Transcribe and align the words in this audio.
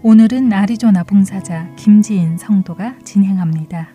오늘은 0.00 0.52
아리조나 0.52 1.02
봉사자 1.02 1.74
김지인 1.74 2.38
성도가 2.38 3.00
진행합니다. 3.04 3.88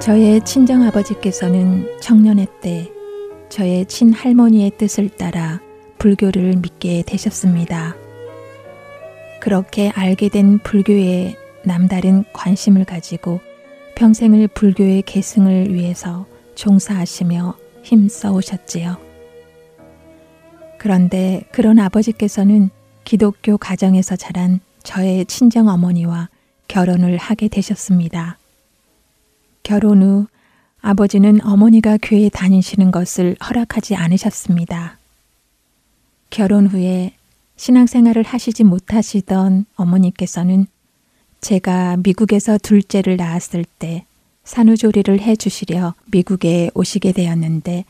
저의 0.00 0.42
친정아버지께서는 0.42 2.00
청년의 2.00 2.46
때 2.62 2.90
저의 3.50 3.84
친할머니의 3.84 4.70
뜻을 4.78 5.10
따라 5.10 5.60
불교를 5.98 6.56
믿게 6.62 7.02
되셨습니다. 7.06 7.94
그렇게 9.40 9.90
알게 9.90 10.30
된 10.30 10.58
불교에 10.60 11.36
남다른 11.66 12.24
관심을 12.32 12.84
가지고 12.84 13.40
평생을 13.96 14.48
불교의 14.48 15.02
계승을 15.02 15.74
위해서 15.74 16.26
종사하시며 16.54 17.56
힘써 17.82 18.32
오셨지요. 18.32 18.96
그런데 20.78 21.42
그런 21.50 21.78
아버지께서는 21.78 22.70
기독교 23.04 23.58
가정에서 23.58 24.16
자란 24.16 24.60
저의 24.82 25.26
친정 25.26 25.68
어머니와 25.68 26.28
결혼을 26.68 27.16
하게 27.16 27.48
되셨습니다. 27.48 28.38
결혼 29.62 30.02
후 30.02 30.26
아버지는 30.80 31.44
어머니가 31.44 31.98
교회 32.00 32.28
다니시는 32.28 32.92
것을 32.92 33.36
허락하지 33.44 33.96
않으셨습니다. 33.96 34.98
결혼 36.30 36.68
후에 36.68 37.14
신앙생활을 37.56 38.22
하시지 38.22 38.62
못하시던 38.62 39.64
어머니께서는 39.74 40.66
제가 41.40 41.96
미국에서 41.98 42.58
둘째를 42.58 43.16
낳았을 43.16 43.64
때 43.78 44.04
산후조리를 44.44 45.20
해 45.20 45.36
주시려 45.36 45.94
미국에 46.06 46.70
오시게 46.74 47.12
되었는데 47.12 47.84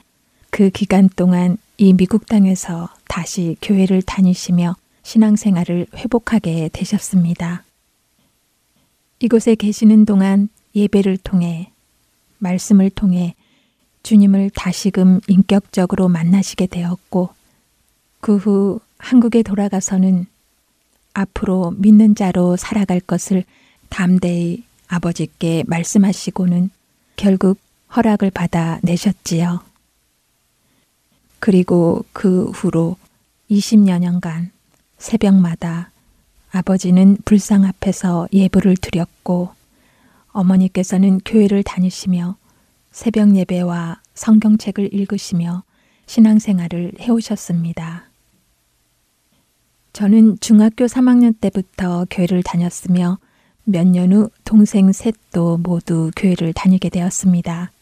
그 0.50 0.70
기간 0.70 1.08
동안 1.08 1.58
이 1.76 1.92
미국 1.92 2.26
땅에서 2.26 2.88
다시 3.08 3.56
교회를 3.60 4.02
다니시며 4.02 4.76
신앙생활을 5.02 5.86
회복하게 5.94 6.70
되셨습니다. 6.72 7.64
이곳에 9.20 9.54
계시는 9.54 10.04
동안 10.04 10.48
예배를 10.74 11.18
통해 11.18 11.70
말씀을 12.38 12.90
통해 12.90 13.34
주님을 14.02 14.50
다시금 14.50 15.20
인격적으로 15.28 16.08
만나시게 16.08 16.66
되었고 16.66 17.30
그 18.20 18.36
후 18.36 18.80
한국에 18.98 19.42
돌아가서는 19.42 20.26
앞으로 21.16 21.72
믿는 21.78 22.14
자로 22.14 22.56
살아갈 22.56 23.00
것을 23.00 23.44
담대히 23.88 24.64
아버지께 24.86 25.64
말씀하시고는 25.66 26.70
결국 27.16 27.58
허락을 27.96 28.30
받아 28.30 28.78
내셨지요. 28.82 29.60
그리고 31.38 32.04
그 32.12 32.50
후로 32.50 32.96
20여 33.50 33.98
년간 33.98 34.50
새벽마다 34.98 35.90
아버지는 36.50 37.16
불상 37.24 37.64
앞에서 37.64 38.28
예불을 38.32 38.76
드렸고 38.76 39.50
어머니께서는 40.32 41.20
교회를 41.24 41.62
다니시며 41.62 42.36
새벽 42.92 43.34
예배와 43.34 44.00
성경책을 44.14 44.92
읽으시며 44.92 45.62
신앙생활을 46.06 46.92
해오셨습니다. 47.00 48.05
저는 49.96 50.36
중학교 50.40 50.84
3학년 50.84 51.34
때부터 51.40 52.06
교회를 52.10 52.42
다녔으며 52.42 53.16
몇 53.64 53.86
년 53.86 54.12
후 54.12 54.28
동생 54.44 54.92
셋도 54.92 55.56
모두 55.56 56.10
교회를 56.14 56.52
다니게 56.52 56.90
되었습니다. 56.90 57.72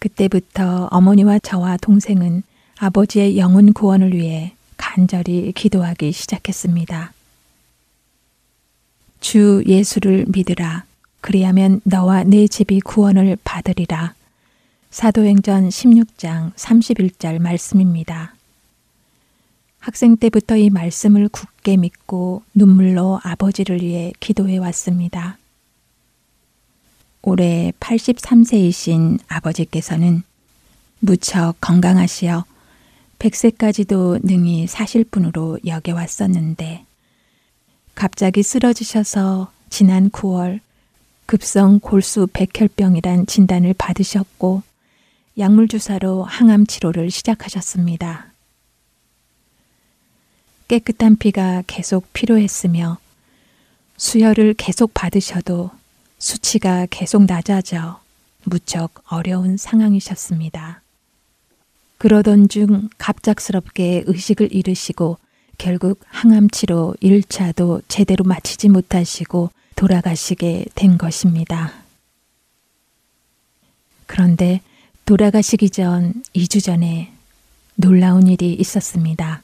그때부터 0.00 0.88
어머니와 0.90 1.38
저와 1.38 1.76
동생은 1.76 2.42
아버지의 2.80 3.38
영혼 3.38 3.72
구원을 3.72 4.12
위해 4.12 4.54
간절히 4.76 5.52
기도하기 5.52 6.10
시작했습니다. 6.10 7.12
주 9.20 9.62
예수를 9.64 10.24
믿으라. 10.26 10.82
그리하면 11.20 11.80
너와 11.84 12.24
내 12.24 12.48
집이 12.48 12.80
구원을 12.80 13.36
받으리라. 13.44 14.14
사도행전 14.90 15.68
16장 15.68 16.52
31절 16.54 17.38
말씀입니다. 17.38 18.34
학생 19.82 20.16
때부터 20.16 20.56
이 20.56 20.70
말씀을 20.70 21.28
굳게 21.28 21.76
믿고 21.76 22.44
눈물로 22.54 23.18
아버지를 23.24 23.82
위해 23.82 24.12
기도해 24.20 24.58
왔습니다. 24.58 25.38
올해 27.22 27.72
83세이신 27.80 29.18
아버지께서는 29.26 30.22
무척 31.00 31.54
건강하시어 31.60 32.44
100세까지도 33.18 34.20
능히 34.24 34.68
사실 34.68 35.02
분으로 35.02 35.58
여겨왔었는데 35.66 36.86
갑자기 37.96 38.44
쓰러지셔서 38.44 39.50
지난 39.68 40.10
9월 40.10 40.60
급성 41.26 41.80
골수 41.80 42.28
백혈병이란 42.32 43.26
진단을 43.26 43.74
받으셨고 43.76 44.62
약물 45.38 45.66
주사로 45.66 46.22
항암 46.22 46.66
치료를 46.66 47.10
시작하셨습니다. 47.10 48.31
깨끗한 50.72 51.16
피가 51.16 51.64
계속 51.66 52.10
필요했으며 52.14 52.96
수혈을 53.98 54.54
계속 54.54 54.94
받으셔도 54.94 55.70
수치가 56.18 56.86
계속 56.88 57.26
낮아져 57.26 58.00
무척 58.44 59.02
어려운 59.12 59.58
상황이셨습니다. 59.58 60.80
그러던 61.98 62.48
중 62.48 62.88
갑작스럽게 62.96 64.04
의식을 64.06 64.54
잃으시고 64.54 65.18
결국 65.58 66.00
항암치료 66.06 66.94
1차도 67.02 67.82
제대로 67.88 68.24
마치지 68.24 68.70
못하시고 68.70 69.50
돌아가시게 69.76 70.64
된 70.74 70.96
것입니다. 70.96 71.74
그런데 74.06 74.62
돌아가시기 75.04 75.68
전 75.68 76.14
2주 76.34 76.64
전에 76.64 77.12
놀라운 77.74 78.26
일이 78.26 78.54
있었습니다. 78.54 79.42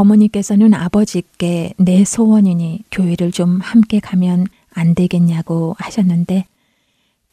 어머니께서는 0.00 0.72
아버지께 0.72 1.74
내 1.76 2.04
소원이니 2.04 2.84
교회를 2.90 3.32
좀 3.32 3.60
함께 3.60 4.00
가면 4.00 4.46
안 4.72 4.94
되겠냐고 4.94 5.76
하셨는데 5.78 6.46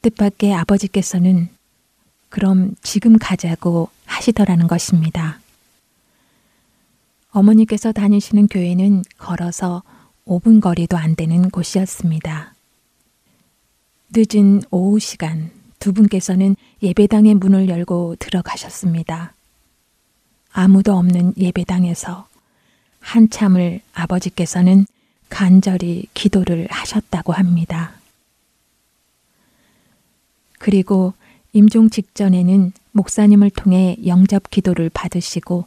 뜻밖의 0.01 0.53
아버지께서는 0.53 1.47
그럼 2.27 2.75
지금 2.81 3.17
가자고 3.17 3.89
하시더라는 4.05 4.67
것입니다. 4.67 5.39
어머니께서 7.31 7.93
다니시는 7.93 8.47
교회는 8.47 9.03
걸어서 9.17 9.83
5분 10.25 10.59
거리도 10.59 10.97
안 10.97 11.15
되는 11.15 11.49
곳이었습니다. 11.49 12.53
늦은 14.13 14.61
오후 14.71 14.99
시간 14.99 15.51
두 15.79 15.93
분께서는 15.93 16.57
예배당의 16.83 17.35
문을 17.35 17.69
열고 17.69 18.17
들어가셨습니다. 18.19 19.33
아무도 20.51 20.97
없는 20.97 21.33
예배당에서 21.37 22.26
한참을 23.07 23.79
아버지께서는 23.93 24.85
간절히 25.29 26.07
기도를 26.13 26.67
하셨다고 26.69 27.31
합니다. 27.31 27.93
그리고 30.59 31.13
임종 31.53 31.89
직전에는 31.89 32.73
목사님을 32.91 33.49
통해 33.51 33.95
영접 34.05 34.49
기도를 34.49 34.89
받으시고 34.89 35.65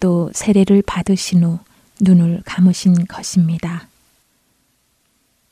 또 0.00 0.30
세례를 0.34 0.82
받으신 0.82 1.44
후 1.44 1.58
눈을 2.00 2.42
감으신 2.44 3.06
것입니다. 3.06 3.86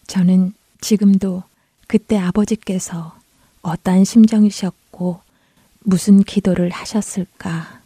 저는 0.08 0.54
지금도 0.80 1.44
그때 1.86 2.18
아버지께서 2.18 3.16
어떠한 3.62 4.04
심정이셨고 4.04 5.20
무슨 5.80 6.24
기도를 6.24 6.70
하셨을까 6.70 7.80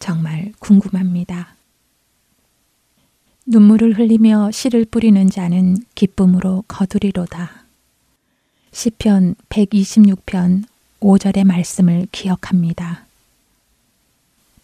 정말 0.00 0.52
궁금합니다. 0.58 1.55
눈물을 3.48 3.96
흘리며 3.96 4.50
씨를 4.50 4.84
뿌리는 4.84 5.30
자는 5.30 5.76
기쁨으로 5.94 6.64
거두리로다. 6.66 7.62
시편 8.72 9.36
126편 9.48 10.64
5절의 10.98 11.44
말씀을 11.44 12.08
기억합니다. 12.10 13.06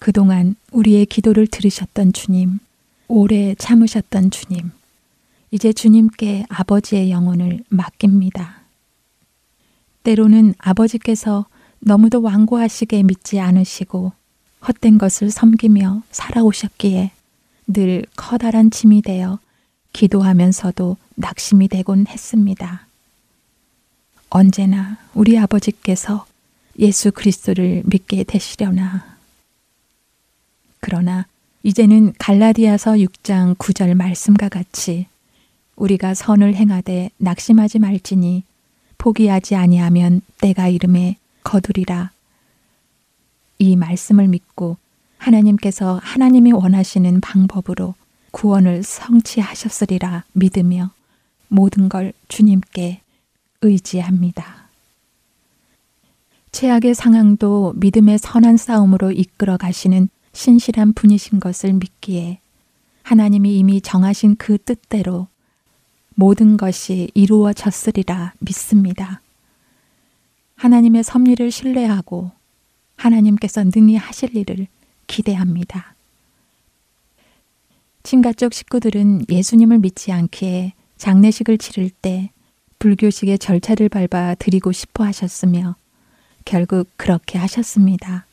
그동안 0.01 0.57
우리의 0.73 1.07
기도를 1.07 1.47
들으셨던 1.47 2.13
주님, 2.13 2.59
오래 3.07 3.55
참으셨던 3.55 4.33
주님, 4.33 4.73
이제 5.53 5.73
주님께 5.73 6.47
아버지의 6.49 7.13
영혼을 7.13 7.63
맡깁니다. 7.69 8.63
때로는 10.03 10.55
아버지께서 10.59 11.47
너무도 11.79 12.21
완고하시게 12.21 13.05
믿지 13.05 13.39
않으시고 13.39 14.13
헛된 14.67 14.99
것을 14.99 15.31
섬기며 15.31 16.03
살아오셨기에 16.11 17.13
늘 17.67 18.05
커다란 18.17 18.71
짐이 18.71 19.03
되어 19.03 19.39
기도하면서도 19.93 20.97
낙심이 21.17 21.69
되곤 21.69 22.07
했습니다. 22.07 22.87
언제나 24.31 24.97
우리 25.15 25.39
아버지께서 25.39 26.27
예수 26.79 27.13
그리스도를 27.13 27.83
믿게 27.85 28.25
되시려나. 28.25 29.17
그러나 30.81 31.27
이제는 31.63 32.15
갈라디아서 32.19 32.93
6장 32.93 33.57
9절 33.57 33.95
말씀과 33.95 34.49
같이 34.49 35.07
우리가 35.77 36.15
선을 36.15 36.55
행하되 36.55 37.11
낙심하지 37.19 37.79
말지니 37.79 38.43
포기하지 38.99 39.55
아니하면 39.55 40.23
때가 40.41 40.69
이름에 40.69 41.17
거두리라. 41.45 42.11
이 43.59 43.77
말씀을 43.77 44.29
믿고 44.29 44.77
하나님께서 45.23 46.01
하나님이 46.03 46.53
원하시는 46.53 47.21
방법으로 47.21 47.95
구원을 48.33 48.83
성취하셨으리라 48.83 50.25
믿으며 50.33 50.91
모든 51.47 51.89
걸 51.89 52.13
주님께 52.29 53.03
의지합니다. 53.61 54.69
최악의 56.51 56.95
상황도 56.95 57.75
믿음의 57.77 58.19
선한 58.19 58.57
싸움으로 58.57 59.13
이끌어 59.13 59.57
가시는 59.57 60.09
신실한 60.33 60.95
분이신 60.95 61.39
것을 61.41 61.73
믿기에 61.75 62.41
하나님이 63.05 63.59
이미 63.59 63.81
정하신 63.81 64.37
그 64.37 64.59
뜻대로 64.59 65.29
모든 66.15 66.57
것이 66.57 67.11
이루어졌으리라 67.15 68.35
믿습니다. 68.41 69.21
하나님의 70.57 71.05
섭리를 71.05 71.51
신뢰하고 71.51 72.33
하나님께서 72.97 73.65
능히 73.65 73.97
하실 73.97 74.37
일을 74.37 74.67
기대합니다. 75.13 75.95
친가 78.03 78.33
쪽 78.33 78.55
식구들은 78.55 79.27
예수님을 79.29 79.79
믿지 79.79 80.11
않기에 80.11 80.73
장례식을 80.97 81.59
치를 81.59 81.91
때 81.91 82.31
불교식의 82.79 83.39
절차를 83.39 83.91
밟아 83.91 84.35
드리고 84.37 84.73
싶어 84.73 85.05
하셨으며 85.05 85.77
결국 86.47 86.89
그렇게 86.97 87.39
하셨습니다. 87.39 88.27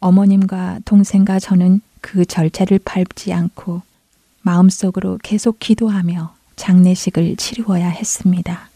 어머님과 0.00 0.80
동생과 0.84 1.38
저는 1.38 1.80
그 2.00 2.26
절차를 2.26 2.80
밟지 2.84 3.32
않고 3.32 3.82
마음속으로 4.42 5.18
계속 5.22 5.60
기도하며 5.60 6.34
장례식을 6.56 7.36
치루어야 7.36 7.88
했습니다. 7.88 8.68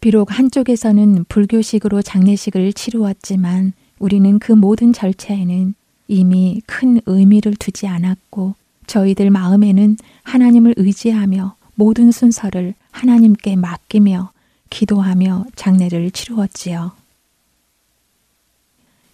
비록 0.00 0.36
한쪽에서는 0.36 1.26
불교식으로 1.28 2.00
장례식을 2.00 2.72
치루었지만 2.72 3.74
우리는 3.98 4.38
그 4.38 4.52
모든 4.52 4.92
절차에는 4.92 5.74
이미 6.08 6.62
큰 6.66 7.00
의미를 7.06 7.54
두지 7.54 7.86
않았고 7.86 8.54
저희들 8.86 9.30
마음에는 9.30 9.96
하나님을 10.22 10.74
의지하며 10.76 11.56
모든 11.74 12.10
순서를 12.10 12.74
하나님께 12.90 13.56
맡기며 13.56 14.32
기도하며 14.70 15.46
장례를 15.54 16.10
치루었지요. 16.10 16.92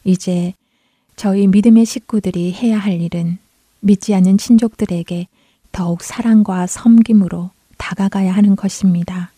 이제 0.05 0.55
저희 1.17 1.47
믿음의 1.47 1.85
식구들이 1.85 2.53
해야 2.53 2.79
할 2.79 3.01
일은 3.01 3.39
믿지 3.81 4.15
않는 4.15 4.39
친족들에게 4.39 5.29
더욱 5.73 6.03
사랑과 6.03 6.67
섬김으로 6.67 7.51
다가가야 7.79 8.33
하는 8.33 8.57
것입니다. 8.57 9.31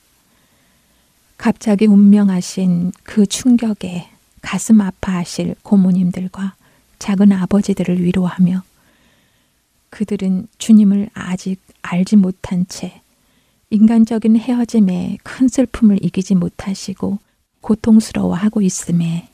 갑자기 1.36 1.86
운명하신 1.86 2.92
그 3.02 3.26
충격에 3.26 4.08
가슴 4.46 4.80
아파하실 4.80 5.56
고모님들과 5.64 6.54
작은 7.00 7.32
아버지들을 7.32 8.00
위로하며 8.00 8.62
그들은 9.90 10.46
주님을 10.58 11.10
아직 11.14 11.60
알지 11.82 12.14
못한 12.14 12.64
채 12.68 13.00
인간적인 13.70 14.36
헤어짐에 14.36 15.18
큰 15.24 15.48
슬픔을 15.48 15.98
이기지 16.00 16.36
못하시고 16.36 17.18
고통스러워하고 17.60 18.62
있음에 18.62 19.28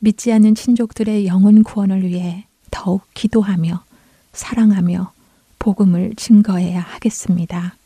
믿지 0.00 0.32
않는 0.32 0.56
친족들의 0.56 1.28
영혼 1.28 1.62
구원을 1.62 2.02
위해 2.02 2.46
더욱 2.72 3.06
기도하며 3.14 3.84
사랑하며 4.32 5.12
복음을 5.60 6.14
증거해야 6.16 6.80
하겠습니다. 6.80 7.76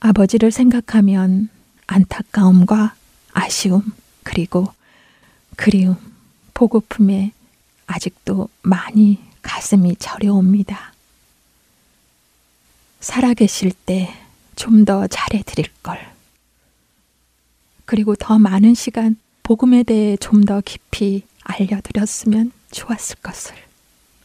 아버지를 0.00 0.50
생각하면 0.50 1.50
안타까움과 1.86 2.94
아쉬움, 3.34 3.82
그리고 4.22 4.72
그리움, 5.56 5.96
보고픔에 6.54 7.32
아직도 7.86 8.48
많이 8.62 9.18
가슴이 9.42 9.96
저려옵니다. 9.96 10.92
살아계실 13.00 13.72
때 13.72 14.22
좀 14.56 14.84
더 14.84 15.06
잘해드릴 15.06 15.66
걸. 15.82 15.98
그리고 17.84 18.14
더 18.14 18.38
많은 18.38 18.74
시간 18.74 19.16
복음에 19.42 19.82
대해 19.82 20.16
좀 20.16 20.44
더 20.44 20.60
깊이 20.60 21.24
알려드렸으면 21.42 22.52
좋았을 22.70 23.16
것을 23.16 23.54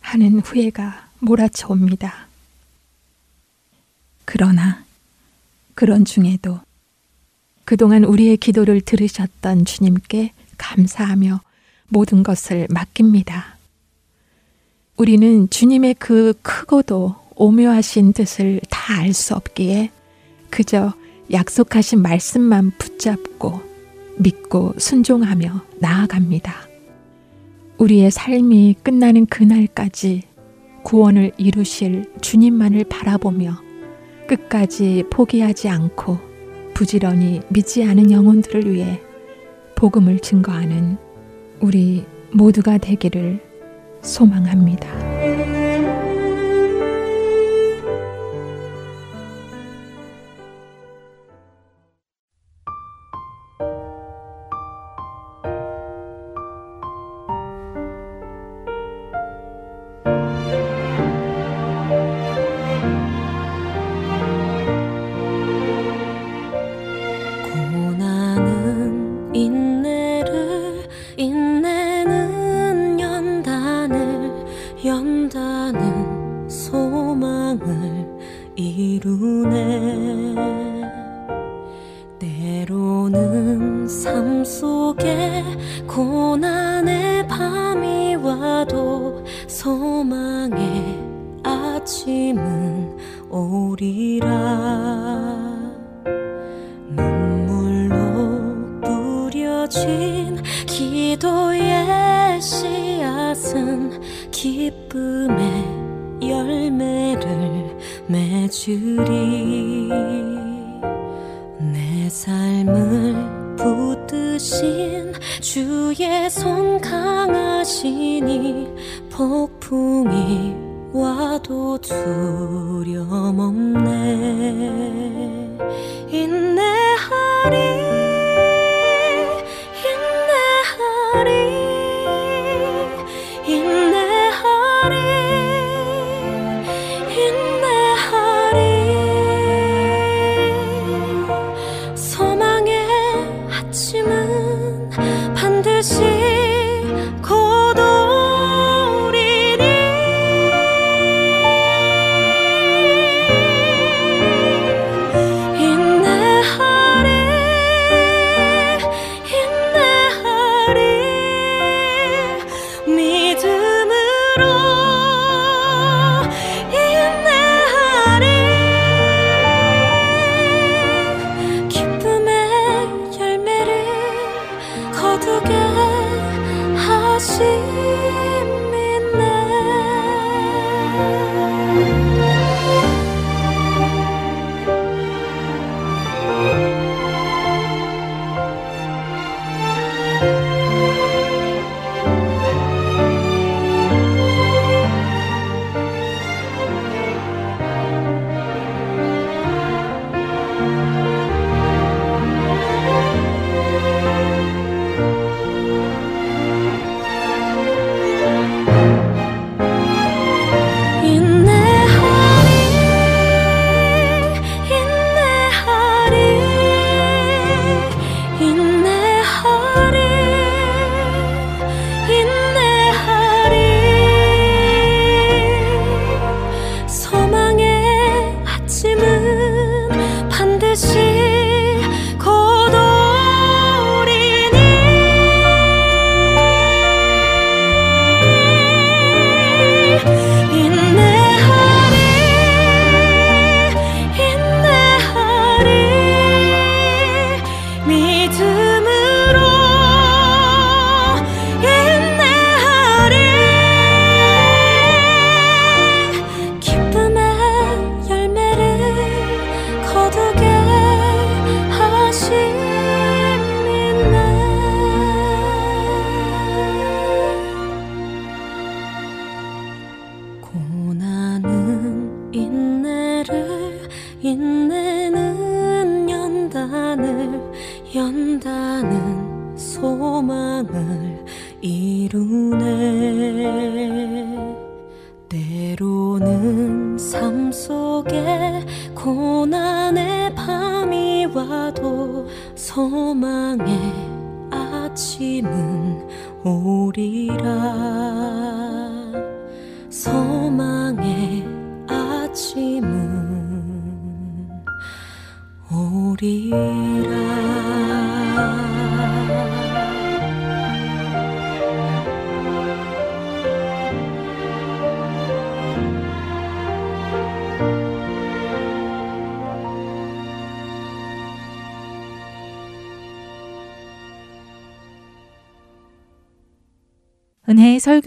하는 0.02 0.40
후회가 0.40 1.10
몰아쳐 1.20 1.68
옵니다. 1.70 2.28
그러나 4.26 4.84
그런 5.74 6.06
중에도 6.06 6.60
그동안 7.68 8.06
우리의 8.06 8.38
기도를 8.38 8.80
들으셨던 8.80 9.66
주님께 9.66 10.32
감사하며 10.58 11.42
모든 11.90 12.24
것을 12.24 12.66
맡깁니다. 12.70 13.58
우리는 14.96 15.50
주님의 15.50 15.96
그 16.00 16.34
크고도 16.42 17.16
오묘하신 17.36 18.14
뜻을 18.14 18.62
다 18.70 18.94
알 19.02 19.12
수 19.12 19.36
없기에 19.36 19.92
그저 20.50 20.94
약속하신 21.30 22.02
말씀만 22.02 22.72
붙잡고 22.78 23.62
믿고 24.16 24.74
순종하며 24.78 25.62
나아갑니다. 25.82 26.56
우리의 27.80 28.12
삶이 28.12 28.78
끝나는 28.82 29.26
그날까지 29.26 30.24
구원을 30.84 31.34
이루실 31.36 32.14
주님만을 32.22 32.86
바라보며 32.86 33.62
끝까지 34.26 35.04
포기하지 35.12 35.68
않고 35.68 36.27
부지런히 36.78 37.42
믿지 37.50 37.84
않은 37.84 38.12
영혼들을 38.12 38.72
위해 38.72 39.02
복음을 39.74 40.20
증거하는 40.20 40.98
우리 41.60 42.06
모두가 42.32 42.78
되기를 42.78 43.40
소망합니다. 44.04 45.57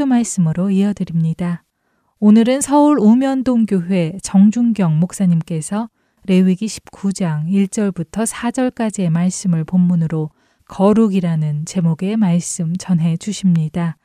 설교 0.01 0.07
말씀으로 0.07 0.71
이어드립니다. 0.71 1.63
오늘은 2.21 2.61
서울 2.63 2.99
우면동 2.99 3.67
교회 3.67 4.17
정준경 4.23 4.99
목사님께서 4.99 5.89
레위기 6.25 6.67
19장 6.67 7.47
1절부터 7.47 8.27
4절까지의 8.27 9.11
말씀을 9.11 9.65
본문으로 9.65 10.31
거룩이라는 10.67 11.67
제목의 11.67 12.17
말씀 12.17 12.75
전해 12.77 13.17
주십니다. 13.17 13.97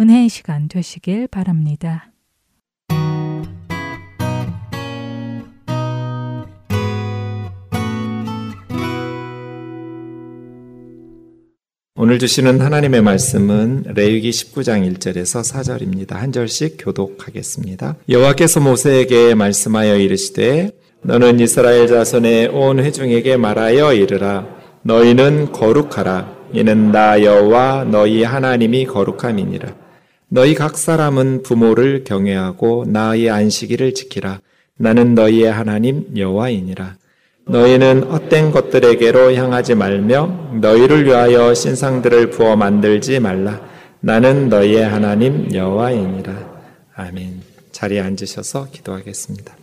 은혜의 0.00 0.28
시간 0.28 0.68
되시길 0.68 1.28
바랍니다. 1.28 2.11
오늘 12.04 12.18
주시는 12.18 12.60
하나님의 12.60 13.00
말씀은 13.00 13.84
레위기 13.94 14.30
19장 14.30 14.92
1절에서 14.92 15.48
4절입니다. 15.48 16.14
한 16.14 16.32
절씩 16.32 16.78
교독하겠습니다. 16.80 17.94
여호와께서 18.08 18.58
모세에게 18.58 19.36
말씀하여 19.36 19.98
이르시되 19.98 20.72
너는 21.02 21.38
이스라엘 21.38 21.86
자손의 21.86 22.48
온 22.48 22.80
회중에게 22.80 23.36
말하여 23.36 23.94
이르라. 23.94 24.48
너희는 24.82 25.52
거룩하라. 25.52 26.48
이는 26.52 26.90
나 26.90 27.22
여호와 27.22 27.84
너희 27.84 28.24
하나님이 28.24 28.86
거룩함이니라. 28.86 29.72
너희 30.26 30.56
각 30.56 30.76
사람은 30.76 31.44
부모를 31.44 32.02
경외하고 32.02 32.84
나의 32.88 33.30
안식일을 33.30 33.94
지키라. 33.94 34.40
나는 34.76 35.14
너희의 35.14 35.52
하나님 35.52 36.06
여호와이니라 36.16 36.96
너희는 37.46 38.04
헛된 38.04 38.52
것들에게로 38.52 39.34
향하지 39.34 39.74
말며 39.74 40.26
너희를 40.60 41.06
위하여 41.06 41.54
신상들을 41.54 42.30
부어 42.30 42.56
만들지 42.56 43.18
말라. 43.20 43.60
나는 44.00 44.48
너희의 44.48 44.84
하나님 44.84 45.52
여호와이니라. 45.52 46.32
아멘. 46.94 47.42
자리에 47.72 48.00
앉으셔서 48.00 48.68
기도하겠습니다. 48.72 49.56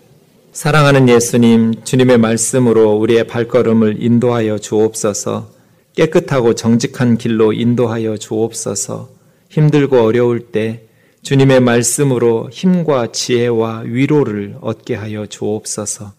사랑하는 0.52 1.08
예수님, 1.08 1.84
주님의 1.84 2.18
말씀으로 2.18 2.98
우리의 2.98 3.28
발걸음을 3.28 3.98
인도하여 4.04 4.58
주옵소서. 4.58 5.52
깨끗하고 5.96 6.56
정직한 6.56 7.18
길로 7.18 7.54
인도하여 7.54 8.18
주옵소서. 8.18 9.10
힘들고 9.50 10.02
어려울 10.02 10.52
때 10.52 10.84
주님의 11.22 11.60
말씀으로 11.60 12.50
힘과 12.52 13.12
지혜와 13.12 13.84
위로를 13.86 14.56
얻게 14.62 14.96
하여 14.96 15.26
주옵소서. 15.26 16.19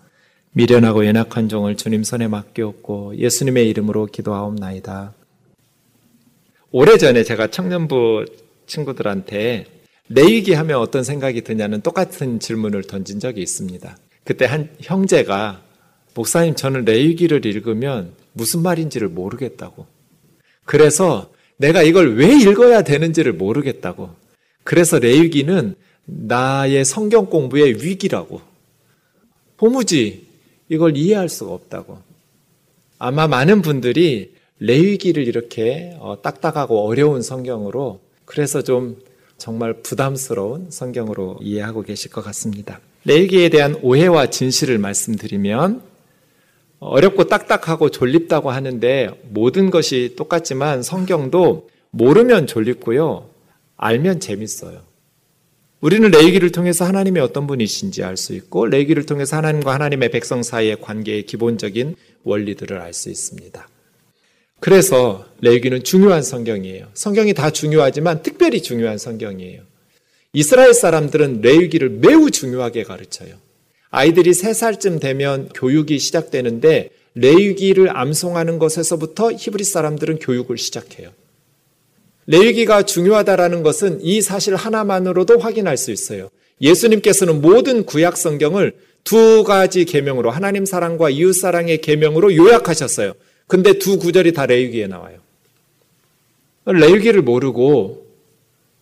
미련하고 0.52 1.07
연약한 1.07 1.49
종을 1.49 1.76
주님 1.76 2.02
손에 2.02 2.26
맡기옵고 2.28 3.16
예수님의 3.19 3.69
이름으로 3.69 4.07
기도하옵나이다. 4.07 5.14
오래전에 6.73 7.23
제가 7.25 7.49
청년부 7.49 8.25
친구들한테 8.66 9.66
레위기 10.09 10.54
하면 10.54 10.78
어떤 10.78 11.04
생각이 11.04 11.42
드냐는 11.42 11.83
똑같은 11.83 12.40
질문을 12.40 12.83
던진 12.83 13.21
적이 13.21 13.42
있습니다. 13.42 13.97
그때 14.25 14.45
한 14.45 14.71
형제가 14.80 15.62
목사님 16.14 16.57
저는 16.57 16.85
레위기를 16.85 17.47
읽으면 17.47 18.12
무슨 18.33 18.62
말인지를 18.62 19.09
모르겠다고. 19.09 19.87
그래서 20.64 21.30
내가 21.57 21.83
이걸 21.83 22.16
왜 22.16 22.37
읽어야 22.37 22.83
되는지를 22.83 23.35
모르겠다고. 23.35 24.11
그래서 24.64 24.99
레위기는 24.99 25.75
나의 26.04 26.85
성경 26.85 27.26
공부의 27.26 27.85
위기라고. 27.85 28.40
도무지 29.57 30.30
이걸 30.71 30.97
이해할 30.97 31.29
수가 31.29 31.53
없다고. 31.53 31.99
아마 32.99 33.27
많은 33.27 33.61
분들이 33.61 34.35
레위기를 34.61 35.27
이렇게 35.27 35.97
어, 35.99 36.23
딱딱하고 36.23 36.87
어려운 36.87 37.23
성경으로 37.23 38.00
그래서 38.25 38.62
좀 38.62 38.99
정말 39.37 39.83
부담스러운 39.83 40.71
성경으로 40.71 41.39
이해하고 41.43 41.83
계실 41.83 42.11
것 42.11 42.23
같습니다. 42.23 42.81
레위기에 43.05 43.49
대한 43.49 43.79
오해와 43.83 44.31
진실을 44.31 44.79
말씀드리면 44.79 45.83
어렵고 46.79 47.25
딱딱하고 47.25 47.91
졸립다고 47.91 48.50
하는데 48.50 49.11
모든 49.31 49.71
것이 49.71 50.15
똑같지만 50.17 50.83
성경도 50.83 51.69
모르면 51.91 52.47
졸립고요. 52.47 53.29
알면 53.77 54.21
재밌어요. 54.21 54.83
우리는 55.81 56.11
레이기를 56.11 56.53
통해서 56.53 56.85
하나님이 56.85 57.21
어떤 57.21 57.47
분이신지 57.47 58.05
알 58.05 58.19
수 58.19 58.35
있고 58.35 58.67
레이기를 58.67 59.07
통해서 59.07 59.37
하나님과 59.37 59.73
하나님의 59.73 60.11
백성 60.11 60.43
사이의 60.43 60.81
관계의 60.81 61.25
기본적인 61.25 61.97
원리들을 62.25 62.79
알 62.79 62.93
수 62.93 63.09
있습니다. 63.09 63.69
그래서 64.61 65.25
레이기는 65.41 65.83
중요한 65.83 66.23
성경이에요. 66.23 66.89
성경이 66.93 67.33
다 67.33 67.51
중요하지만 67.51 68.23
특별히 68.23 68.63
중요한 68.63 68.99
성경이에요. 68.99 69.63
이스라엘 70.35 70.75
사람들은 70.75 71.41
레이기를 71.41 71.89
매우 71.89 72.31
중요하게 72.31 72.83
가르쳐요. 72.83 73.37
아이들이 73.89 74.33
3살쯤 74.33 75.01
되면 75.01 75.49
교육이 75.55 75.99
시작되는데 75.99 76.91
레위기를 77.15 77.97
암송하는 77.97 78.59
것에서부터 78.59 79.33
히브리 79.33 79.65
사람들은 79.65 80.19
교육을 80.19 80.59
시작해요. 80.59 81.11
레위기가 82.27 82.83
중요하다라는 82.83 83.62
것은 83.62 84.00
이 84.03 84.21
사실 84.23 84.55
하나만으로도 84.55 85.39
확인할 85.39 85.77
수 85.77 85.91
있어요. 85.91 86.29
예수님께서는 86.61 87.41
모든 87.41 87.85
구약 87.85 88.17
성경을 88.17 88.75
두 89.05 89.45
가지 89.45 89.85
계명으로 89.85 90.31
하나님 90.31 90.65
사랑과 90.65 91.11
이웃 91.11 91.33
사랑의 91.33 91.81
계명으로 91.81 92.37
요약하셨어요. 92.37 93.15
근데 93.47 93.79
두 93.79 93.99
구절이 93.99 94.33
다 94.33 94.47
레위기에 94.47 94.87
나와요. 94.87 95.19
레위기를 96.67 97.23
모르고 97.23 98.07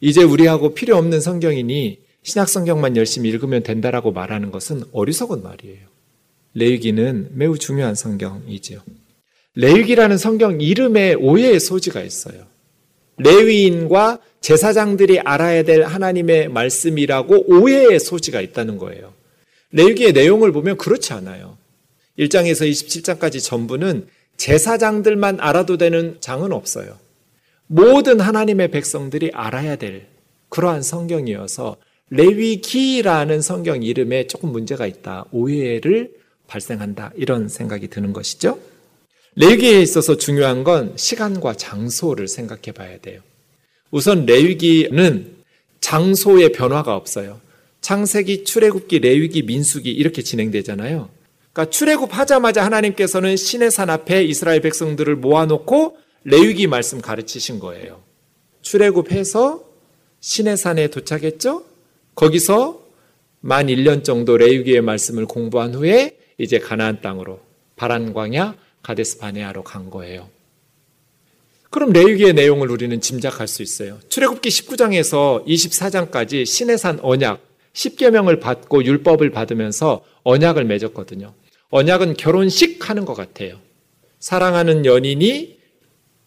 이제 0.00 0.22
우리하고 0.22 0.74
필요 0.74 0.96
없는 0.96 1.20
성경이니 1.20 2.00
신약 2.22 2.48
성경만 2.48 2.96
열심히 2.96 3.30
읽으면 3.30 3.62
된다라고 3.62 4.12
말하는 4.12 4.50
것은 4.50 4.82
어리석은 4.92 5.42
말이에요. 5.42 5.86
레위기는 6.54 7.30
매우 7.32 7.56
중요한 7.56 7.94
성경이지요. 7.94 8.80
레위기라는 9.54 10.18
성경 10.18 10.60
이름에 10.60 11.14
오해의 11.14 11.60
소지가 11.60 12.02
있어요. 12.02 12.44
레위인과 13.18 14.20
제사장들이 14.40 15.20
알아야 15.20 15.62
될 15.62 15.82
하나님의 15.82 16.48
말씀이라고 16.48 17.44
오해의 17.48 17.98
소지가 18.00 18.40
있다는 18.40 18.78
거예요. 18.78 19.12
레위기의 19.72 20.12
내용을 20.12 20.52
보면 20.52 20.76
그렇지 20.76 21.12
않아요. 21.12 21.58
1장에서 22.18 22.68
27장까지 22.68 23.42
전부는 23.42 24.06
제사장들만 24.36 25.38
알아도 25.40 25.76
되는 25.76 26.16
장은 26.20 26.52
없어요. 26.52 26.96
모든 27.66 28.20
하나님의 28.20 28.70
백성들이 28.70 29.30
알아야 29.34 29.76
될 29.76 30.06
그러한 30.48 30.82
성경이어서 30.82 31.76
레위기라는 32.10 33.42
성경 33.42 33.82
이름에 33.82 34.26
조금 34.26 34.50
문제가 34.50 34.86
있다. 34.86 35.26
오해를 35.30 36.12
발생한다. 36.46 37.12
이런 37.16 37.48
생각이 37.48 37.88
드는 37.88 38.14
것이죠. 38.14 38.58
레위기에 39.40 39.80
있어서 39.82 40.16
중요한 40.16 40.64
건 40.64 40.94
시간과 40.96 41.54
장소를 41.54 42.26
생각해 42.26 42.72
봐야 42.74 42.98
돼요. 42.98 43.20
우선 43.92 44.26
레위기는 44.26 45.36
장소의 45.80 46.50
변화가 46.50 46.96
없어요. 46.96 47.40
창세기, 47.80 48.42
출애굽기, 48.42 48.98
레위기, 48.98 49.44
민수기 49.44 49.92
이렇게 49.92 50.22
진행되잖아요. 50.22 51.08
그러니까 51.52 51.70
출애굽하자마자 51.70 52.64
하나님께서는 52.64 53.36
신의 53.36 53.70
산 53.70 53.90
앞에 53.90 54.24
이스라엘 54.24 54.60
백성들을 54.60 55.14
모아놓고 55.14 55.96
레위기 56.24 56.66
말씀 56.66 57.00
가르치신 57.00 57.60
거예요. 57.60 58.02
출애굽해서 58.62 59.62
신의 60.18 60.56
산에 60.56 60.88
도착했죠? 60.88 61.64
거기서 62.16 62.82
만 63.38 63.68
1년 63.68 64.02
정도 64.02 64.36
레위기의 64.36 64.80
말씀을 64.80 65.26
공부한 65.26 65.76
후에 65.76 66.18
이제 66.38 66.58
가나안 66.58 67.00
땅으로 67.02 67.38
바란 67.76 68.12
광야 68.12 68.56
가데스 68.88 69.18
바네아로 69.18 69.64
간 69.64 69.90
거예요. 69.90 70.30
그럼 71.68 71.92
레위기의 71.92 72.32
내용을 72.32 72.70
우리는 72.70 72.98
짐작할 72.98 73.46
수 73.46 73.62
있어요. 73.62 73.98
출애굽기 74.08 74.48
19장에서 74.48 75.44
24장까지 75.44 76.46
신의 76.46 76.78
산 76.78 76.98
언약 77.02 77.42
10계명을 77.74 78.40
받고 78.40 78.86
율법을 78.86 79.30
받으면서 79.30 80.02
언약을 80.22 80.64
맺었거든요. 80.64 81.34
언약은 81.68 82.14
결혼식 82.14 82.88
하는 82.88 83.04
것 83.04 83.12
같아요. 83.12 83.58
사랑하는 84.20 84.86
연인이 84.86 85.58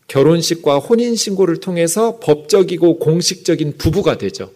결혼식과 0.07 0.77
혼인 0.77 1.15
신고를 1.15 1.61
통해서 1.61 2.19
법적이고 2.19 2.99
공식적인 2.99 3.77
부부가 3.79 4.19
되죠. 4.19 4.51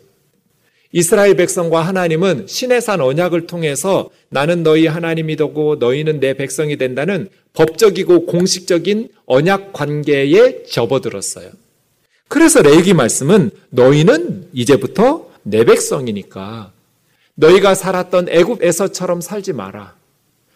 이스라엘 0.97 1.35
백성과 1.35 1.81
하나님은 1.81 2.47
신의 2.47 2.79
산 2.79 3.01
언약을 3.01 3.47
통해서 3.47 4.11
나는 4.29 4.63
너희 4.63 4.87
하나님이 4.87 5.35
되고 5.35 5.75
너희는 5.75 6.21
내 6.21 6.35
백성이 6.35 6.77
된다는 6.77 7.27
법적이고 7.51 8.25
공식적인 8.25 9.09
언약 9.25 9.73
관계에 9.73 10.63
접어들었어요. 10.63 11.49
그래서 12.29 12.61
레기 12.61 12.93
말씀은 12.93 13.51
너희는 13.71 14.47
이제부터 14.53 15.29
내 15.43 15.65
백성이니까 15.65 16.71
너희가 17.33 17.75
살았던 17.75 18.29
애굽에서처럼 18.29 19.19
살지 19.19 19.51
마라. 19.51 19.95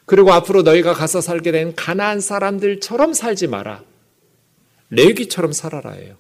그리고 0.05 0.31
앞으로 0.31 0.61
너희가 0.61 0.93
가서 0.93 1.19
살게 1.19 1.51
된 1.51 1.75
가나안 1.75 2.21
사람들처럼 2.21 3.11
살지 3.11 3.47
마라. 3.47 3.83
레기처럼 4.89 5.51
살아라예요. 5.51 6.15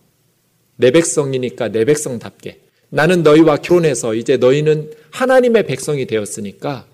내 0.75 0.91
백성이니까 0.91 1.69
내 1.69 1.85
백성답게. 1.85 2.68
나는 2.89 3.23
너희와 3.23 3.57
결혼해서 3.57 4.15
이제 4.15 4.37
너희는 4.37 4.91
하나님의 5.11 5.65
백성이 5.65 6.05
되었으니까 6.05 6.85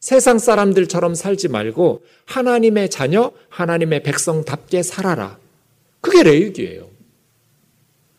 세상 0.00 0.38
사람들처럼 0.38 1.14
살지 1.14 1.48
말고 1.48 2.02
하나님의 2.26 2.90
자녀, 2.90 3.32
하나님의 3.48 4.02
백성답게 4.02 4.82
살아라. 4.82 5.38
그게 6.00 6.22
레위기예요. 6.22 6.88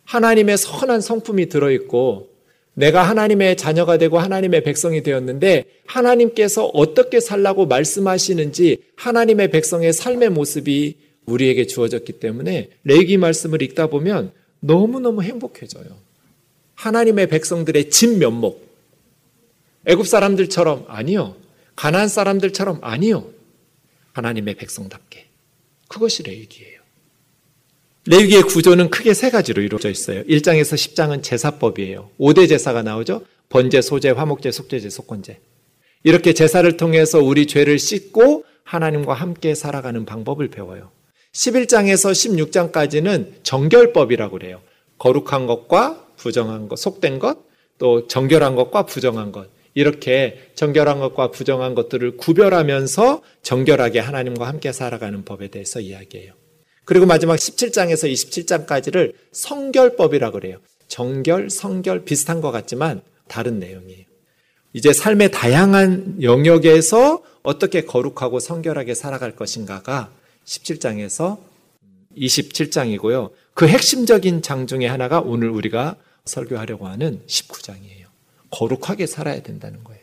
하나님의 0.06 0.58
선한 0.58 1.02
성품이 1.02 1.50
들어있고 1.50 2.30
내가 2.74 3.04
하나님의 3.04 3.56
자녀가 3.56 3.98
되고 3.98 4.20
하나님의 4.20 4.64
백성이 4.64 5.02
되었는데 5.02 5.66
하나님께서 5.86 6.66
어떻게 6.66 7.20
살라고 7.20 7.68
말씀하시는지 7.68 8.80
하나님의 8.96 9.52
백성의 9.52 9.94
삶의 9.94 10.30
모습이 10.30 10.98
우리에게 11.26 11.68
주어졌기 11.68 12.14
때문에 12.14 12.70
레기 12.84 13.18
말씀을 13.18 13.62
읽다 13.62 13.88
보면 13.88 14.32
너무너무 14.60 15.24
행복해져요. 15.24 16.05
하나님의 16.76 17.28
백성들의 17.28 17.90
진면목. 17.90 18.66
애굽 19.86 20.08
사람들처럼 20.08 20.86
아니요. 20.88 21.36
가나안 21.76 22.08
사람들처럼 22.08 22.80
아니요. 22.82 23.30
하나님의 24.14 24.56
백성답게. 24.56 25.26
그것이 25.88 26.24
레위기예요. 26.24 26.82
레위기의 28.08 28.44
구조는 28.44 28.90
크게 28.92 29.14
세 29.14 29.30
가지로 29.30 29.62
이루어져 29.62 29.90
있어요. 29.90 30.24
1장에서 30.24 30.76
10장은 30.76 31.24
제사법이에요. 31.24 32.12
5대 32.20 32.48
제사가 32.48 32.84
나오죠. 32.84 33.26
번제, 33.50 33.82
소제, 33.82 34.12
화목제, 34.12 34.52
속죄제, 34.52 34.90
속건제. 34.90 35.40
이렇게 36.04 36.34
제사를 36.34 36.78
통해서 36.78 37.20
우리 37.20 37.48
죄를 37.48 37.80
씻고 37.80 38.46
하나님과 38.64 39.14
함께 39.14 39.56
살아가는 39.56 40.06
방법을 40.06 40.50
배워요. 40.50 40.92
11장에서 41.34 42.12
16장까지는 42.12 43.44
정결법이라고 43.44 44.38
그래요. 44.38 44.62
거룩한 44.98 45.48
것과 45.48 46.05
부정한 46.18 46.68
것, 46.68 46.78
속된 46.78 47.20
것, 47.20 47.40
또 47.78 48.08
정결한 48.08 48.56
것과 48.56 48.86
부정한 48.86 49.32
것. 49.32 49.50
이렇게 49.74 50.40
정결한 50.56 51.00
것과 51.00 51.32
부정한 51.32 51.76
것들을 51.76 52.18
구별하면서 52.18 53.22
정결하게 53.42 54.00
하나님과 54.00 54.48
함께 54.48 54.72
살아가는 54.72 55.26
법에 55.26 55.50
대해서 55.50 55.82
이야기해요. 55.82 56.34
그리고 56.86 57.06
마지막 57.06 57.36
17장에서 57.36 58.12
27장까지를 58.12 59.14
성결법이라고 59.34 60.40
그래요. 60.40 60.58
정결, 60.88 61.50
성결 61.50 62.06
비슷한 62.06 62.42
것 62.42 62.52
같지만 62.52 63.02
다른 63.28 63.60
내용이에요. 63.60 64.06
이제 64.74 64.94
삶의 64.94 65.32
다양한 65.32 66.22
영역에서 66.22 67.24
어떻게 67.44 67.82
거룩하고 67.82 68.40
성결하게 68.40 68.94
살아갈 68.94 69.36
것인가가 69.36 70.10
17장에서 70.46 71.38
27장이고요. 72.18 73.32
그 73.54 73.68
핵심적인 73.68 74.42
장 74.42 74.68
중에 74.68 74.86
하나가 74.86 75.20
오늘 75.20 75.50
우리가 75.50 75.96
설교하려고 76.26 76.88
하는 76.88 77.22
19장이에요. 77.28 78.06
거룩하게 78.52 79.06
살아야 79.06 79.42
된다는 79.42 79.84
거예요. 79.84 80.02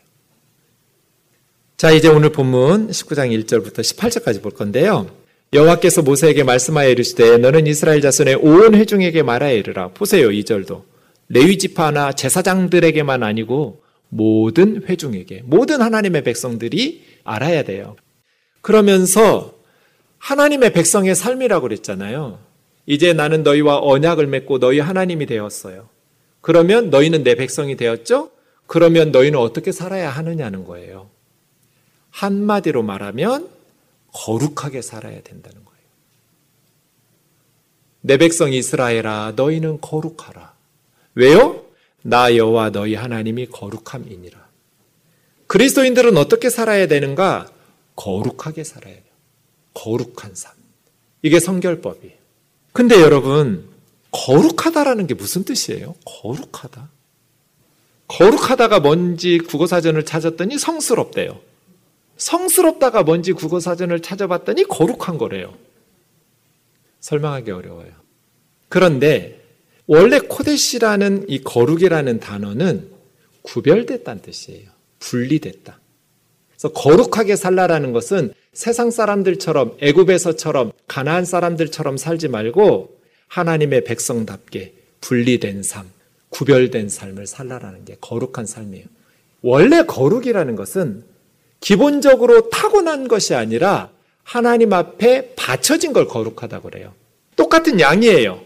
자, 1.76 1.90
이제 1.90 2.08
오늘 2.08 2.30
본문 2.30 2.90
19장 2.90 3.30
1절부터 3.44 3.80
18절까지 3.80 4.40
볼 4.40 4.52
건데요. 4.52 5.10
여호와께서 5.52 6.02
모세에게 6.02 6.44
말씀하여 6.44 6.88
이르시되 6.90 7.38
너는 7.38 7.66
이스라엘 7.66 8.00
자손의 8.00 8.36
온 8.36 8.74
회중에게 8.74 9.22
말하여 9.22 9.54
이르라. 9.56 9.88
보세요, 9.88 10.28
2절도. 10.28 10.84
레위 11.28 11.58
지파나 11.58 12.12
제사장들에게만 12.12 13.22
아니고 13.22 13.82
모든 14.08 14.82
회중에게, 14.84 15.42
모든 15.44 15.82
하나님의 15.82 16.22
백성들이 16.22 17.02
알아야 17.24 17.64
돼요. 17.64 17.96
그러면서 18.60 19.54
하나님의 20.18 20.72
백성의 20.72 21.14
삶이라고 21.16 21.62
그랬잖아요. 21.62 22.38
이제 22.86 23.12
나는 23.12 23.42
너희와 23.42 23.80
언약을 23.82 24.26
맺고 24.28 24.60
너희 24.60 24.78
하나님이 24.78 25.26
되었어요. 25.26 25.88
그러면 26.42 26.90
너희는 26.90 27.22
내 27.22 27.34
백성이 27.34 27.76
되었죠? 27.76 28.30
그러면 28.66 29.12
너희는 29.12 29.38
어떻게 29.38 29.72
살아야 29.72 30.10
하느냐는 30.10 30.64
거예요. 30.64 31.08
한마디로 32.10 32.82
말하면 32.82 33.48
거룩하게 34.12 34.82
살아야 34.82 35.22
된다는 35.22 35.64
거예요. 35.64 35.82
내 38.02 38.18
백성 38.18 38.52
이스라엘아 38.52 39.32
너희는 39.36 39.80
거룩하라. 39.80 40.52
왜요? 41.14 41.64
나 42.02 42.36
여호와 42.36 42.70
너희 42.70 42.94
하나님이 42.94 43.46
거룩함이니라. 43.46 44.42
그리스도인들은 45.46 46.16
어떻게 46.16 46.50
살아야 46.50 46.88
되는가? 46.88 47.50
거룩하게 47.94 48.64
살아야 48.64 48.94
돼요. 48.94 49.04
거룩한 49.74 50.34
삶. 50.34 50.52
이게 51.22 51.38
성결법이에요. 51.38 52.16
근데 52.72 53.00
여러분, 53.00 53.71
거룩하다라는 54.12 55.06
게 55.06 55.14
무슨 55.14 55.44
뜻이에요? 55.44 55.94
거룩하다. 56.04 56.88
거룩하다가 58.08 58.80
뭔지 58.80 59.38
국어사전을 59.38 60.04
찾았더니 60.04 60.58
성스럽대요. 60.58 61.40
성스럽다가 62.16 63.02
뭔지 63.02 63.32
국어사전을 63.32 64.00
찾아봤더니 64.00 64.64
거룩한 64.64 65.18
거래요. 65.18 65.54
설명하기 67.00 67.50
어려워요. 67.50 67.90
그런데 68.68 69.42
원래 69.86 70.20
코데시라는 70.20 71.26
이 71.28 71.42
거룩이라는 71.42 72.20
단어는 72.20 72.90
구별됐다는 73.42 74.22
뜻이에요. 74.22 74.70
분리됐다. 75.00 75.80
그래서 76.50 76.72
거룩하게 76.72 77.34
살라라는 77.34 77.92
것은 77.92 78.34
세상 78.52 78.90
사람들처럼 78.90 79.78
애굽에서처럼 79.80 80.72
가나안 80.86 81.24
사람들처럼 81.24 81.96
살지 81.96 82.28
말고 82.28 83.01
하나님의 83.32 83.84
백성답게 83.84 84.74
분리된 85.00 85.62
삶, 85.62 85.86
구별된 86.28 86.90
삶을 86.90 87.26
살라라는 87.26 87.86
게 87.86 87.96
거룩한 87.98 88.44
삶이에요. 88.44 88.84
원래 89.40 89.82
거룩이라는 89.84 90.54
것은 90.54 91.02
기본적으로 91.60 92.50
타고난 92.50 93.08
것이 93.08 93.34
아니라 93.34 93.88
하나님 94.22 94.74
앞에 94.74 95.34
바쳐진 95.34 95.94
걸 95.94 96.06
거룩하다고 96.06 96.68
그래요. 96.68 96.92
똑같은 97.34 97.80
양이에요. 97.80 98.42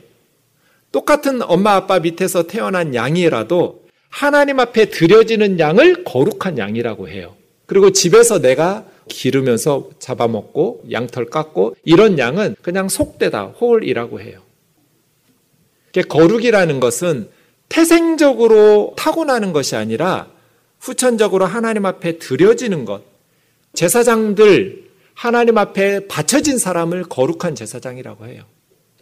똑같은 0.92 1.42
엄마 1.42 1.74
아빠 1.74 1.98
밑에서 1.98 2.44
태어난 2.44 2.94
양이라도 2.94 3.82
하나님 4.08 4.60
앞에 4.60 4.90
드려지는 4.90 5.58
양을 5.58 6.04
거룩한 6.04 6.58
양이라고 6.58 7.08
해요. 7.08 7.34
그리고 7.66 7.90
집에서 7.90 8.40
내가 8.40 8.86
기르면서 9.08 9.90
잡아먹고 9.98 10.84
양털 10.92 11.26
깎고 11.26 11.74
이런 11.84 12.18
양은 12.18 12.54
그냥 12.62 12.88
속되다, 12.88 13.46
홀이라고 13.46 14.20
해요. 14.20 14.45
거룩이라는 16.02 16.80
것은 16.80 17.28
태생적으로 17.68 18.94
타고나는 18.96 19.52
것이 19.52 19.76
아니라 19.76 20.28
후천적으로 20.80 21.46
하나님 21.46 21.86
앞에 21.86 22.18
드려지는 22.18 22.84
것. 22.84 23.02
제사장들 23.74 24.86
하나님 25.14 25.58
앞에 25.58 26.06
바쳐진 26.06 26.58
사람을 26.58 27.04
거룩한 27.04 27.54
제사장이라고 27.54 28.26
해요. 28.26 28.44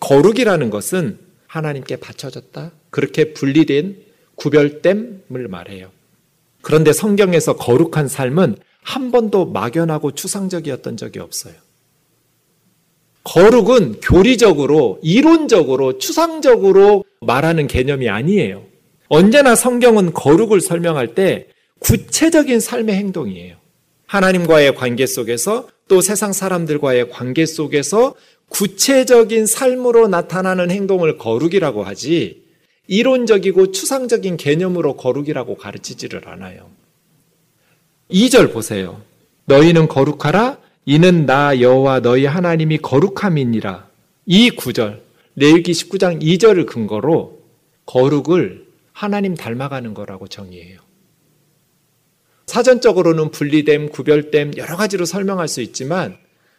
거룩이라는 0.00 0.70
것은 0.70 1.18
하나님께 1.46 1.96
바쳐졌다. 1.96 2.72
그렇게 2.90 3.32
분리된 3.32 4.02
구별됨을 4.36 5.48
말해요. 5.48 5.90
그런데 6.62 6.92
성경에서 6.92 7.56
거룩한 7.56 8.08
삶은 8.08 8.56
한 8.82 9.12
번도 9.12 9.46
막연하고 9.46 10.12
추상적이었던 10.12 10.96
적이 10.96 11.20
없어요. 11.20 11.54
거룩은 13.24 14.00
교리적으로, 14.00 14.98
이론적으로, 15.02 15.98
추상적으로 15.98 17.04
말하는 17.20 17.66
개념이 17.66 18.08
아니에요. 18.08 18.64
언제나 19.08 19.54
성경은 19.54 20.12
거룩을 20.12 20.60
설명할 20.60 21.14
때 21.14 21.48
구체적인 21.80 22.60
삶의 22.60 22.94
행동이에요. 22.96 23.56
하나님과의 24.06 24.74
관계 24.74 25.06
속에서 25.06 25.68
또 25.88 26.00
세상 26.00 26.32
사람들과의 26.32 27.10
관계 27.10 27.46
속에서 27.46 28.14
구체적인 28.48 29.46
삶으로 29.46 30.08
나타나는 30.08 30.70
행동을 30.70 31.18
거룩이라고 31.18 31.82
하지 31.82 32.44
이론적이고 32.86 33.72
추상적인 33.72 34.36
개념으로 34.36 34.96
거룩이라고 34.96 35.56
가르치지를 35.56 36.28
않아요. 36.28 36.68
2절 38.10 38.52
보세요. 38.52 39.00
너희는 39.46 39.88
거룩하라 39.88 40.58
이는 40.86 41.26
나 41.26 41.60
여호와 41.60 42.00
너희 42.00 42.26
하나님이 42.26 42.78
거룩함이니라. 42.78 43.88
이 44.26 44.50
구절 44.50 45.02
레위기 45.36 45.72
19장 45.72 46.22
2절을 46.22 46.66
근거로 46.66 47.42
거룩을 47.86 48.66
하나님 48.92 49.34
닮아가는 49.34 49.94
거라고 49.94 50.28
정의해요. 50.28 50.80
사전적으로는 52.46 53.30
분리됨, 53.30 53.88
구별됨 53.88 54.52
여러 54.56 54.76
가지로 54.76 55.04
설명할 55.04 55.48
수 55.48 55.60
있지만 55.60 56.16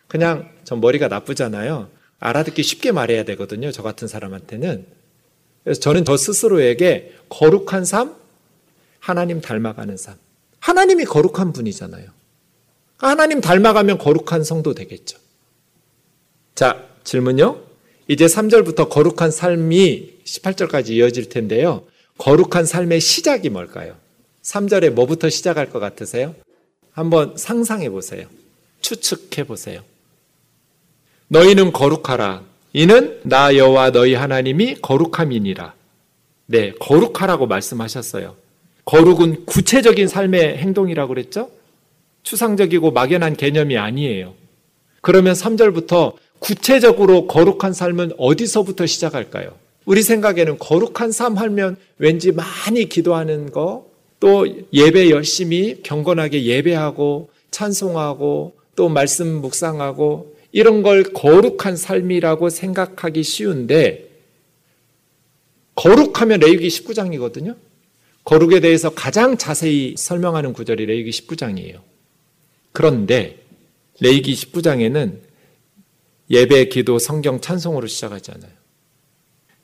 그냥 0.08 0.50
전 0.64 0.82
머리가 0.82 1.08
나쁘잖아요. 1.08 1.90
알아듣기 2.20 2.64
쉽게 2.64 2.92
말해야 2.92 3.24
되거든요. 3.24 3.72
저 3.72 3.84
같은 3.84 4.08
사람한테는. 4.08 4.86
그래서 5.64 5.80
저는 5.80 6.06
저 6.06 6.18
스스로에게 6.18 7.14
거룩한 7.30 7.86
삶, 7.86 8.16
하나님 9.00 9.42
닮아가는 9.42 9.96
삶. 9.98 10.16
하나님이 10.60 11.06
거룩한 11.06 11.54
분이잖아요. 11.54 12.10
하나님 12.98 13.42
닮아가면 13.42 13.98
거룩한 13.98 14.44
성도 14.44 14.74
되겠죠. 14.74 15.18
자, 16.54 16.86
질문요. 17.04 17.62
이제 18.08 18.26
3절부터 18.26 18.90
거룩한 18.90 19.32
삶이 19.32 20.20
18절까지 20.24 20.90
이어질 20.92 21.30
텐데요. 21.30 21.84
거룩한 22.18 22.66
삶의 22.66 23.02
시작이 23.02 23.50
뭘까요? 23.50 23.96
3절에 24.44 24.92
뭐부터 24.92 25.30
시작할 25.30 25.70
것 25.70 25.80
같으세요? 25.80 26.36
한번 26.92 27.36
상상해 27.36 27.90
보세요. 27.90 28.28
추측해 28.80 29.46
보세요. 29.46 29.82
너희는 31.28 31.74
거룩하라. 31.74 32.44
이는 32.74 33.20
나 33.24 33.56
여호와 33.56 33.92
너희 33.92 34.14
하나님이 34.14 34.76
거룩함이니라. 34.82 35.74
네, 36.48 36.72
거룩하라고 36.80 37.48
말씀하셨어요. 37.48 38.36
거룩은 38.86 39.46
구체적인 39.46 40.08
삶의 40.08 40.58
행동이라고 40.58 41.10
그랬죠? 41.10 41.50
추상적이고 42.26 42.92
막연한 42.92 43.38
개념이 43.38 43.78
아니에요. 43.78 44.34
그러면 45.02 45.34
3절부터 45.34 46.16
구체적으로 46.40 47.28
거룩한 47.28 47.72
삶은 47.72 48.14
어디서부터 48.18 48.86
시작할까요? 48.86 49.54
우리 49.86 50.02
생각에는 50.02 50.58
거룩한 50.58 51.12
삶 51.12 51.38
하면 51.38 51.78
왠지 51.98 52.32
많이 52.32 52.90
기도하는 52.90 53.52
거, 53.52 53.88
또 54.20 54.48
예배 54.74 55.12
열심히 55.12 55.82
경건하게 55.84 56.46
예배하고 56.46 57.30
찬송하고 57.52 58.56
또 58.76 58.90
말씀 58.90 59.28
묵상하고 59.42 60.36
이런 60.52 60.82
걸 60.82 61.04
거룩한 61.04 61.78
삶이라고 61.78 62.50
생각하기 62.50 63.24
쉬운데 63.24 64.10
거룩하면 65.76 66.40
레위기 66.40 66.68
19장이거든요. 66.70 67.56
거룩에 68.24 68.62
대해서 68.62 68.90
가장 68.90 69.38
자세히 69.38 69.94
설명하는 69.98 70.54
구절이 70.54 70.86
레위기 70.88 71.12
19장이에요. 71.12 71.95
그런데 72.76 73.40
레위기 74.02 74.34
19장에는 74.34 75.22
예배, 76.30 76.66
기도, 76.66 77.00
성경, 77.00 77.40
찬송으로 77.40 77.88
시작하지 77.88 78.32
않아요. 78.32 78.52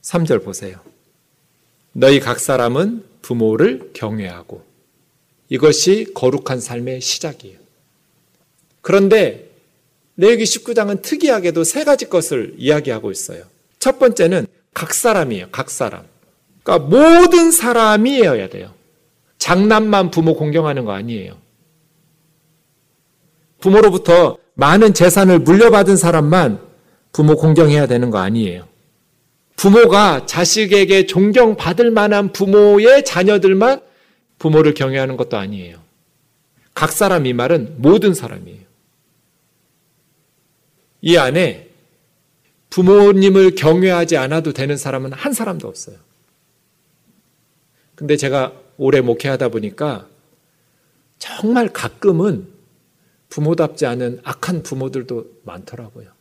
3절 0.01 0.45
보세요. 0.45 0.79
너희 1.91 2.21
각 2.21 2.39
사람은 2.39 3.03
부모를 3.21 3.91
경외하고 3.93 4.63
이것이 5.49 6.13
거룩한 6.13 6.61
삶의 6.61 7.01
시작이에요. 7.01 7.59
그런데 8.79 9.51
레위기 10.15 10.45
19장은 10.45 11.01
특이하게도 11.01 11.65
세 11.65 11.83
가지 11.83 12.07
것을 12.07 12.55
이야기하고 12.57 13.11
있어요. 13.11 13.43
첫 13.77 13.99
번째는 13.99 14.47
각 14.73 14.93
사람이에요. 14.93 15.49
각 15.51 15.69
사람. 15.69 16.05
그러니까 16.63 16.87
모든 16.87 17.51
사람이어야 17.51 18.47
돼요. 18.47 18.73
장남만 19.37 20.11
부모 20.11 20.35
공경하는 20.35 20.85
거 20.85 20.93
아니에요. 20.93 21.40
부모로부터 23.61 24.37
많은 24.55 24.93
재산을 24.93 25.39
물려받은 25.39 25.95
사람만 25.95 26.59
부모 27.13 27.35
공경해야 27.35 27.87
되는 27.87 28.09
거 28.09 28.17
아니에요. 28.17 28.67
부모가 29.55 30.25
자식에게 30.25 31.05
존경받을 31.05 31.91
만한 31.91 32.31
부모의 32.31 33.05
자녀들만 33.05 33.81
부모를 34.39 34.73
경외하는 34.73 35.17
것도 35.17 35.37
아니에요. 35.37 35.77
각 36.73 36.91
사람 36.91 37.25
이 37.25 37.33
말은 37.33 37.75
모든 37.77 38.13
사람이에요. 38.13 38.61
이 41.01 41.17
안에 41.17 41.69
부모님을 42.71 43.55
경외하지 43.55 44.17
않아도 44.17 44.53
되는 44.53 44.77
사람은 44.77 45.13
한 45.13 45.33
사람도 45.33 45.67
없어요. 45.67 45.97
근데 47.95 48.17
제가 48.17 48.53
오래 48.77 49.01
목회하다 49.01 49.49
보니까 49.49 50.07
정말 51.19 51.69
가끔은 51.69 52.47
부모답지 53.31 53.85
않은 53.85 54.19
악한 54.23 54.61
부모들도 54.61 55.39
많더라고요. 55.43 56.11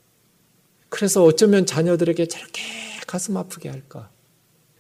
그래서 0.89 1.25
어쩌면 1.25 1.67
자녀들에게 1.67 2.27
저렇게 2.27 2.63
가슴 3.07 3.37
아프게 3.37 3.69
할까? 3.69 4.09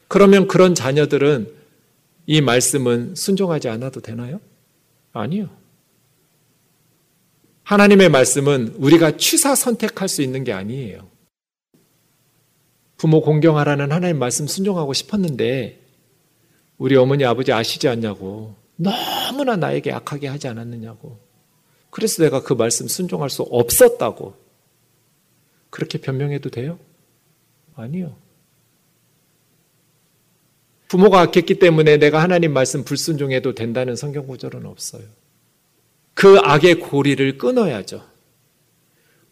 그러면 0.08 0.48
그런 0.48 0.74
자녀들은 0.74 1.52
이 2.26 2.40
말씀은 2.40 3.16
순종하지 3.16 3.68
않아도 3.68 4.00
되나요? 4.00 4.40
아니요. 5.12 5.50
하나님의 7.64 8.08
말씀은 8.08 8.74
우리가 8.78 9.16
취사 9.16 9.54
선택할 9.54 10.08
수 10.08 10.22
있는 10.22 10.44
게 10.44 10.52
아니에요. 10.52 11.08
부모 12.96 13.22
공경하라는 13.22 13.90
하나님 13.90 14.18
말씀 14.18 14.46
순종하고 14.46 14.92
싶었는데 14.92 15.80
우리 16.78 16.96
어머니 16.96 17.24
아버지 17.24 17.52
아시지 17.52 17.88
않냐고 17.88 18.54
너무나 18.76 19.56
나에게 19.56 19.90
악하게 19.92 20.28
하지 20.28 20.46
않았느냐고 20.48 21.29
그래서 21.90 22.22
내가 22.22 22.42
그 22.42 22.52
말씀 22.52 22.88
순종할 22.88 23.30
수 23.30 23.42
없었다고 23.42 24.34
그렇게 25.70 25.98
변명해도 25.98 26.50
돼요? 26.50 26.78
아니요. 27.74 28.16
부모가 30.88 31.20
악했기 31.20 31.58
때문에 31.58 31.98
내가 31.98 32.20
하나님 32.20 32.52
말씀 32.52 32.84
불순종해도 32.84 33.54
된다는 33.54 33.94
성경 33.94 34.26
구절은 34.26 34.66
없어요. 34.66 35.02
그 36.14 36.38
악의 36.38 36.80
고리를 36.80 37.38
끊어야죠. 37.38 38.04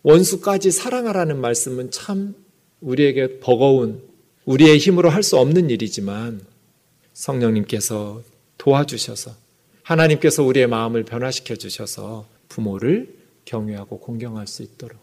원수까지 0.02 0.70
사랑하라는 0.70 1.40
말씀은 1.40 1.90
참 1.90 2.34
우리에게 2.80 3.40
버거운 3.40 4.02
우리의 4.44 4.78
힘으로 4.78 5.10
할 5.10 5.22
수 5.22 5.36
없는 5.36 5.68
일이지만 5.68 6.40
성령님께서 7.12 8.22
도와주셔서 8.56 9.32
하나님께서 9.82 10.44
우리의 10.44 10.68
마음을 10.68 11.02
변화시켜 11.04 11.56
주셔서 11.56 12.26
부모를 12.48 13.14
경외하고 13.44 13.98
공경할 14.00 14.46
수 14.46 14.62
있도록 14.62 14.98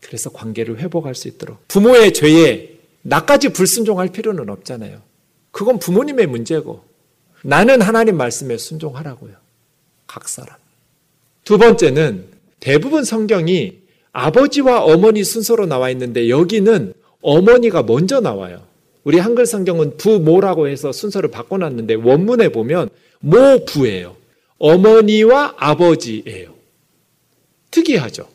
그래서 0.00 0.30
관계를 0.30 0.78
회복할 0.78 1.14
수 1.14 1.28
있도록 1.28 1.66
부모의 1.68 2.12
죄에 2.12 2.78
나까지 3.02 3.50
불순종할 3.50 4.08
필요는 4.08 4.48
없잖아요. 4.48 5.00
그건 5.50 5.78
부모님의 5.78 6.26
문제고 6.26 6.84
나는 7.42 7.80
하나님 7.80 8.16
말씀에 8.16 8.58
순종하라고요. 8.58 9.34
각 10.06 10.28
사람. 10.28 10.56
두 11.44 11.58
번째는 11.58 12.26
대부분 12.60 13.04
성경이 13.04 13.78
아버지와 14.12 14.84
어머니 14.84 15.24
순서로 15.24 15.66
나와 15.66 15.90
있는데 15.90 16.28
여기는 16.28 16.92
어머니가 17.22 17.82
먼저 17.82 18.20
나와요. 18.20 18.62
우리 19.04 19.18
한글 19.18 19.46
성경은 19.46 19.96
부모라고 19.96 20.68
해서 20.68 20.92
순서를 20.92 21.30
바꿔놨는데 21.30 21.94
원문에 21.94 22.50
보면 22.50 22.90
모부예요. 23.20 24.16
어머니와 24.58 25.54
아버지예요. 25.56 26.59
특이하죠. 27.70 28.28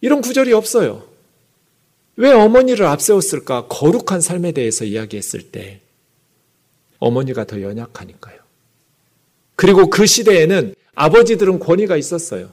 이런 0.00 0.20
구절이 0.20 0.52
없어요. 0.52 1.06
왜 2.16 2.32
어머니를 2.32 2.86
앞세웠을까? 2.86 3.66
거룩한 3.68 4.20
삶에 4.20 4.52
대해서 4.52 4.84
이야기했을 4.84 5.50
때 5.50 5.80
어머니가 6.98 7.44
더 7.44 7.60
연약하니까요. 7.60 8.38
그리고 9.56 9.90
그 9.90 10.06
시대에는 10.06 10.74
아버지들은 10.94 11.58
권위가 11.58 11.96
있었어요. 11.96 12.50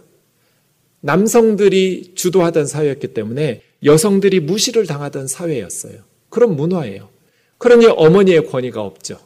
남성들이 1.02 2.13
주도하던 2.15 2.67
사회였기 2.67 3.13
때문에 3.13 3.62
여성들이 3.84 4.39
무시를 4.41 4.86
당하던 4.86 5.28
사회였어요. 5.28 6.00
그런 6.30 6.56
문화예요. 6.56 7.10
그러니 7.58 7.88
어머니의 7.88 8.48
권위가 8.48 8.82
없죠. 8.82 9.20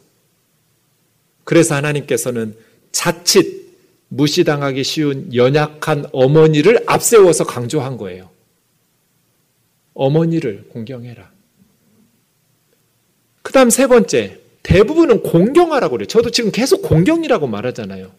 그래서 1.43 1.75
하나님께서는 1.75 2.55
자칫 2.91 3.64
무시당하기 4.15 4.83
쉬운 4.83 5.33
연약한 5.35 6.05
어머니를 6.11 6.83
앞세워서 6.87 7.45
강조한 7.45 7.97
거예요. 7.97 8.29
어머니를 9.93 10.65
공경해라. 10.69 11.31
그 13.41 13.51
다음 13.51 13.69
세 13.69 13.87
번째, 13.87 14.39
대부분은 14.63 15.21
공경하라고 15.21 15.93
그래요. 15.93 16.07
저도 16.07 16.31
지금 16.31 16.51
계속 16.51 16.81
공경이라고 16.81 17.47
말하잖아요. 17.47 18.11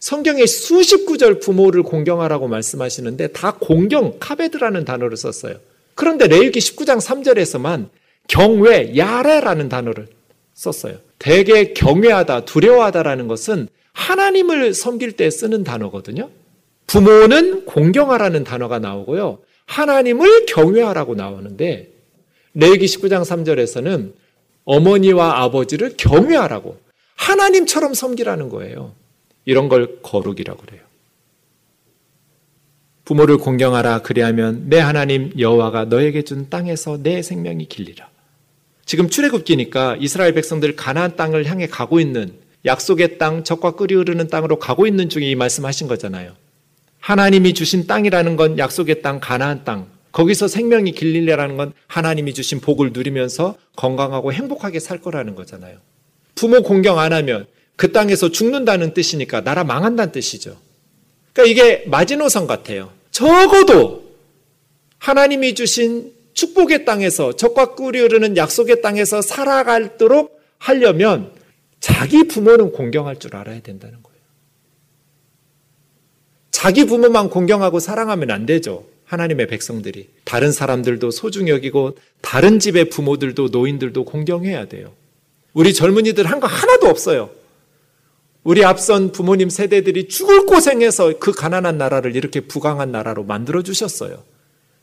성경에 0.00 0.46
수십 0.46 1.06
구절 1.06 1.40
부모를 1.40 1.82
공경하라고 1.82 2.46
말씀하시는데 2.46 3.28
다 3.28 3.56
공경, 3.58 4.18
카베드라는 4.20 4.84
단어를 4.84 5.16
썼어요. 5.16 5.56
그런데 5.94 6.28
레위기 6.28 6.60
19장 6.60 7.00
3절에서만 7.00 7.88
경외, 8.28 8.96
야레라는 8.96 9.68
단어를 9.68 10.06
썼어요. 10.54 10.98
대개 11.18 11.72
경외하다, 11.72 12.44
두려워하다라는 12.44 13.26
것은 13.26 13.68
하나님을 13.98 14.74
섬길 14.74 15.12
때 15.12 15.28
쓰는 15.28 15.64
단어거든요. 15.64 16.30
부모는 16.86 17.64
공경하라는 17.64 18.44
단어가 18.44 18.78
나오고요. 18.78 19.40
하나님을 19.66 20.46
경외하라고 20.46 21.16
나오는데 21.16 21.92
레위기 22.54 22.86
19장 22.86 23.22
3절에서는 23.22 24.12
어머니와 24.64 25.42
아버지를 25.42 25.94
경외하라고 25.96 26.78
하나님처럼 27.16 27.92
섬기라는 27.92 28.48
거예요. 28.48 28.94
이런 29.44 29.68
걸 29.68 29.98
거룩이라고 30.02 30.62
그래요. 30.62 30.82
부모를 33.04 33.38
공경하라 33.38 34.02
그리하면 34.02 34.68
내 34.68 34.78
하나님 34.78 35.32
여호와가 35.38 35.86
너에게 35.86 36.22
준 36.22 36.48
땅에서 36.48 37.02
내 37.02 37.22
생명이 37.22 37.66
길리라. 37.66 38.08
지금 38.86 39.08
출애굽기니까 39.08 39.96
이스라엘 39.98 40.34
백성들 40.34 40.76
가나안 40.76 41.16
땅을 41.16 41.46
향해 41.46 41.66
가고 41.66 42.00
있는 42.00 42.32
약속의 42.64 43.18
땅, 43.18 43.44
적과 43.44 43.72
끓이 43.72 43.94
흐르는 43.94 44.28
땅으로 44.28 44.58
가고 44.58 44.86
있는 44.86 45.08
중에 45.08 45.30
이 45.30 45.34
말씀하신 45.34 45.88
거잖아요. 45.88 46.34
하나님이 47.00 47.54
주신 47.54 47.86
땅이라는 47.86 48.36
건 48.36 48.58
약속의 48.58 49.02
땅, 49.02 49.20
가나안 49.20 49.64
땅. 49.64 49.86
거기서 50.12 50.48
생명이 50.48 50.92
길릴래라는 50.92 51.56
건 51.56 51.72
하나님이 51.86 52.34
주신 52.34 52.60
복을 52.60 52.92
누리면서 52.92 53.56
건강하고 53.76 54.32
행복하게 54.32 54.80
살 54.80 55.00
거라는 55.00 55.34
거잖아요. 55.34 55.78
부모 56.34 56.62
공경 56.62 56.98
안 56.98 57.12
하면 57.12 57.46
그 57.76 57.92
땅에서 57.92 58.30
죽는다는 58.30 58.94
뜻이니까 58.94 59.44
나라 59.44 59.62
망한다는 59.64 60.12
뜻이죠. 60.12 60.56
그러니까 61.32 61.52
이게 61.52 61.84
마지노선 61.86 62.46
같아요. 62.46 62.90
적어도 63.12 64.08
하나님이 64.98 65.54
주신 65.54 66.12
축복의 66.34 66.84
땅에서 66.84 67.36
적과 67.36 67.74
꿀이 67.74 68.00
흐르는 68.00 68.36
약속의 68.36 68.82
땅에서 68.82 69.22
살아갈도록 69.22 70.40
하려면 70.58 71.32
자기 71.88 72.24
부모는 72.28 72.72
공경할 72.72 73.18
줄 73.18 73.34
알아야 73.34 73.60
된다는 73.60 74.02
거예요. 74.02 74.18
자기 76.50 76.84
부모만 76.84 77.30
공경하고 77.30 77.80
사랑하면 77.80 78.30
안 78.30 78.46
되죠. 78.46 78.84
하나님의 79.04 79.46
백성들이. 79.46 80.08
다른 80.24 80.52
사람들도 80.52 81.10
소중히 81.10 81.50
여기고 81.50 81.96
다른 82.20 82.58
집의 82.58 82.90
부모들도 82.90 83.48
노인들도 83.48 84.04
공경해야 84.04 84.66
돼요. 84.66 84.92
우리 85.54 85.72
젊은이들 85.72 86.26
한 86.26 86.40
거 86.40 86.46
하나도 86.46 86.88
없어요. 86.88 87.30
우리 88.44 88.64
앞선 88.64 89.12
부모님 89.12 89.48
세대들이 89.50 90.08
죽을 90.08 90.46
고생해서 90.46 91.18
그 91.18 91.32
가난한 91.32 91.78
나라를 91.78 92.14
이렇게 92.16 92.40
부강한 92.40 92.92
나라로 92.92 93.24
만들어 93.24 93.62
주셨어요. 93.62 94.22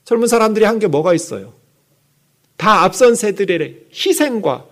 젊은 0.06 0.28
사람들이 0.28 0.66
한 0.66 0.80
게 0.80 0.88
뭐가 0.88 1.14
있어요? 1.14 1.54
다 2.58 2.84
앞선 2.84 3.16
세들의 3.16 3.86
희생과 3.94 4.66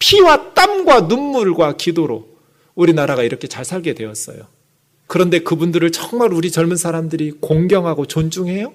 피와 0.00 0.54
땀과 0.54 1.02
눈물과 1.02 1.76
기도로 1.76 2.28
우리나라가 2.74 3.22
이렇게 3.22 3.46
잘 3.46 3.64
살게 3.64 3.94
되었어요. 3.94 4.48
그런데 5.06 5.40
그분들을 5.40 5.92
정말 5.92 6.32
우리 6.32 6.50
젊은 6.50 6.76
사람들이 6.76 7.32
공경하고 7.40 8.06
존중해요? 8.06 8.72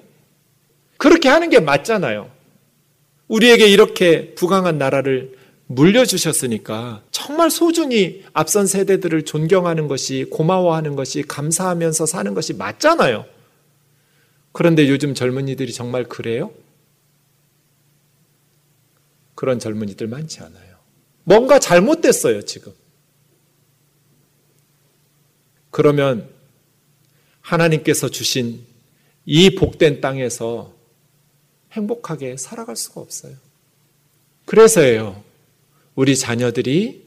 그렇게 0.97 1.27
하는 1.27 1.49
게 1.49 1.59
맞잖아요. 1.59 2.29
우리에게 3.27 3.67
이렇게 3.67 4.35
부강한 4.35 4.77
나라를 4.77 5.35
물려주셨으니까 5.67 7.01
정말 7.09 7.49
소중히 7.49 8.23
앞선 8.33 8.67
세대들을 8.67 9.25
존경하는 9.25 9.87
것이 9.87 10.25
고마워하는 10.29 10.95
것이 10.95 11.23
감사하면서 11.23 12.05
사는 12.05 12.33
것이 12.33 12.53
맞잖아요. 12.53 13.25
그런데 14.51 14.87
요즘 14.87 15.15
젊은이들이 15.15 15.73
정말 15.73 16.03
그래요? 16.03 16.51
그런 19.33 19.57
젊은이들 19.59 20.07
많지 20.07 20.41
않아요. 20.41 20.64
뭔가 21.25 21.59
잘못됐어요, 21.59 22.43
지금. 22.43 22.71
그러면 25.71 26.29
하나님께서 27.41 28.07
주신 28.07 28.63
이 29.25 29.55
복된 29.55 29.99
땅에서 29.99 30.73
행복하게 31.73 32.37
살아갈 32.37 32.77
수가 32.77 33.01
없어요. 33.01 33.35
그래서예요. 34.45 35.21
우리 35.95 36.15
자녀들이 36.15 37.03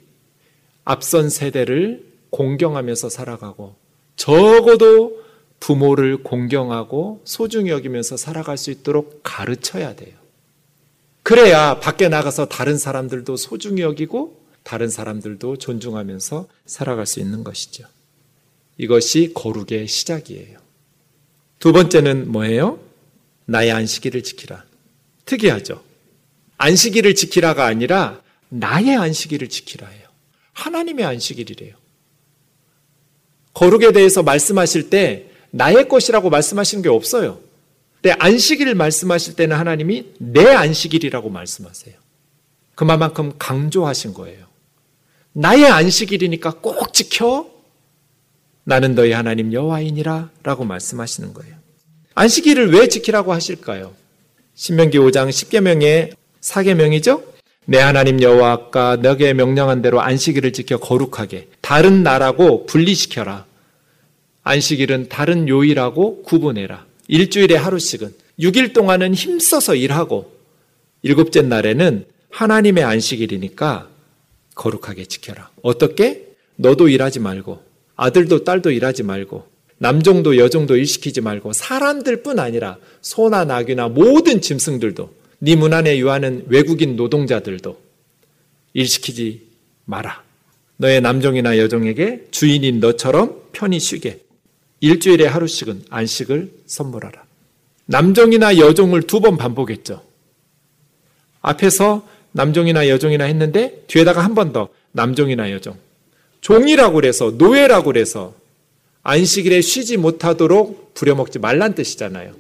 앞선 0.85 1.31
세대를 1.31 2.05
공경하면서 2.31 3.09
살아가고 3.09 3.77
적어도 4.17 5.23
부모를 5.61 6.23
공경하고 6.23 7.23
소중히 7.25 7.71
여기면서 7.71 8.17
살아갈 8.17 8.59
수 8.59 8.71
있도록 8.71 9.21
가르쳐야 9.23 9.95
돼요. 9.95 10.18
그래야 11.29 11.79
밖에 11.79 12.09
나가서 12.09 12.47
다른 12.47 12.79
사람들도 12.79 13.37
소중히 13.37 13.83
여기고 13.83 14.41
다른 14.63 14.89
사람들도 14.89 15.59
존중하면서 15.59 16.49
살아갈 16.65 17.05
수 17.05 17.21
있는 17.21 17.45
것이죠. 17.45 17.85
이것이 18.79 19.33
거룩의 19.35 19.89
시작이에요. 19.89 20.59
두 21.59 21.75
번째는 21.75 22.33
뭐예요? 22.33 22.81
나의 23.45 23.73
안식일을 23.73 24.23
지키라. 24.23 24.65
특이하죠? 25.27 25.83
안식일을 26.57 27.15
지키라가 27.15 27.67
아니라 27.67 28.23
나의 28.49 28.97
안식일을 28.97 29.51
지키라예요. 29.51 30.09
하나님의 30.55 31.05
안식일이래요. 31.05 31.75
거룩에 33.53 33.93
대해서 33.93 34.23
말씀하실 34.23 34.89
때 34.89 35.31
나의 35.51 35.91
것이라고 35.91 36.31
말씀하시는 36.31 36.83
게 36.83 36.89
없어요. 36.89 37.39
근데 38.01 38.15
안식일을 38.19 38.75
말씀하실 38.75 39.35
때는 39.35 39.57
하나님이 39.57 40.13
내 40.19 40.47
안식일이라고 40.47 41.31
말씀하세요. 41.31 41.95
그만큼 42.75 43.33
강조하신 43.39 44.15
거예요. 44.15 44.47
나의 45.33 45.67
안식일이니까 45.67 46.57
꼭 46.61 46.93
지켜. 46.95 47.47
나는 48.65 48.95
너희 48.95 49.13
하나님 49.13 49.53
여호와이니라 49.53 50.31
라고 50.43 50.65
말씀하시는 50.65 51.35
거예요. 51.35 51.57
안식일을 52.15 52.73
왜 52.73 52.89
지키라고 52.89 53.33
하실까요? 53.33 53.95
신명기 54.55 54.99
5장 54.99 55.29
10계명의 55.29 56.15
4계명이죠? 56.41 57.23
내 57.65 57.79
하나님 57.79 58.23
여호와가 58.23 58.97
너게 58.97 59.33
명령한 59.33 59.83
대로 59.83 60.01
안식일을 60.01 60.53
지켜 60.53 60.79
거룩하게 60.79 61.49
다른 61.61 62.03
나라고 62.03 62.67
분리시켜라. 62.67 63.45
안식일은 64.43 65.09
다른 65.09 65.49
요일하고 65.49 66.23
구분해라. 66.23 66.88
일주일에 67.09 67.57
하루씩은 67.57 68.15
6일 68.39 68.73
동안은 68.73 69.15
힘써서 69.15 69.75
일하고 69.75 70.33
일곱째 71.03 71.43
날에는 71.43 72.07
하나님의 72.31 72.85
안식일이니까 72.85 73.89
거룩하게 74.55 75.07
지켜라. 75.07 75.51
어떻게? 75.63 76.27
너도 76.57 76.89
일하지 76.89 77.21
말고 77.21 77.63
아들도 77.97 78.45
딸도 78.45 78.71
일하지 78.71 79.03
말고 79.03 79.47
남종도 79.79 80.37
여종도 80.39 80.77
일시키지 80.77 81.21
말고 81.21 81.53
사람들뿐 81.53 82.39
아니라 82.39 82.79
소나 83.01 83.45
나귀나 83.45 83.89
모든 83.89 84.41
짐승들도 84.41 85.19
네 85.41 85.55
문 85.55 85.73
안에 85.73 85.99
유하는 85.99 86.45
외국인 86.49 86.97
노동자들도 86.97 87.79
일시키지 88.75 89.43
마라. 89.85 90.23
너의 90.77 91.01
남종이나 91.01 91.59
여종에게 91.59 92.27
주인인 92.31 92.81
너처럼 92.81 93.41
편히 93.53 93.79
쉬게 93.79 94.21
일주일에 94.81 95.27
하루씩은 95.27 95.85
안식을 95.91 96.53
선물하라. 96.67 97.25
남종이나 97.87 98.59
여종을 98.59 99.03
두 99.03 99.21
번 99.21 99.37
반복했죠. 99.37 100.03
앞에서 101.41 102.07
남종이나 102.33 102.89
여종이나 102.89 103.25
했는데 103.25 103.85
뒤에다가 103.87 104.23
한 104.25 104.35
번 104.35 104.53
더 104.53 104.69
남종이나 104.93 105.51
여종. 105.53 105.77
종이라고 106.41 106.95
그래서 106.95 107.31
노예라고 107.31 107.87
그래서 107.87 108.35
안식일에 109.03 109.61
쉬지 109.61 109.97
못하도록 109.97 110.95
부려먹지 110.95 111.39
말란 111.39 111.75
뜻이잖아요. 111.75 112.35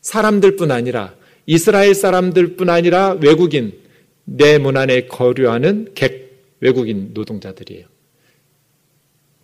사람들뿐 0.00 0.70
아니라 0.70 1.14
이스라엘 1.46 1.94
사람들뿐 1.94 2.70
아니라 2.70 3.16
외국인 3.20 3.78
내 4.24 4.58
문 4.58 4.76
안에 4.76 5.06
거류하는 5.06 5.92
객 5.94 6.56
외국인 6.60 7.10
노동자들이에요. 7.14 7.86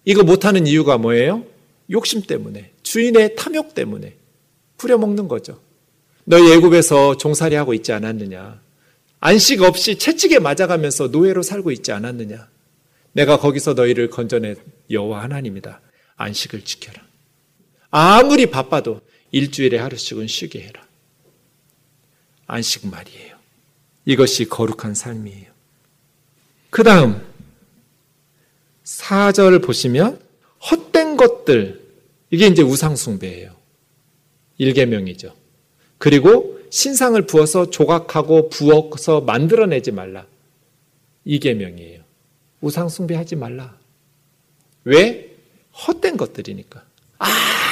이거 0.05 0.23
못하는 0.23 0.67
이유가 0.67 0.99
뭐예요? 0.99 1.45
욕심 1.91 2.23
때문에 2.23 2.71
주인의 2.83 3.37
탐욕 3.37 3.75
때문에 3.75 4.15
부려먹는 4.77 5.29
거죠. 5.29 5.61
너희 6.25 6.53
애굽에서 6.53 7.17
종살이 7.17 7.55
하고 7.55 7.75
있지 7.75 7.93
않았느냐? 7.93 8.61
안식 9.21 9.63
없이 9.63 9.97
채찍에 9.97 10.39
맞아가면서 10.39 11.09
노예로 11.09 11.43
살고 11.43 11.71
있지 11.71 11.93
않았느냐? 11.93 12.49
내가 13.13 13.39
거기서 13.39 13.75
너희를 13.75 14.11
건져낸 14.11 14.57
여호와 14.91 15.23
하나님이다. 15.23 15.81
안식을 16.17 16.63
지켜라. 16.63 17.03
아무리 17.91 18.47
바빠도 18.47 19.01
일주일에 19.31 19.79
하루씩은 19.79 20.27
쉬게 20.27 20.63
해라. 20.63 20.87
안식 22.47 22.89
말이에요. 22.89 23.37
이것이 24.05 24.49
거룩한 24.49 24.95
삶이에요. 24.95 25.47
그 26.71 26.83
다음, 26.83 27.25
4절 28.85 29.65
보시면, 29.65 30.21
헛된 30.71 31.17
것들, 31.17 31.83
이게 32.31 32.47
이제 32.47 32.63
우상숭배예요. 32.63 33.55
일계명이죠. 34.59 35.35
그리고 35.99 36.59
신상을 36.71 37.21
부어서 37.27 37.71
조각하고 37.71 38.49
부어서 38.49 39.21
만들어내지 39.21 39.93
말라. 39.93 40.27
이계명이에요. 41.25 42.03
우상숭배하지 42.61 43.37
말라. 43.37 43.77
왜? 44.85 45.35
헛된 45.87 46.17
것들이니까. 46.17 46.85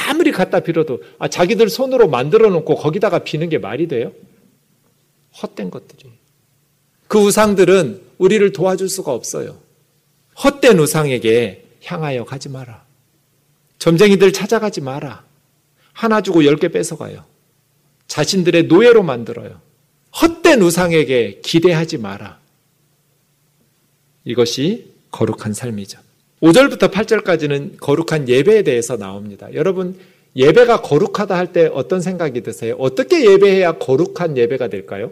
아무리 0.07 0.31
갖다 0.31 0.59
빌어도 0.59 1.01
아, 1.19 1.27
자기들 1.27 1.69
손으로 1.69 2.07
만들어 2.07 2.49
놓고 2.49 2.75
거기다가 2.75 3.19
비는 3.19 3.49
게 3.49 3.57
말이 3.57 3.87
돼요? 3.87 4.11
헛된 5.41 5.69
것들이. 5.69 6.09
그 7.07 7.19
우상들은 7.19 8.01
우리를 8.17 8.51
도와줄 8.53 8.89
수가 8.89 9.13
없어요. 9.13 9.59
헛된 10.41 10.79
우상에게 10.79 11.65
향하여 11.83 12.23
가지 12.25 12.49
마라. 12.49 12.83
점쟁이들 13.79 14.31
찾아가지 14.33 14.81
마라. 14.81 15.23
하나 15.91 16.21
주고 16.21 16.45
열 16.45 16.55
개 16.57 16.69
뺏어가요. 16.69 17.25
자신들의 18.07 18.63
노예로 18.63 19.03
만들어요. 19.03 19.59
헛된 20.21 20.61
우상에게 20.61 21.41
기대하지 21.43 21.97
마라. 21.97 22.39
이것이 24.25 24.91
거룩한 25.11 25.53
삶이죠. 25.53 25.99
5절부터 26.41 26.91
8절까지는 26.91 27.77
거룩한 27.79 28.27
예배에 28.29 28.63
대해서 28.63 28.97
나옵니다. 28.97 29.47
여러분, 29.53 29.97
예배가 30.35 30.81
거룩하다 30.81 31.35
할 31.37 31.47
때 31.53 31.69
어떤 31.73 32.01
생각이 32.01 32.41
드세요? 32.41 32.75
어떻게 32.79 33.29
예배해야 33.31 33.73
거룩한 33.73 34.37
예배가 34.37 34.67
될까요? 34.67 35.11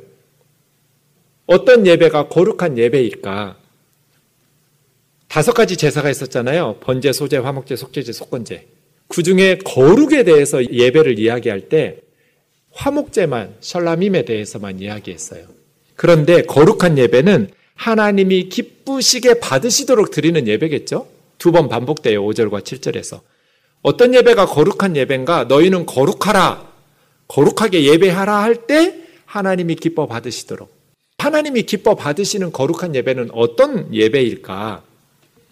어떤 1.46 1.86
예배가 1.86 2.28
거룩한 2.30 2.78
예배일까? 2.78 3.58
다섯 5.32 5.54
가지 5.54 5.78
제사가 5.78 6.10
있었잖아요. 6.10 6.76
번제, 6.82 7.13
소제, 7.13 7.38
화목제, 7.38 7.78
속죄제, 7.78 8.12
속건제. 8.12 8.67
그 9.08 9.24
중에 9.24 9.60
거룩에 9.60 10.26
대해서 10.26 10.62
예배를 10.62 11.17
이야기할 11.20 11.70
때 11.70 12.00
화목제만, 12.74 13.56
셜라밈에 13.62 14.26
대해서만 14.26 14.82
이야기했어요. 14.82 15.46
그런데 15.96 16.41
거룩한 16.41 16.98
예배는 16.98 17.50
하나님이 17.76 18.50
기쁘시게 18.50 19.39
받으시도록 19.39 20.12
드리는 20.12 20.46
예배겠죠? 20.46 21.08
두 21.38 21.54
번 21.54 21.70
반복돼요. 21.70 22.22
5절과 22.26 22.62
7절에서. 22.63 23.22
어떤 23.84 24.13
예배가 24.13 24.48
거룩한 24.48 24.98
예배인가? 24.98 25.46
너희는 25.46 25.86
거룩하라. 25.86 26.69
거룩하게 27.29 27.86
예배하라 27.86 28.44
할 28.44 28.67
때 28.67 28.96
하나님이 29.25 29.75
기뻐 29.75 30.08
받으시도록. 30.08 30.69
하나님이 31.19 31.63
기뻐 31.63 31.96
받으시는 31.96 32.52
거룩한 32.52 32.96
예배는 32.96 33.29
어떤 33.32 33.94
예배일까? 33.96 34.90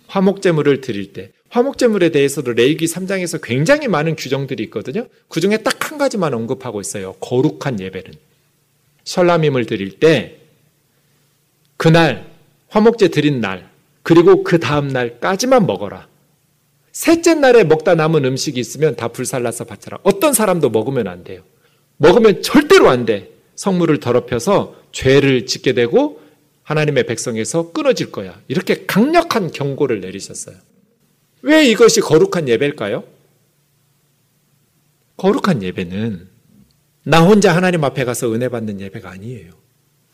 화목제물을 0.09 0.81
드릴 0.81 1.13
때. 1.13 1.31
화목제물에 1.49 2.09
대해서도 2.09 2.53
레이기 2.53 2.85
3장에서 2.85 3.39
굉장히 3.41 3.87
많은 3.87 4.15
규정들이 4.15 4.63
있거든요. 4.65 5.07
그 5.27 5.39
중에 5.39 5.57
딱 5.57 5.79
한 5.89 5.97
가지만 5.97 6.35
언급하고 6.35 6.81
있어요. 6.81 7.13
거룩한 7.13 7.79
예배는. 7.79 8.13
설라밈을 9.05 9.65
드릴 9.65 9.99
때 9.99 10.37
그날 11.77 12.29
화목제 12.67 13.07
드린 13.07 13.41
날 13.41 13.69
그리고 14.03 14.43
그 14.43 14.59
다음 14.59 14.87
날까지만 14.87 15.65
먹어라. 15.65 16.07
셋째 16.91 17.33
날에 17.33 17.63
먹다 17.63 17.95
남은 17.95 18.23
음식이 18.23 18.59
있으면 18.59 18.95
다 18.95 19.07
불살라서 19.07 19.63
바쳐라. 19.63 19.97
어떤 20.03 20.33
사람도 20.33 20.69
먹으면 20.69 21.07
안 21.07 21.23
돼요. 21.23 21.41
먹으면 21.97 22.43
절대로 22.43 22.89
안 22.89 23.05
돼. 23.05 23.31
성물을 23.55 23.99
더럽혀서 23.99 24.75
죄를 24.91 25.47
짓게 25.47 25.73
되고 25.73 26.21
하나님의 26.69 27.07
백성에서 27.07 27.71
끊어질 27.71 28.11
거야. 28.11 28.39
이렇게 28.47 28.85
강력한 28.85 29.51
경고를 29.51 30.01
내리셨어요. 30.01 30.55
왜 31.41 31.65
이것이 31.65 31.99
거룩한 31.99 32.47
예배일까요? 32.47 33.03
거룩한 35.17 35.63
예배는 35.63 36.27
나 37.05 37.23
혼자 37.23 37.55
하나님 37.55 37.83
앞에 37.83 38.05
가서 38.05 38.31
은혜 38.31 38.49
받는 38.49 38.81
예배가 38.81 39.09
아니에요. 39.09 39.51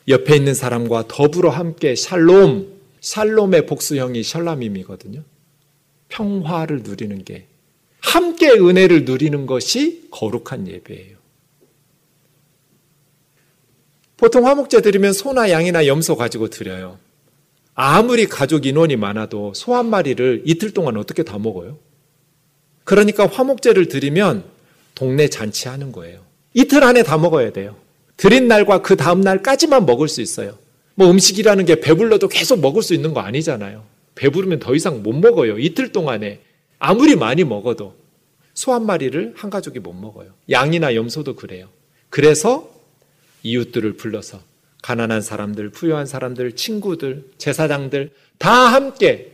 옆에 0.07 0.37
있는 0.37 0.53
사람과 0.53 1.09
더불어 1.09 1.49
함께 1.49 1.93
샬롬, 1.93 2.73
샬롬의 3.01 3.65
복수형이 3.65 4.23
샬람임이거든요. 4.23 5.23
평화를 6.07 6.83
누리는 6.83 7.25
게 7.25 7.47
함께 7.99 8.51
은혜를 8.51 9.03
누리는 9.03 9.45
것이 9.45 10.07
거룩한 10.09 10.69
예배예요. 10.69 11.17
보통 14.17 14.47
화목제 14.47 14.81
드리면 14.81 15.13
소나 15.13 15.49
양이나 15.49 15.87
염소 15.87 16.15
가지고 16.15 16.49
드려요. 16.49 16.97
아무리 17.73 18.25
가족 18.25 18.65
인원이 18.65 18.95
많아도 18.95 19.53
소 19.53 19.73
한 19.75 19.89
마리를 19.89 20.43
이틀 20.45 20.71
동안 20.71 20.95
어떻게 20.97 21.23
다 21.23 21.37
먹어요? 21.37 21.77
그러니까 22.85 23.27
화목제를 23.27 23.87
드리면 23.89 24.43
동네 24.93 25.27
잔치하는 25.27 25.91
거예요. 25.91 26.21
이틀 26.53 26.83
안에 26.83 27.03
다 27.03 27.17
먹어야 27.17 27.51
돼요. 27.51 27.75
드린 28.15 28.47
날과 28.47 28.81
그 28.81 28.95
다음 28.95 29.19
날까지만 29.21 29.85
먹을 29.85 30.07
수 30.07 30.21
있어요. 30.21 30.57
뭐 30.93 31.09
음식이라는 31.11 31.65
게 31.65 31.81
배불러도 31.81 32.29
계속 32.29 32.61
먹을 32.61 32.81
수 32.81 32.93
있는 32.93 33.13
거 33.13 33.19
아니잖아요. 33.19 33.83
배부르면 34.15 34.59
더 34.59 34.73
이상 34.73 35.03
못 35.03 35.11
먹어요. 35.13 35.59
이틀 35.59 35.91
동안에 35.91 36.39
아무리 36.79 37.17
많이 37.17 37.43
먹어도 37.43 37.93
소 38.53 38.71
한 38.71 38.85
마리를 38.85 39.33
한 39.35 39.49
가족이 39.49 39.79
못 39.79 39.91
먹어요. 39.91 40.29
양이나 40.49 40.95
염소도 40.95 41.35
그래요. 41.35 41.67
그래서 42.09 42.69
이웃들을 43.45 43.93
불러서 43.97 44.41
가난한 44.81 45.21
사람들, 45.21 45.69
부유한 45.69 46.05
사람들, 46.05 46.55
친구들, 46.55 47.29
제사장들 47.37 48.11
다 48.37 48.51
함께 48.51 49.31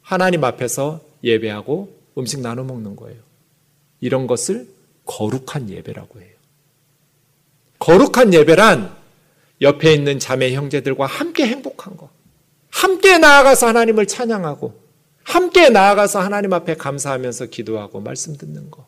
하나님 0.00 0.42
앞에서 0.44 1.00
예배하고 1.22 1.96
음식 2.18 2.40
나눠 2.40 2.64
먹는 2.64 2.96
거예요. 2.96 3.20
이런 4.00 4.26
것을 4.26 4.68
거룩한 5.04 5.70
예배라고 5.70 6.20
해요. 6.20 6.30
거룩한 7.78 8.32
예배란 8.32 8.94
옆에 9.60 9.92
있는 9.92 10.18
자매 10.18 10.52
형제들과 10.54 11.06
함께 11.06 11.46
행복한 11.46 11.96
거. 11.96 12.10
함께 12.70 13.18
나아가서 13.18 13.68
하나님을 13.68 14.06
찬양하고 14.06 14.80
함께 15.24 15.68
나아가서 15.68 16.20
하나님 16.20 16.52
앞에 16.52 16.74
감사하면서 16.76 17.46
기도하고 17.46 18.00
말씀 18.00 18.36
듣는 18.36 18.70
거. 18.70 18.86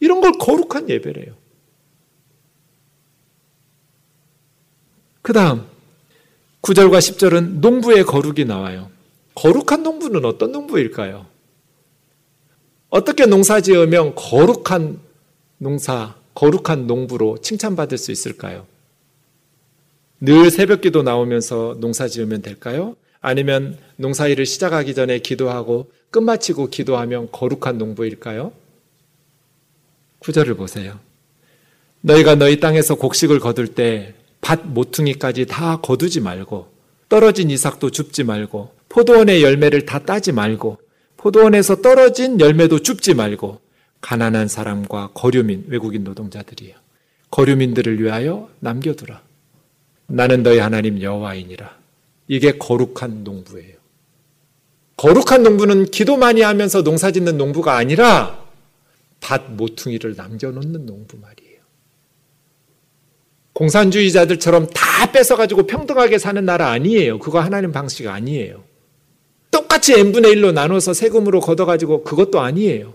이런 0.00 0.20
걸 0.20 0.32
거룩한 0.38 0.88
예배래요. 0.88 1.34
그 5.26 5.32
다음, 5.32 5.66
9절과 6.62 6.98
10절은 6.98 7.58
농부의 7.58 8.04
거룩이 8.04 8.44
나와요. 8.44 8.92
거룩한 9.34 9.82
농부는 9.82 10.24
어떤 10.24 10.52
농부일까요? 10.52 11.26
어떻게 12.90 13.26
농사 13.26 13.60
지으면 13.60 14.14
거룩한 14.14 15.00
농사, 15.58 16.14
거룩한 16.34 16.86
농부로 16.86 17.38
칭찬받을 17.38 17.98
수 17.98 18.12
있을까요? 18.12 18.68
늘 20.20 20.48
새벽 20.52 20.80
기도 20.80 21.02
나오면서 21.02 21.76
농사 21.80 22.06
지으면 22.06 22.40
될까요? 22.40 22.94
아니면 23.20 23.78
농사 23.96 24.28
일을 24.28 24.46
시작하기 24.46 24.94
전에 24.94 25.18
기도하고 25.18 25.90
끝마치고 26.12 26.70
기도하면 26.70 27.30
거룩한 27.32 27.78
농부일까요? 27.78 28.52
구절을 30.20 30.54
보세요. 30.54 31.00
너희가 32.02 32.36
너희 32.36 32.60
땅에서 32.60 32.94
곡식을 32.94 33.40
거둘 33.40 33.74
때 33.74 34.14
밭 34.46 34.64
모퉁이까지 34.64 35.46
다 35.46 35.80
거두지 35.80 36.20
말고 36.20 36.68
떨어진 37.08 37.50
이삭도 37.50 37.90
줍지 37.90 38.22
말고 38.22 38.70
포도원의 38.88 39.42
열매를 39.42 39.86
다 39.86 39.98
따지 39.98 40.30
말고 40.30 40.78
포도원에서 41.16 41.82
떨어진 41.82 42.38
열매도 42.38 42.78
줍지 42.78 43.14
말고 43.14 43.60
가난한 44.00 44.46
사람과 44.46 45.10
거류민 45.14 45.64
외국인 45.66 46.04
노동자들이에요. 46.04 46.76
거류민들을 47.32 48.00
위하여 48.00 48.48
남겨두라. 48.60 49.20
나는 50.06 50.44
너희 50.44 50.60
하나님 50.60 51.02
여호와이니라. 51.02 51.76
이게 52.28 52.56
거룩한 52.56 53.24
농부예요. 53.24 53.74
거룩한 54.96 55.42
농부는 55.42 55.86
기도 55.86 56.16
많이 56.16 56.42
하면서 56.42 56.84
농사 56.84 57.10
짓는 57.10 57.36
농부가 57.36 57.76
아니라 57.76 58.46
밭 59.18 59.50
모퉁이를 59.50 60.14
남겨놓는 60.16 60.86
농부 60.86 61.16
말이에요. 61.18 61.45
공산주의자들처럼 63.56 64.66
다 64.74 65.10
뺏어가지고 65.12 65.66
평등하게 65.66 66.18
사는 66.18 66.44
나라 66.44 66.70
아니에요. 66.70 67.18
그거 67.18 67.40
하나님 67.40 67.72
방식 67.72 68.06
아니에요. 68.06 68.62
똑같이 69.50 69.94
n분의 69.94 70.34
1로 70.34 70.52
나눠서 70.52 70.92
세금으로 70.92 71.40
걷어가지고 71.40 72.04
그것도 72.04 72.40
아니에요. 72.40 72.92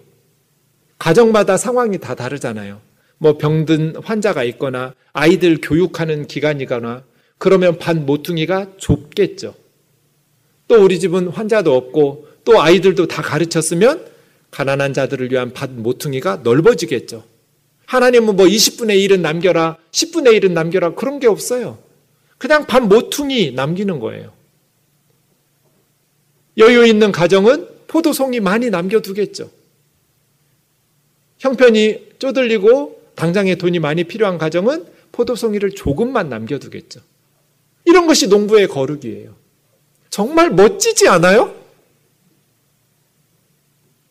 가정마다 0.99 1.57
상황이 1.57 1.97
다 1.97 2.13
다르잖아요. 2.13 2.79
뭐 3.17 3.39
병든 3.39 3.95
환자가 4.03 4.43
있거나 4.43 4.93
아이들 5.13 5.57
교육하는 5.61 6.27
기간이거나 6.27 7.03
그러면 7.39 7.79
반 7.79 8.05
모퉁이가 8.05 8.73
좁겠죠. 8.77 9.55
또 10.67 10.83
우리 10.83 10.99
집은 10.99 11.29
환자도 11.29 11.75
없고 11.75 12.27
또 12.45 12.61
아이들도 12.61 13.07
다 13.07 13.23
가르쳤으면 13.23 14.05
가난한 14.51 14.93
자들을 14.93 15.31
위한 15.31 15.53
밭 15.53 15.71
모퉁이가 15.71 16.41
넓어지겠죠. 16.43 17.30
하나님은 17.91 18.37
뭐 18.37 18.45
20분의 18.45 19.05
1은 19.05 19.19
남겨라, 19.19 19.75
10분의 19.91 20.39
1은 20.39 20.51
남겨라, 20.53 20.95
그런 20.95 21.19
게 21.19 21.27
없어요. 21.27 21.77
그냥 22.37 22.65
반 22.65 22.87
모퉁이 22.87 23.51
남기는 23.51 23.99
거예요. 23.99 24.31
여유 26.57 26.87
있는 26.87 27.11
가정은 27.11 27.67
포도송이 27.87 28.39
많이 28.39 28.69
남겨두겠죠. 28.69 29.51
형편이 31.39 32.11
쪼들리고 32.17 33.01
당장에 33.15 33.55
돈이 33.55 33.79
많이 33.79 34.05
필요한 34.05 34.37
가정은 34.37 34.85
포도송이를 35.11 35.71
조금만 35.71 36.29
남겨두겠죠. 36.29 37.01
이런 37.83 38.07
것이 38.07 38.29
농부의 38.29 38.69
거룩이에요. 38.69 39.35
정말 40.09 40.49
멋지지 40.49 41.09
않아요? 41.09 41.53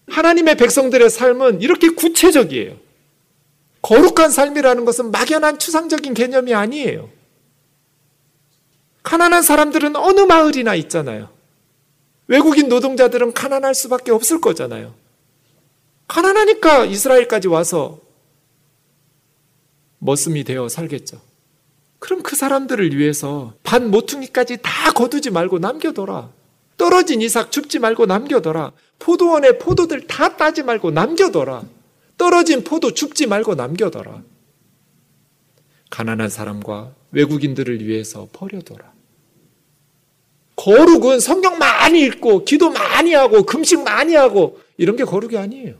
하나님의 0.08 0.58
백성들의 0.58 1.08
삶은 1.08 1.62
이렇게 1.62 1.88
구체적이에요. 1.88 2.89
거룩한 3.82 4.30
삶이라는 4.30 4.84
것은 4.84 5.10
막연한 5.10 5.58
추상적인 5.58 6.14
개념이 6.14 6.54
아니에요. 6.54 7.08
가난한 9.02 9.42
사람들은 9.42 9.96
어느 9.96 10.20
마을이나 10.20 10.74
있잖아요. 10.74 11.30
외국인 12.26 12.68
노동자들은 12.68 13.32
가난할 13.32 13.74
수밖에 13.74 14.12
없을 14.12 14.40
거잖아요. 14.40 14.94
가난하니까 16.06 16.84
이스라엘까지 16.84 17.48
와서 17.48 18.00
머슴이 19.98 20.44
되어 20.44 20.68
살겠죠. 20.68 21.20
그럼 21.98 22.22
그 22.22 22.34
사람들을 22.36 22.96
위해서 22.96 23.54
반 23.62 23.90
모퉁이까지 23.90 24.58
다 24.62 24.92
거두지 24.92 25.30
말고 25.30 25.58
남겨둬라. 25.58 26.30
떨어진 26.76 27.20
이삭 27.20 27.52
줍지 27.52 27.78
말고 27.78 28.06
남겨둬라. 28.06 28.72
포도원에 28.98 29.58
포도들 29.58 30.06
다 30.06 30.36
따지 30.36 30.62
말고 30.62 30.90
남겨둬라. 30.90 31.62
떨어진 32.20 32.64
포도 32.64 32.92
줍지 32.92 33.26
말고 33.28 33.54
남겨둬라. 33.54 34.22
가난한 35.88 36.28
사람과 36.28 36.94
외국인들을 37.12 37.86
위해서 37.86 38.28
버려둬라. 38.34 38.92
거룩은 40.54 41.18
성경 41.20 41.56
많이 41.56 42.02
읽고 42.02 42.44
기도 42.44 42.68
많이 42.68 43.14
하고 43.14 43.44
금식 43.44 43.84
많이 43.84 44.14
하고 44.14 44.60
이런 44.76 44.96
게 44.96 45.04
거룩이 45.04 45.38
아니에요. 45.38 45.76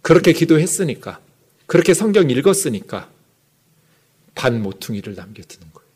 그렇게 0.00 0.32
기도했으니까 0.32 1.20
그렇게 1.66 1.92
성경 1.92 2.30
읽었으니까 2.30 3.10
반 4.34 4.62
모퉁이를 4.62 5.14
남겨두는 5.14 5.72
거예요. 5.74 5.88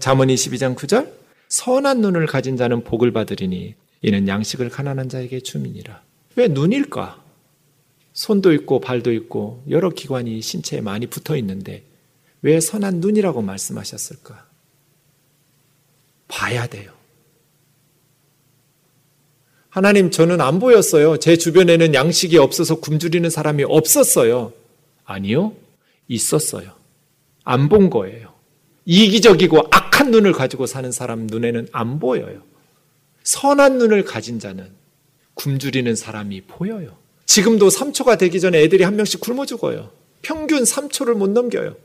잠언 0.00 0.28
22장 0.28 0.76
9절 0.76 1.10
선한 1.48 2.02
눈을 2.02 2.26
가진 2.26 2.58
자는 2.58 2.84
복을 2.84 3.10
받으리니 3.10 3.74
이는 4.02 4.28
양식을 4.28 4.68
가난한 4.68 5.08
자에게 5.08 5.40
주민이라. 5.40 6.02
왜 6.36 6.48
눈일까? 6.48 7.21
손도 8.12 8.52
있고 8.52 8.80
발도 8.80 9.12
있고 9.12 9.62
여러 9.70 9.90
기관이 9.90 10.40
신체에 10.42 10.80
많이 10.80 11.06
붙어 11.06 11.36
있는데 11.36 11.84
왜 12.42 12.60
선한 12.60 12.96
눈이라고 13.00 13.42
말씀하셨을까? 13.42 14.46
봐야 16.28 16.66
돼요. 16.66 16.92
하나님, 19.68 20.10
저는 20.10 20.40
안 20.42 20.58
보였어요. 20.58 21.16
제 21.16 21.36
주변에는 21.36 21.94
양식이 21.94 22.36
없어서 22.36 22.80
굶주리는 22.80 23.28
사람이 23.30 23.64
없었어요. 23.64 24.52
아니요. 25.04 25.54
있었어요. 26.08 26.72
안 27.44 27.68
본 27.68 27.88
거예요. 27.88 28.32
이기적이고 28.84 29.68
악한 29.70 30.10
눈을 30.10 30.32
가지고 30.32 30.66
사는 30.66 30.90
사람 30.92 31.26
눈에는 31.26 31.68
안 31.72 32.00
보여요. 32.00 32.42
선한 33.22 33.78
눈을 33.78 34.04
가진 34.04 34.38
자는 34.38 34.68
굶주리는 35.34 35.94
사람이 35.94 36.42
보여요. 36.42 36.96
지금도 37.32 37.68
3초가 37.68 38.18
되기 38.18 38.40
전에 38.40 38.60
애들이 38.60 38.84
한 38.84 38.94
명씩 38.94 39.20
굶어 39.20 39.46
죽어요. 39.46 39.90
평균 40.20 40.64
3초를 40.64 41.14
못 41.14 41.30
넘겨요. 41.30 41.76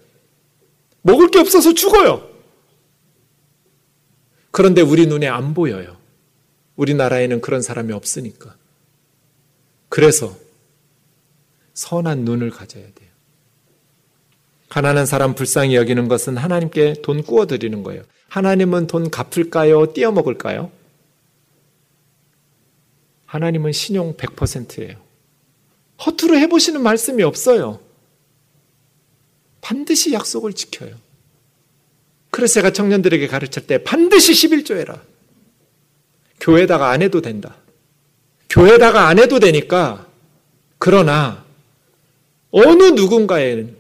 먹을 1.04 1.32
게 1.32 1.40
없어서 1.40 1.74
죽어요. 1.74 2.30
그런데 4.52 4.82
우리 4.82 5.06
눈에 5.06 5.26
안 5.26 5.54
보여요. 5.54 5.96
우리나라에는 6.76 7.40
그런 7.40 7.62
사람이 7.62 7.94
없으니까. 7.94 8.58
그래서 9.88 10.38
선한 11.76 12.26
눈을 12.26 12.50
가져야 12.50 12.84
돼요. 12.84 13.10
가난한 14.68 15.06
사람 15.06 15.34
불쌍히 15.34 15.76
여기는 15.76 16.10
것은 16.10 16.36
하나님께 16.36 16.96
돈 17.02 17.24
구워 17.24 17.46
드리는 17.46 17.84
거예요. 17.84 18.04
하나님은 18.28 18.88
돈 18.88 19.10
갚을까요? 19.10 19.94
띄어 19.94 20.12
먹을까요? 20.12 20.72
하나님은 23.28 23.72
신용 23.72 24.18
100%예요. 24.18 25.07
허투루 26.06 26.38
해보시는 26.38 26.82
말씀이 26.82 27.24
없어요. 27.24 27.80
반드시 29.62 30.14
약속을 30.14 30.54
지켜요. 30.54 30.96
그래서 32.30 32.56
제가 32.56 32.72
청년들에게 32.72 33.28
가르칠 33.28 33.66
때 33.68 33.84
반드시 33.84 34.34
11조 34.34 34.78
해라. 34.78 35.02
교회다가 36.40 36.90
안 36.92 37.02
해도 37.02 37.22
된다. 37.22 37.56
교회다가 38.50 39.08
안 39.08 39.20
해도 39.20 39.40
되니까 39.40 40.08
그러나 40.78 41.44
어느 42.52 42.84
누군가에는 42.84 43.76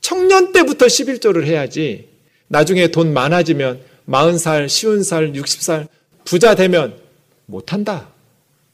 청년 0.00 0.52
때부터 0.52 0.86
11조를 0.86 1.44
해야지 1.44 2.08
나중에 2.48 2.88
돈 2.88 3.14
많아지면 3.14 3.80
40살, 4.08 4.66
50살, 4.66 5.34
60살 5.34 5.88
부자 6.24 6.54
되면 6.54 6.98
못한다. 7.46 8.08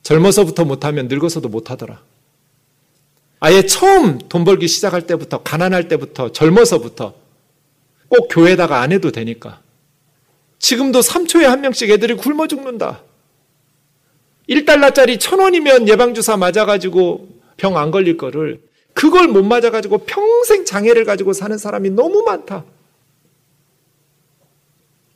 젊어서부터 0.03 0.65
못하면 0.65 1.07
늙어서도 1.09 1.49
못하더라. 1.49 2.03
아예 3.41 3.63
처음 3.63 4.19
돈 4.29 4.45
벌기 4.45 4.67
시작할 4.67 5.07
때부터, 5.07 5.43
가난할 5.43 5.89
때부터, 5.89 6.33
젊어서부터 6.33 7.15
꼭 8.09 8.29
교회다가 8.31 8.81
안 8.81 8.91
해도 8.93 9.13
되니까. 9.13 9.61
지금도 10.59 11.01
3초에 11.01 11.43
한 11.43 11.61
명씩 11.61 11.91
애들이 11.91 12.15
굶어 12.15 12.49
죽는다. 12.49 13.03
1달러짜리 14.49 15.21
천 15.21 15.39
원이면 15.41 15.89
예방주사 15.89 16.37
맞아가지고 16.37 17.29
병 17.57 17.77
안 17.77 17.91
걸릴 17.91 18.17
거를 18.17 18.61
그걸 18.95 19.29
못 19.29 19.45
맞아가지고 19.45 19.99
평생 19.99 20.65
장애를 20.65 21.05
가지고 21.05 21.33
사는 21.33 21.57
사람이 21.57 21.91
너무 21.91 22.23
많다. 22.23 22.65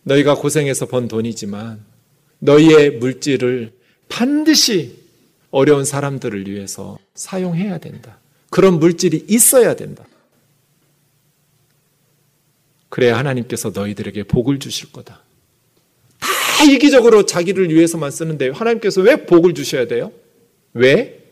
너희가 0.04 0.34
고생해서 0.34 0.86
번 0.86 1.08
돈이지만 1.08 1.84
너희의 2.40 2.98
물질을 2.98 3.72
반드시 4.08 5.01
어려운 5.52 5.84
사람들을 5.84 6.48
위해서 6.48 6.98
사용해야 7.14 7.78
된다. 7.78 8.18
그런 8.50 8.80
물질이 8.80 9.26
있어야 9.28 9.76
된다. 9.76 10.04
그래야 12.88 13.16
하나님께서 13.16 13.70
너희들에게 13.70 14.24
복을 14.24 14.58
주실 14.58 14.90
거다. 14.92 15.22
다 16.18 16.64
이기적으로 16.64 17.26
자기를 17.26 17.70
위해서만 17.70 18.10
쓰는데 18.10 18.48
하나님께서 18.48 19.02
왜 19.02 19.24
복을 19.24 19.54
주셔야 19.54 19.86
돼요? 19.86 20.10
왜? 20.72 21.22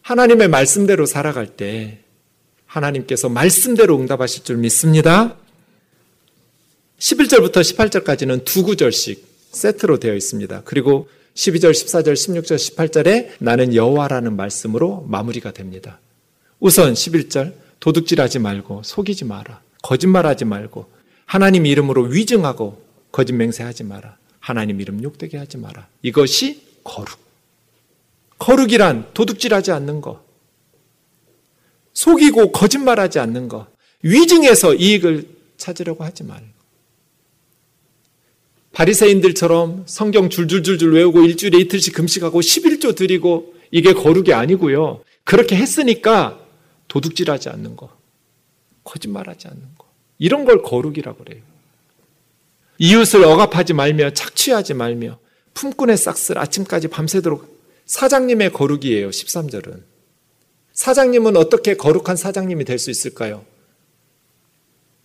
하나님의 0.00 0.48
말씀대로 0.48 1.06
살아갈 1.06 1.46
때 1.56 2.00
하나님께서 2.66 3.28
말씀대로 3.28 3.98
응답하실 3.98 4.44
줄 4.44 4.56
믿습니다. 4.56 5.36
11절부터 6.98 7.56
18절까지는 7.56 8.44
두 8.44 8.62
구절씩 8.62 9.26
세트로 9.52 9.98
되어 9.98 10.14
있습니다. 10.14 10.62
그리고 10.64 11.08
12절, 11.34 11.70
14절, 11.70 12.12
16절, 12.12 12.56
18절에 12.56 13.30
나는 13.38 13.74
여호와라는 13.74 14.36
말씀으로 14.36 15.04
마무리가 15.08 15.52
됩니다. 15.52 15.98
우선 16.60 16.92
11절 16.92 17.54
도둑질하지 17.80 18.38
말고 18.38 18.82
속이지 18.84 19.24
마라. 19.24 19.60
거짓말하지 19.82 20.44
말고 20.44 20.88
하나님 21.24 21.66
이름으로 21.66 22.04
위증하고 22.04 22.82
거짓 23.10 23.32
맹세하지 23.32 23.84
마라. 23.84 24.16
하나님 24.38 24.80
이름 24.80 25.02
욕되게 25.02 25.38
하지 25.38 25.56
마라. 25.56 25.88
이것이 26.02 26.62
거룩. 26.84 27.18
거룩이란 28.38 29.10
도둑질하지 29.14 29.72
않는 29.72 30.00
거. 30.00 30.24
속이고 31.94 32.52
거짓말하지 32.52 33.18
않는 33.18 33.48
거. 33.48 33.66
위증해서 34.02 34.74
이익을 34.74 35.28
찾으려고 35.56 36.04
하지 36.04 36.24
말고. 36.24 36.61
바리새인들처럼 38.72 39.84
성경 39.86 40.30
줄줄줄줄 40.30 40.94
외우고 40.94 41.22
일주일에 41.22 41.58
이틀씩 41.58 41.94
금식하고 41.94 42.40
11조 42.40 42.96
드리고 42.96 43.54
이게 43.70 43.92
거룩이 43.92 44.32
아니고요. 44.32 45.02
그렇게 45.24 45.56
했으니까 45.56 46.40
도둑질하지 46.88 47.48
않는 47.50 47.76
거. 47.76 47.90
거짓말하지 48.84 49.48
않는 49.48 49.62
거. 49.78 49.86
이런 50.18 50.44
걸 50.44 50.62
거룩이라고 50.62 51.24
그래요. 51.24 51.42
이웃을 52.78 53.24
억압하지 53.24 53.74
말며 53.74 54.10
착취하지 54.10 54.74
말며 54.74 55.18
품꾼의 55.54 55.96
싹쓸 55.96 56.38
아침까지 56.38 56.88
밤새도록 56.88 57.60
사장님의 57.86 58.52
거룩이에요. 58.52 59.10
13절은. 59.10 59.82
사장님은 60.72 61.36
어떻게 61.36 61.76
거룩한 61.76 62.16
사장님이 62.16 62.64
될 62.64 62.78
수 62.78 62.90
있을까요? 62.90 63.44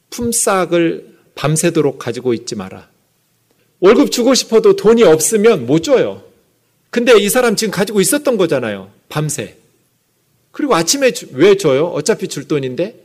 품삯을 0.09 1.17
밤새도록 1.35 1.99
가지고 1.99 2.33
있지 2.33 2.55
마라. 2.55 2.89
월급 3.79 4.11
주고 4.11 4.33
싶어도 4.33 4.75
돈이 4.75 5.03
없으면 5.03 5.65
못 5.65 5.79
줘요. 5.83 6.23
근데 6.89 7.13
이 7.19 7.29
사람 7.29 7.55
지금 7.55 7.71
가지고 7.71 8.01
있었던 8.01 8.37
거잖아요. 8.37 8.89
밤새. 9.09 9.55
그리고 10.51 10.75
아침에 10.75 11.11
왜 11.33 11.55
줘요? 11.57 11.87
어차피 11.87 12.27
줄 12.27 12.47
돈인데 12.47 12.95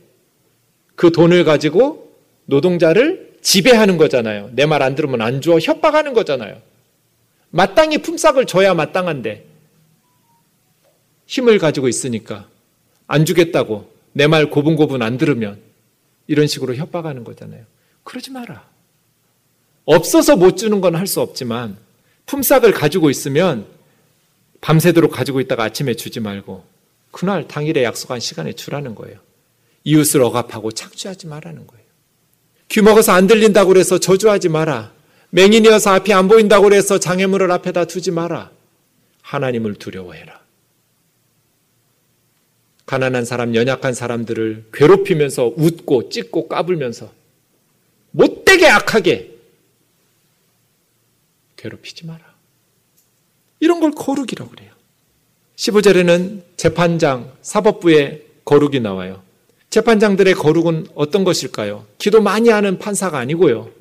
그 0.95 1.11
돈을 1.11 1.43
가지고 1.43 2.11
노동자를 2.45 3.33
지배하는 3.41 3.97
거잖아요. 3.97 4.49
내 4.53 4.65
말 4.65 4.81
안 4.81 4.95
들으면 4.95 5.21
안 5.21 5.41
줘. 5.41 5.59
협박하는 5.59 6.13
거잖아요. 6.13 6.61
마땅히 7.51 7.99
품삯을 7.99 8.45
줘야 8.45 8.73
마땅한데 8.73 9.45
힘을 11.27 11.59
가지고 11.59 11.87
있으니까 11.87 12.47
안 13.07 13.25
주겠다고 13.25 13.91
내 14.13 14.27
말 14.27 14.49
고분고분 14.49 15.01
안 15.01 15.17
들으면 15.17 15.59
이런 16.27 16.47
식으로 16.47 16.75
협박하는 16.75 17.23
거잖아요. 17.23 17.63
그러지 18.03 18.31
마라. 18.31 18.67
없어서 19.85 20.35
못 20.35 20.55
주는 20.57 20.81
건 20.81 20.95
할 20.95 21.07
수 21.07 21.19
없지만 21.21 21.77
품삯을 22.25 22.71
가지고 22.71 23.09
있으면 23.09 23.65
밤새도록 24.61 25.11
가지고 25.11 25.41
있다가 25.41 25.63
아침에 25.65 25.93
주지 25.93 26.19
말고 26.21 26.63
그날 27.11 27.47
당일에 27.47 27.83
약속한 27.83 28.19
시간에 28.19 28.53
주라는 28.53 28.95
거예요. 28.95 29.19
이웃을 29.83 30.21
억압하고 30.21 30.71
착취하지 30.71 31.27
말라는 31.27 31.67
거예요. 31.67 31.83
귀 32.69 32.81
먹어서 32.81 33.11
안 33.11 33.27
들린다고 33.27 33.67
그래서 33.69 33.99
저주하지 33.99 34.49
마라. 34.49 34.93
맹인이어서 35.31 35.91
앞이 35.91 36.13
안 36.13 36.27
보인다고 36.29 36.63
그래서 36.63 36.97
장애물을 36.97 37.51
앞에다 37.51 37.85
두지 37.85 38.11
마라. 38.11 38.51
하나님을 39.21 39.75
두려워해라. 39.75 40.41
가난한 42.85 43.25
사람, 43.25 43.55
연약한 43.55 43.93
사람들을 43.93 44.65
괴롭히면서 44.73 45.53
웃고 45.57 46.09
찢고 46.09 46.47
까불면서 46.47 47.11
못되게 48.11 48.67
악하게 48.67 49.32
괴롭히지 51.63 52.05
마라. 52.05 52.19
이런 53.59 53.79
걸 53.79 53.91
거룩이라고 53.91 54.49
그래요. 54.49 54.71
15절에는 55.55 56.41
재판장, 56.57 57.31
사법부의 57.41 58.25
거룩이 58.43 58.81
나와요. 58.81 59.23
재판장들의 59.69 60.33
거룩은 60.33 60.87
어떤 60.93 61.23
것일까요? 61.23 61.85
기도 61.97 62.21
많이 62.21 62.49
하는 62.49 62.77
판사가 62.77 63.17
아니고요. 63.17 63.71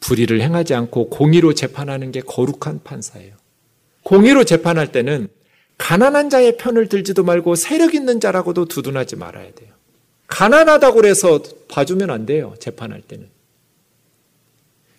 불의를 0.00 0.40
행하지 0.42 0.74
않고 0.74 1.08
공의로 1.08 1.54
재판하는 1.54 2.12
게 2.12 2.20
거룩한 2.20 2.82
판사예요. 2.84 3.34
공의로 4.04 4.44
재판할 4.44 4.92
때는 4.92 5.28
가난한 5.78 6.28
자의 6.28 6.56
편을 6.56 6.88
들지도 6.88 7.24
말고 7.24 7.54
세력 7.54 7.94
있는 7.94 8.20
자라고도 8.20 8.66
두둔하지 8.66 9.16
말아야 9.16 9.52
돼요. 9.54 9.70
가난하다고 10.26 11.06
해서 11.06 11.42
봐주면 11.68 12.10
안 12.10 12.26
돼요. 12.26 12.54
재판할 12.60 13.00
때는. 13.00 13.37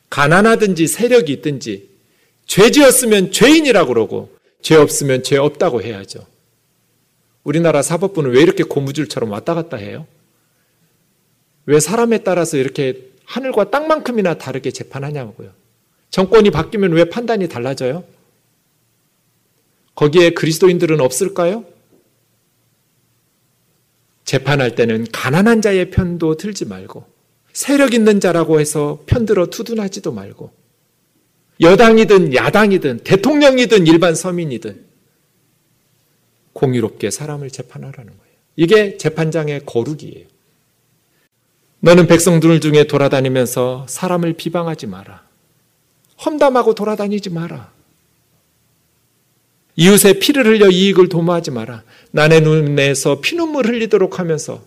가난하든지 0.09 0.87
세력이 0.87 1.31
있든지 1.33 1.89
죄 2.45 2.71
지었으면 2.71 3.31
죄인이라고 3.31 3.93
그러고 3.93 4.35
죄 4.61 4.75
없으면 4.75 5.23
죄 5.23 5.37
없다고 5.37 5.81
해야죠. 5.81 6.25
우리나라 7.43 7.81
사법부는 7.81 8.31
왜 8.31 8.41
이렇게 8.41 8.63
고무줄처럼 8.63 9.31
왔다 9.31 9.53
갔다 9.53 9.77
해요? 9.77 10.07
왜 11.65 11.79
사람에 11.79 12.19
따라서 12.19 12.57
이렇게 12.57 13.09
하늘과 13.25 13.69
땅만큼이나 13.69 14.35
다르게 14.39 14.71
재판하냐고요. 14.71 15.51
정권이 16.09 16.49
바뀌면 16.49 16.93
왜 16.93 17.05
판단이 17.05 17.47
달라져요? 17.47 18.03
거기에 19.93 20.31
그리스도인들은 20.31 20.99
없을까요? 20.99 21.65
재판할 24.25 24.75
때는 24.75 25.07
가난한 25.11 25.61
자의 25.61 25.89
편도 25.91 26.37
들지 26.37 26.65
말고 26.65 27.05
세력 27.53 27.93
있는 27.93 28.19
자라고 28.19 28.59
해서 28.59 29.03
편들어 29.05 29.47
투둔하지도 29.47 30.11
말고 30.11 30.51
여당이든 31.61 32.33
야당이든 32.33 32.99
대통령이든 33.03 33.87
일반 33.87 34.15
서민이든 34.15 34.85
공유롭게 36.53 37.09
사람을 37.11 37.49
재판하라는 37.49 38.13
거예요. 38.17 38.35
이게 38.55 38.97
재판장의 38.97 39.61
거룩이에요. 39.65 40.27
너는 41.81 42.07
백성들 42.07 42.59
중에 42.59 42.85
돌아다니면서 42.85 43.85
사람을 43.87 44.33
비방하지 44.33 44.87
마라. 44.87 45.23
험담하고 46.25 46.75
돌아다니지 46.75 47.29
마라. 47.29 47.71
이웃의 49.77 50.19
피를 50.19 50.45
흘려 50.45 50.69
이익을 50.69 51.07
도모하지 51.07 51.51
마라. 51.51 51.83
난의 52.11 52.41
눈에서 52.41 53.21
피눈물 53.21 53.67
흘리도록 53.67 54.19
하면서 54.19 54.61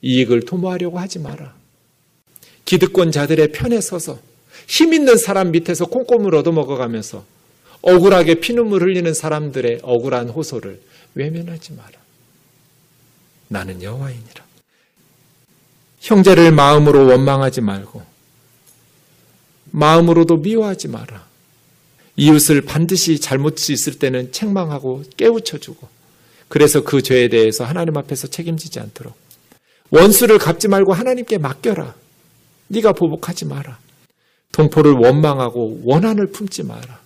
이익을 0.00 0.46
도모하려고 0.46 0.98
하지 0.98 1.18
마라. 1.18 1.54
기득권 2.72 3.12
자들의 3.12 3.52
편에 3.52 3.82
서서 3.82 4.18
힘 4.66 4.94
있는 4.94 5.18
사람 5.18 5.50
밑에서 5.50 5.84
콩고물 5.84 6.34
얻어먹어가면서 6.36 7.22
억울하게 7.82 8.36
피눈물 8.36 8.82
흘리는 8.82 9.12
사람들의 9.12 9.80
억울한 9.82 10.30
호소를 10.30 10.80
외면하지 11.14 11.74
마라. 11.74 11.90
나는 13.48 13.82
여호와이니라. 13.82 14.44
형제를 16.00 16.52
마음으로 16.52 17.06
원망하지 17.08 17.60
말고 17.60 18.02
마음으로도 19.72 20.38
미워하지 20.38 20.88
마라. 20.88 21.26
이웃을 22.16 22.62
반드시 22.62 23.20
잘못이 23.20 23.74
있을 23.74 23.98
때는 23.98 24.32
책망하고 24.32 25.04
깨우쳐주고 25.18 25.88
그래서 26.48 26.82
그 26.82 27.02
죄에 27.02 27.28
대해서 27.28 27.64
하나님 27.64 27.98
앞에서 27.98 28.28
책임지지 28.28 28.80
않도록 28.80 29.14
원수를 29.90 30.38
갚지 30.38 30.68
말고 30.68 30.94
하나님께 30.94 31.36
맡겨라. 31.36 32.00
네가 32.72 32.92
보복하지 32.92 33.44
마라. 33.44 33.78
동포를 34.52 34.92
원망하고 34.92 35.82
원한을 35.84 36.28
품지 36.32 36.62
마라. 36.62 37.00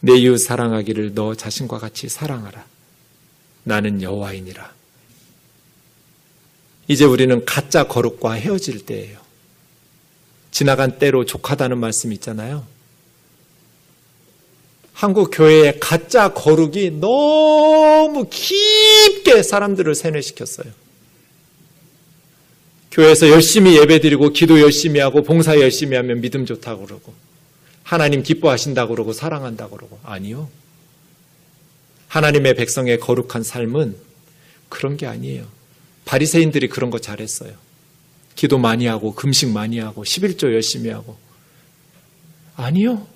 내 0.00 0.16
이웃 0.16 0.38
사랑하기를 0.38 1.14
너 1.14 1.34
자신과 1.34 1.78
같이 1.78 2.08
사랑하라. 2.08 2.64
나는 3.62 4.02
여호와이니라. 4.02 4.72
이제 6.88 7.04
우리는 7.04 7.44
가짜 7.44 7.84
거룩과 7.86 8.32
헤어질 8.32 8.84
때예요. 8.84 9.18
지나간 10.50 10.98
때로 10.98 11.24
족하다는 11.24 11.78
말씀 11.78 12.12
있잖아요. 12.12 12.66
한국 14.92 15.30
교회의 15.32 15.78
가짜 15.80 16.32
거룩이 16.32 16.90
너무 17.00 18.28
깊게 18.28 19.42
사람들을 19.42 19.94
세뇌시켰어요. 19.94 20.83
교회에서 22.94 23.28
열심히 23.28 23.76
예배드리고 23.76 24.30
기도 24.30 24.60
열심히 24.60 25.00
하고 25.00 25.22
봉사 25.22 25.58
열심히 25.58 25.96
하면 25.96 26.20
믿음 26.20 26.46
좋다고 26.46 26.86
그러고 26.86 27.12
하나님 27.82 28.22
기뻐하신다고 28.22 28.94
그러고 28.94 29.12
사랑한다고 29.12 29.76
그러고 29.76 29.98
아니요. 30.04 30.48
하나님의 32.06 32.54
백성의 32.54 33.00
거룩한 33.00 33.42
삶은 33.42 33.96
그런 34.68 34.96
게 34.96 35.06
아니에요. 35.06 35.44
바리새인들이 36.04 36.68
그런 36.68 36.90
거 36.90 37.00
잘했어요. 37.00 37.52
기도 38.36 38.58
많이 38.58 38.86
하고 38.86 39.12
금식 39.14 39.50
많이 39.50 39.80
하고 39.80 40.04
11조 40.04 40.52
열심히 40.54 40.90
하고 40.90 41.16
아니요. 42.54 43.08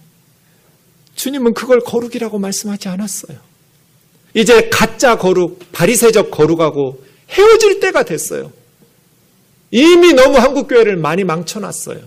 주님은 1.15 1.55
그걸 1.55 1.81
거룩이라고 1.81 2.41
말씀하지 2.41 2.89
않았어요. 2.89 3.39
이제 4.35 4.69
가짜 4.71 5.17
거룩, 5.17 5.71
바리새적 5.71 6.33
거룩하고 6.33 7.05
헤어질 7.31 7.79
때가 7.79 8.05
됐어요. 8.05 8.58
이미 9.71 10.13
너무 10.15 10.39
한국 10.39 10.69
교회를 10.69 10.97
많이 10.97 11.25
망쳐놨어요. 11.25 12.01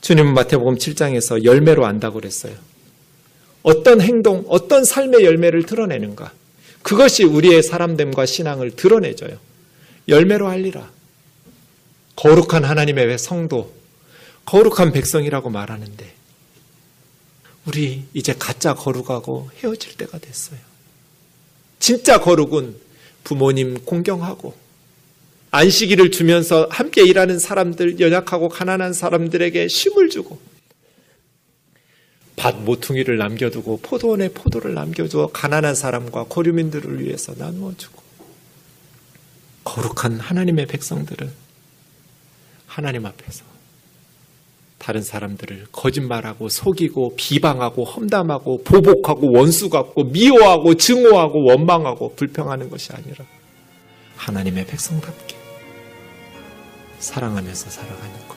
주님은 0.00 0.34
마태복음 0.34 0.76
7장에서 0.76 1.44
열매로 1.44 1.84
안다고 1.84 2.14
그랬어요. 2.14 2.54
어떤 3.62 4.00
행동, 4.00 4.44
어떤 4.48 4.84
삶의 4.84 5.24
열매를 5.24 5.64
드러내는가. 5.64 6.32
그것이 6.82 7.24
우리의 7.24 7.62
사람됨과 7.62 8.24
신앙을 8.24 8.76
드러내줘요. 8.76 9.38
열매로 10.08 10.48
알리라. 10.48 10.90
거룩한 12.16 12.64
하나님의 12.64 13.18
성도, 13.18 13.72
거룩한 14.46 14.92
백성이라고 14.92 15.50
말하는데, 15.50 16.14
우리 17.66 18.04
이제 18.14 18.34
가짜 18.38 18.74
거룩하고 18.74 19.50
헤어질 19.58 19.96
때가 19.96 20.18
됐어요. 20.18 20.58
진짜 21.78 22.20
거룩은 22.20 22.76
부모님 23.24 23.84
공경하고, 23.84 24.54
안식일을 25.50 26.10
주면서 26.10 26.66
함께 26.70 27.02
일하는 27.02 27.38
사람들, 27.38 27.98
연약하고 28.00 28.48
가난한 28.48 28.92
사람들에게 28.92 29.68
쉼을 29.68 30.08
주고, 30.08 30.38
밭 32.36 32.56
모퉁이를 32.62 33.18
남겨두고 33.18 33.80
포도원에 33.82 34.28
포도를 34.28 34.74
남겨주어 34.74 35.28
가난한 35.28 35.74
사람과 35.74 36.24
고류민들을 36.28 37.02
위해서 37.02 37.34
나누어주고, 37.36 38.00
거룩한 39.64 40.20
하나님의 40.20 40.66
백성들은 40.66 41.30
하나님 42.66 43.04
앞에서 43.04 43.44
다른 44.78 45.02
사람들을 45.02 45.66
거짓말하고 45.72 46.48
속이고 46.48 47.14
비방하고 47.16 47.84
험담하고 47.84 48.62
보복하고 48.64 49.30
원수 49.36 49.68
같고 49.68 50.04
미워하고 50.04 50.74
증오하고 50.74 51.44
원망하고 51.44 52.14
불평하는 52.14 52.70
것이 52.70 52.90
아니라 52.92 53.26
하나님의 54.16 54.66
백성답게 54.66 55.29
사랑하면서 57.00 57.70
살아가는 57.70 58.28
것. 58.28 58.36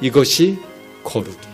이것이 0.00 0.58
거룩이 1.04 1.53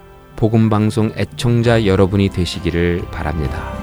복음방송 0.41 1.11
애청자 1.17 1.85
여러분이 1.85 2.29
되시기를 2.29 3.03
바랍니다. 3.11 3.80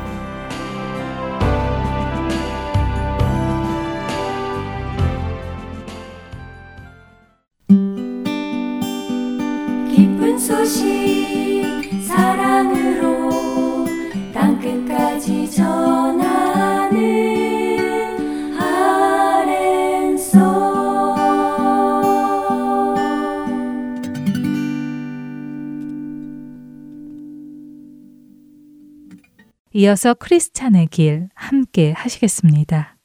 이어서 29.78 30.12
크리스찬의 30.12 30.88
길 30.88 31.28
함께 31.36 31.92
하시겠습니다. 31.92 32.96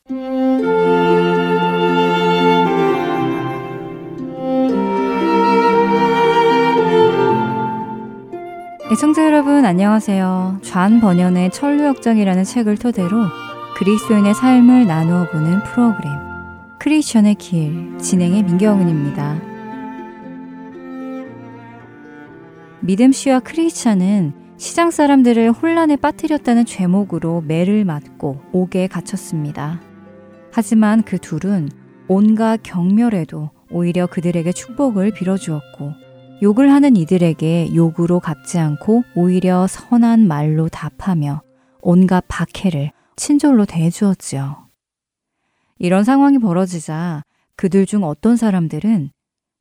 애청자 8.91 9.23
여러분 9.23 9.65
안녕하세요. 9.65 10.61
좌안 10.63 10.99
번연의 10.99 11.51
천류역정이라는 11.51 12.43
책을 12.43 12.77
토대로 12.77 13.27
그리스도인의 13.77 14.33
삶을 14.33 14.87
나누어 14.87 15.29
보는 15.29 15.61
프로그램 15.65 16.11
크리스천의 16.79 17.35
길 17.35 17.99
진행의 17.99 18.41
민경은입니다. 18.41 19.39
믿음 22.79 23.11
씨와 23.11 23.41
크리스찬은 23.41 24.42
시장 24.63 24.91
사람들을 24.91 25.51
혼란에 25.51 25.97
빠뜨렸다는 25.97 26.63
죄목으로 26.63 27.41
매를 27.41 27.83
맞고 27.83 28.41
옥에 28.53 28.87
갇혔습니다. 28.87 29.81
하지만 30.53 31.03
그 31.03 31.17
둘은 31.17 31.67
온갖 32.07 32.61
경멸에도 32.63 33.49
오히려 33.69 34.07
그들에게 34.07 34.53
축복을 34.53 35.11
빌어주었고 35.11 35.91
욕을 36.43 36.71
하는 36.71 36.95
이들에게 36.95 37.75
욕으로 37.75 38.21
갚지 38.21 38.57
않고 38.57 39.03
오히려 39.17 39.67
선한 39.67 40.29
말로 40.29 40.69
답하며 40.69 41.41
온갖 41.81 42.23
박해를 42.29 42.93
친절로 43.17 43.65
대해주었지요. 43.65 44.69
이런 45.77 46.05
상황이 46.05 46.39
벌어지자 46.39 47.23
그들 47.57 47.85
중 47.85 48.05
어떤 48.05 48.37
사람들은 48.37 49.11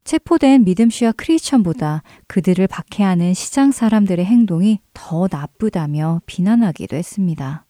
체포된 0.05 0.65
믿음씨와 0.65 1.13
크리스천보다 1.13 2.03
그들을 2.27 2.67
박해하는 2.67 3.35
시장 3.35 3.71
사람들의 3.71 4.25
행동이 4.25 4.81
더 4.93 5.29
나쁘다며 5.31 6.21
비난하기도 6.27 6.97
했습니다. 6.97 7.67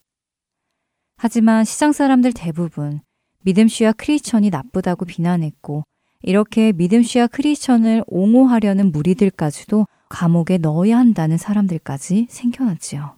하지만 1.16 1.64
시장 1.64 1.92
사람들 1.92 2.32
대부분 2.32 3.00
믿음씨와 3.42 3.92
크리스천이 3.92 4.50
나쁘다고 4.50 5.04
비난했고 5.04 5.84
이렇게 6.22 6.72
믿음씨와 6.72 7.26
크리스천을 7.28 8.04
옹호하려는 8.06 8.92
무리들까지도 8.92 9.86
감옥에 10.08 10.58
넣어야 10.58 10.98
한다는 10.98 11.36
사람들까지 11.36 12.28
생겨났지요. 12.30 13.16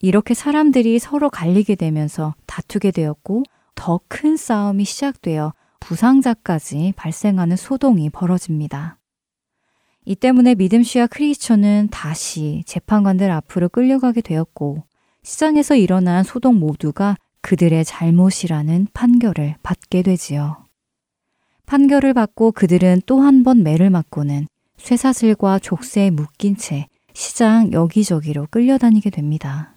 이렇게 0.00 0.34
사람들이 0.34 0.98
서로 0.98 1.30
갈리게 1.30 1.76
되면서 1.76 2.34
다투게 2.46 2.90
되었고 2.90 3.44
더 3.74 4.00
큰 4.08 4.36
싸움이 4.36 4.84
시작되어 4.84 5.52
부상자까지 5.80 6.94
발생하는 6.96 7.56
소동이 7.56 8.10
벌어집니다. 8.10 8.98
이 10.06 10.14
때문에 10.14 10.54
믿음 10.54 10.82
씨와 10.82 11.06
크리스천은 11.06 11.88
다시 11.90 12.62
재판관들 12.66 13.30
앞으로 13.30 13.68
끌려가게 13.68 14.20
되었고 14.20 14.84
시장에서 15.22 15.76
일어난 15.76 16.22
소동 16.24 16.58
모두가 16.58 17.16
그들의 17.40 17.84
잘못이라는 17.84 18.88
판결을 18.92 19.56
받게 19.62 20.02
되지요. 20.02 20.64
판결을 21.66 22.12
받고 22.12 22.52
그들은 22.52 23.00
또 23.06 23.22
한 23.22 23.42
번 23.42 23.62
매를 23.62 23.88
맞고는 23.90 24.46
쇠사슬과 24.76 25.58
족쇄에 25.60 26.10
묶인 26.10 26.56
채 26.56 26.88
시장 27.14 27.72
여기저기로 27.72 28.48
끌려다니게 28.50 29.08
됩니다. 29.10 29.73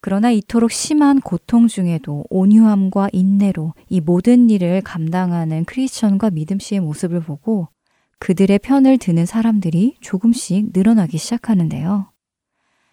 그러나 0.00 0.30
이토록 0.30 0.72
심한 0.72 1.20
고통 1.20 1.68
중에도 1.68 2.24
온유함과 2.30 3.10
인내로 3.12 3.74
이 3.88 4.00
모든 4.00 4.48
일을 4.48 4.80
감당하는 4.80 5.64
크리스천과 5.64 6.30
믿음 6.30 6.58
씨의 6.58 6.80
모습을 6.80 7.20
보고 7.20 7.68
그들의 8.18 8.58
편을 8.60 8.98
드는 8.98 9.26
사람들이 9.26 9.96
조금씩 10.00 10.70
늘어나기 10.72 11.18
시작하는데요. 11.18 12.10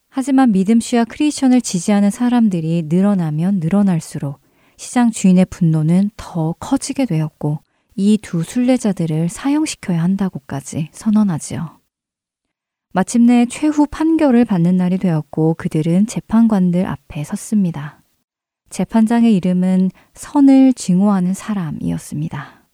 하지만 0.09 0.51
믿음 0.51 0.79
씨와 0.79 1.05
크리스천을 1.05 1.61
지지하는 1.61 2.09
사람들이 2.09 2.83
늘어나면 2.87 3.59
늘어날수록 3.59 4.39
시장 4.77 5.11
주인의 5.11 5.45
분노는 5.49 6.11
더 6.17 6.53
커지게 6.59 7.05
되었고 7.05 7.59
이 7.95 8.19
두 8.21 8.43
순례자들을 8.43 9.27
사형시켜야 9.29 10.03
한다고까지 10.03 10.89
선언하지요. 10.91 11.76
마침내 12.93 13.45
최후 13.45 13.85
판결을 13.85 14.45
받는 14.45 14.77
날이 14.77 14.97
되었고 14.97 15.55
그들은 15.55 16.07
재판관들 16.07 16.85
앞에 16.85 17.23
섰습니다. 17.23 18.01
재판장의 18.69 19.35
이름은 19.35 19.91
선을 20.13 20.73
증오하는 20.73 21.33
사람이었습니다. 21.33 22.67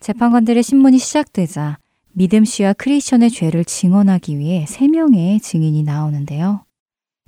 재판관들의 0.00 0.62
신문이 0.62 0.98
시작되자 0.98 1.78
믿음 2.12 2.44
씨와 2.44 2.74
크리스천의 2.74 3.30
죄를 3.30 3.64
증언하기 3.64 4.38
위해 4.38 4.66
세 4.68 4.86
명의 4.86 5.40
증인이 5.40 5.82
나오는데요. 5.82 6.64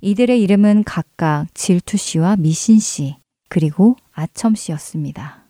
이들의 0.01 0.41
이름은 0.41 0.83
각각 0.83 1.47
질투 1.53 1.97
씨와 1.97 2.35
미신 2.37 2.79
씨, 2.79 3.15
그리고 3.49 3.95
아첨 4.13 4.55
씨였습니다. 4.55 5.45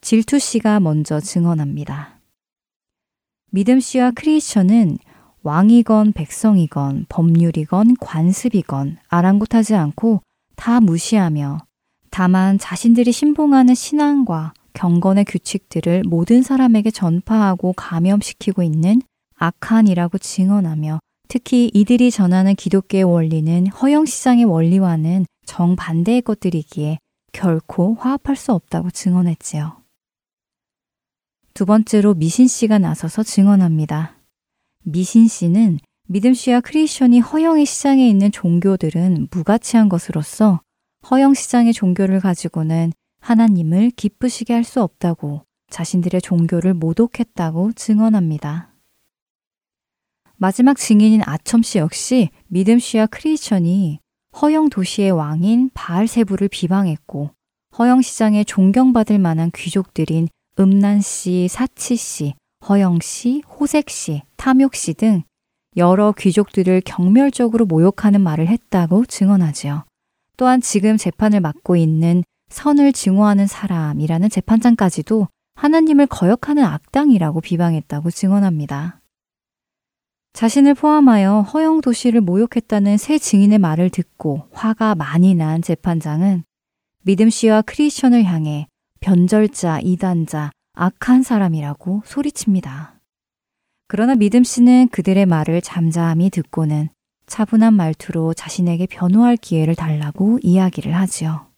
질투 0.00 0.38
씨가 0.38 0.80
먼저 0.80 1.20
증언합니다. 1.20 2.11
믿음 3.54 3.80
씨와 3.80 4.12
크리스천은 4.12 4.96
왕이건 5.42 6.12
백성이건 6.14 7.04
법률이건 7.10 7.96
관습이건 8.00 8.96
아랑곳하지 9.08 9.74
않고 9.74 10.22
다 10.56 10.80
무시하며 10.80 11.58
다만 12.10 12.58
자신들이 12.58 13.12
신봉하는 13.12 13.74
신앙과 13.74 14.54
경건의 14.72 15.26
규칙들을 15.26 16.04
모든 16.06 16.40
사람에게 16.40 16.90
전파하고 16.90 17.74
감염시키고 17.74 18.62
있는 18.62 19.02
악한이라고 19.36 20.16
증언하며 20.16 21.00
특히 21.28 21.70
이들이 21.74 22.10
전하는 22.10 22.54
기독교의 22.54 23.04
원리는 23.04 23.66
허영시장의 23.66 24.46
원리와는 24.46 25.26
정반대의 25.44 26.22
것들이기에 26.22 26.98
결코 27.32 27.96
화합할 27.96 28.34
수 28.34 28.54
없다고 28.54 28.90
증언했지요. 28.90 29.81
두 31.54 31.66
번째로 31.66 32.14
미신 32.14 32.46
씨가 32.46 32.78
나서서 32.78 33.22
증언합니다. 33.22 34.16
미신 34.84 35.28
씨는 35.28 35.78
믿음 36.08 36.34
씨와 36.34 36.60
크리스천이 36.60 37.20
허영의 37.20 37.66
시장에 37.66 38.08
있는 38.08 38.32
종교들은 38.32 39.28
무가치한 39.30 39.88
것으로서 39.88 40.60
허영 41.10 41.34
시장의 41.34 41.72
종교를 41.72 42.20
가지고는 42.20 42.92
하나님을 43.20 43.90
기쁘시게 43.90 44.52
할 44.52 44.64
수 44.64 44.82
없다고 44.82 45.44
자신들의 45.70 46.22
종교를 46.22 46.74
모독했다고 46.74 47.72
증언합니다. 47.74 48.74
마지막 50.36 50.76
증인인 50.76 51.22
아첨 51.24 51.62
씨 51.62 51.78
역시 51.78 52.30
믿음 52.48 52.78
씨와 52.78 53.06
크리스천이 53.06 54.00
허영 54.40 54.70
도시의 54.70 55.10
왕인 55.10 55.70
바알세부를 55.74 56.48
비방했고 56.48 57.30
허영 57.78 58.02
시장에 58.02 58.42
존경받을 58.44 59.18
만한 59.18 59.50
귀족들인 59.54 60.28
음란 60.58 61.00
씨, 61.00 61.48
사치 61.48 61.96
씨, 61.96 62.34
허영 62.68 63.00
씨, 63.00 63.42
호색 63.48 63.88
씨, 63.90 64.22
탐욕 64.36 64.74
씨 64.74 64.94
등 64.94 65.22
여러 65.76 66.12
귀족들을 66.12 66.82
경멸적으로 66.84 67.64
모욕하는 67.64 68.20
말을 68.20 68.48
했다고 68.48 69.06
증언하지요. 69.06 69.84
또한 70.36 70.60
지금 70.60 70.96
재판을 70.96 71.40
맡고 71.40 71.76
있는 71.76 72.22
선을 72.50 72.92
증오하는 72.92 73.46
사람이라는 73.46 74.28
재판장까지도 74.28 75.28
하나님을 75.54 76.06
거역하는 76.06 76.64
악당이라고 76.64 77.40
비방했다고 77.40 78.10
증언합니다. 78.10 79.00
자신을 80.34 80.74
포함하여 80.74 81.42
허영 81.42 81.80
도시를 81.80 82.20
모욕했다는 82.20 82.98
새 82.98 83.18
증인의 83.18 83.58
말을 83.58 83.90
듣고 83.90 84.48
화가 84.52 84.94
많이 84.94 85.34
난 85.34 85.62
재판장은 85.62 86.44
믿음 87.02 87.30
씨와 87.30 87.62
크리스천을 87.62 88.24
향해 88.24 88.66
변절자, 89.02 89.80
이단자, 89.82 90.52
악한 90.74 91.24
사람이라고 91.24 92.02
소리칩니다. 92.06 93.00
그러나 93.88 94.14
믿음 94.14 94.44
씨는 94.44 94.88
그들의 94.88 95.26
말을 95.26 95.60
잠잠히 95.60 96.30
듣고는 96.30 96.88
차분한 97.26 97.74
말투로 97.74 98.32
자신에게 98.32 98.86
변호할 98.86 99.36
기회를 99.36 99.74
달라고 99.74 100.38
이야기를 100.42 100.94
하지요. 100.94 101.48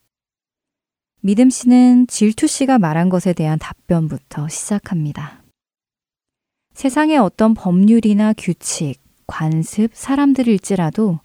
믿음 1.21 1.49
씨는 1.49 2.07
질투 2.07 2.47
씨가 2.47 2.79
말한 2.79 3.09
것에 3.09 3.33
대한 3.33 3.59
답변부터 3.59 4.47
시작합니다. 4.49 5.43
세상의 6.73 7.17
어떤 7.17 7.53
법률이나 7.53 8.33
규칙, 8.33 8.99
관습, 9.27 9.91
사람들일지라도 9.93 11.19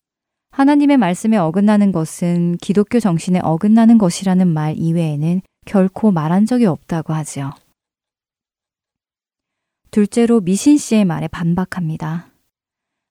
하나님의 0.52 0.98
말씀에 0.98 1.38
어긋나는 1.38 1.92
것은 1.92 2.58
기독교 2.58 3.00
정신에 3.00 3.40
어긋나는 3.42 3.98
것이라는 3.98 4.46
말 4.46 4.76
이외에는 4.76 5.40
결코 5.66 6.10
말한 6.10 6.46
적이 6.46 6.66
없다고 6.66 7.12
하지요. 7.12 7.52
둘째로 9.90 10.40
미신 10.40 10.78
씨의 10.78 11.04
말에 11.04 11.28
반박합니다. 11.28 12.30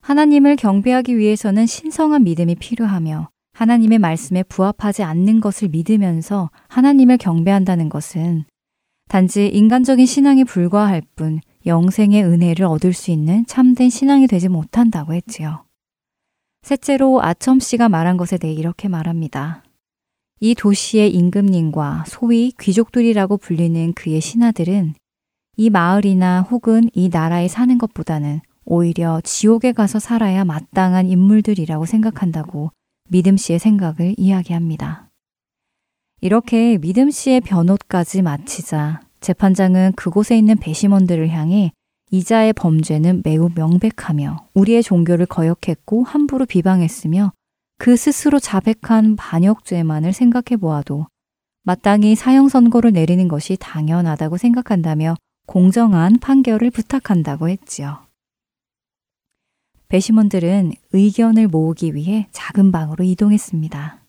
하나님을 0.01 0.55
경배하기 0.55 1.17
위해서는 1.17 1.65
신성한 1.65 2.23
믿음이 2.23 2.55
필요하며 2.55 3.29
하나님의 3.53 3.99
말씀에 3.99 4.43
부합하지 4.43 5.03
않는 5.03 5.41
것을 5.41 5.67
믿으면서 5.69 6.49
하나님을 6.69 7.17
경배한다는 7.17 7.89
것은 7.89 8.45
단지 9.09 9.47
인간적인 9.47 10.05
신앙에 10.05 10.43
불과할 10.43 11.01
뿐 11.15 11.41
영생의 11.65 12.23
은혜를 12.23 12.65
얻을 12.65 12.93
수 12.93 13.11
있는 13.11 13.45
참된 13.45 13.89
신앙이 13.89 14.27
되지 14.27 14.47
못한다고 14.47 15.13
했지요. 15.13 15.65
셋째로 16.61 17.21
아첨 17.21 17.59
씨가 17.59 17.89
말한 17.89 18.17
것에 18.17 18.37
대해 18.37 18.53
이렇게 18.53 18.87
말합니다. 18.87 19.63
이 20.41 20.55
도시의 20.55 21.13
임금님과 21.13 22.05
소위 22.07 22.53
귀족들이라고 22.59 23.37
불리는 23.37 23.93
그의 23.93 24.21
신하들은 24.21 24.93
이 25.57 25.69
마을이나 25.69 26.41
혹은 26.43 26.89
이 26.93 27.09
나라에 27.09 27.49
사는 27.49 27.77
것보다는 27.77 28.39
오히려 28.63 29.19
지옥에 29.21 29.73
가서 29.73 29.99
살아야 29.99 30.45
마땅한 30.45 31.07
인물들이라고 31.07 31.85
생각한다고 31.85 32.71
믿음 33.09 33.35
씨의 33.35 33.59
생각을 33.59 34.15
이야기합니다. 34.17 35.09
이렇게 36.21 36.77
믿음 36.77 37.11
씨의 37.11 37.41
변호까지 37.41 38.21
마치자 38.21 39.01
재판장은 39.19 39.93
그곳에 39.97 40.37
있는 40.37 40.55
배심원들을 40.55 41.29
향해 41.29 41.71
이자의 42.11 42.53
범죄는 42.53 43.23
매우 43.25 43.49
명백하며 43.53 44.47
우리의 44.53 44.83
종교를 44.83 45.25
거역했고 45.25 46.03
함부로 46.03 46.45
비방했으며 46.45 47.33
그 47.79 47.95
스스로 47.95 48.39
자백한 48.39 49.15
반역죄만을 49.15 50.11
생각해 50.11 50.57
보아도 50.59 51.07
마땅히 51.63 52.13
사형 52.13 52.49
선고를 52.49 52.91
내리는 52.91 53.27
것이 53.29 53.55
당연하다고 53.57 54.35
생각한다며 54.35 55.15
공정한 55.47 56.19
판결을 56.19 56.71
부탁한다고 56.71 57.47
했지요. 57.47 58.05
배심원들은 59.87 60.73
의견을 60.91 61.47
모으기 61.47 61.95
위해 61.95 62.27
작은 62.33 62.73
방으로 62.73 63.05
이동했습니다. 63.05 64.03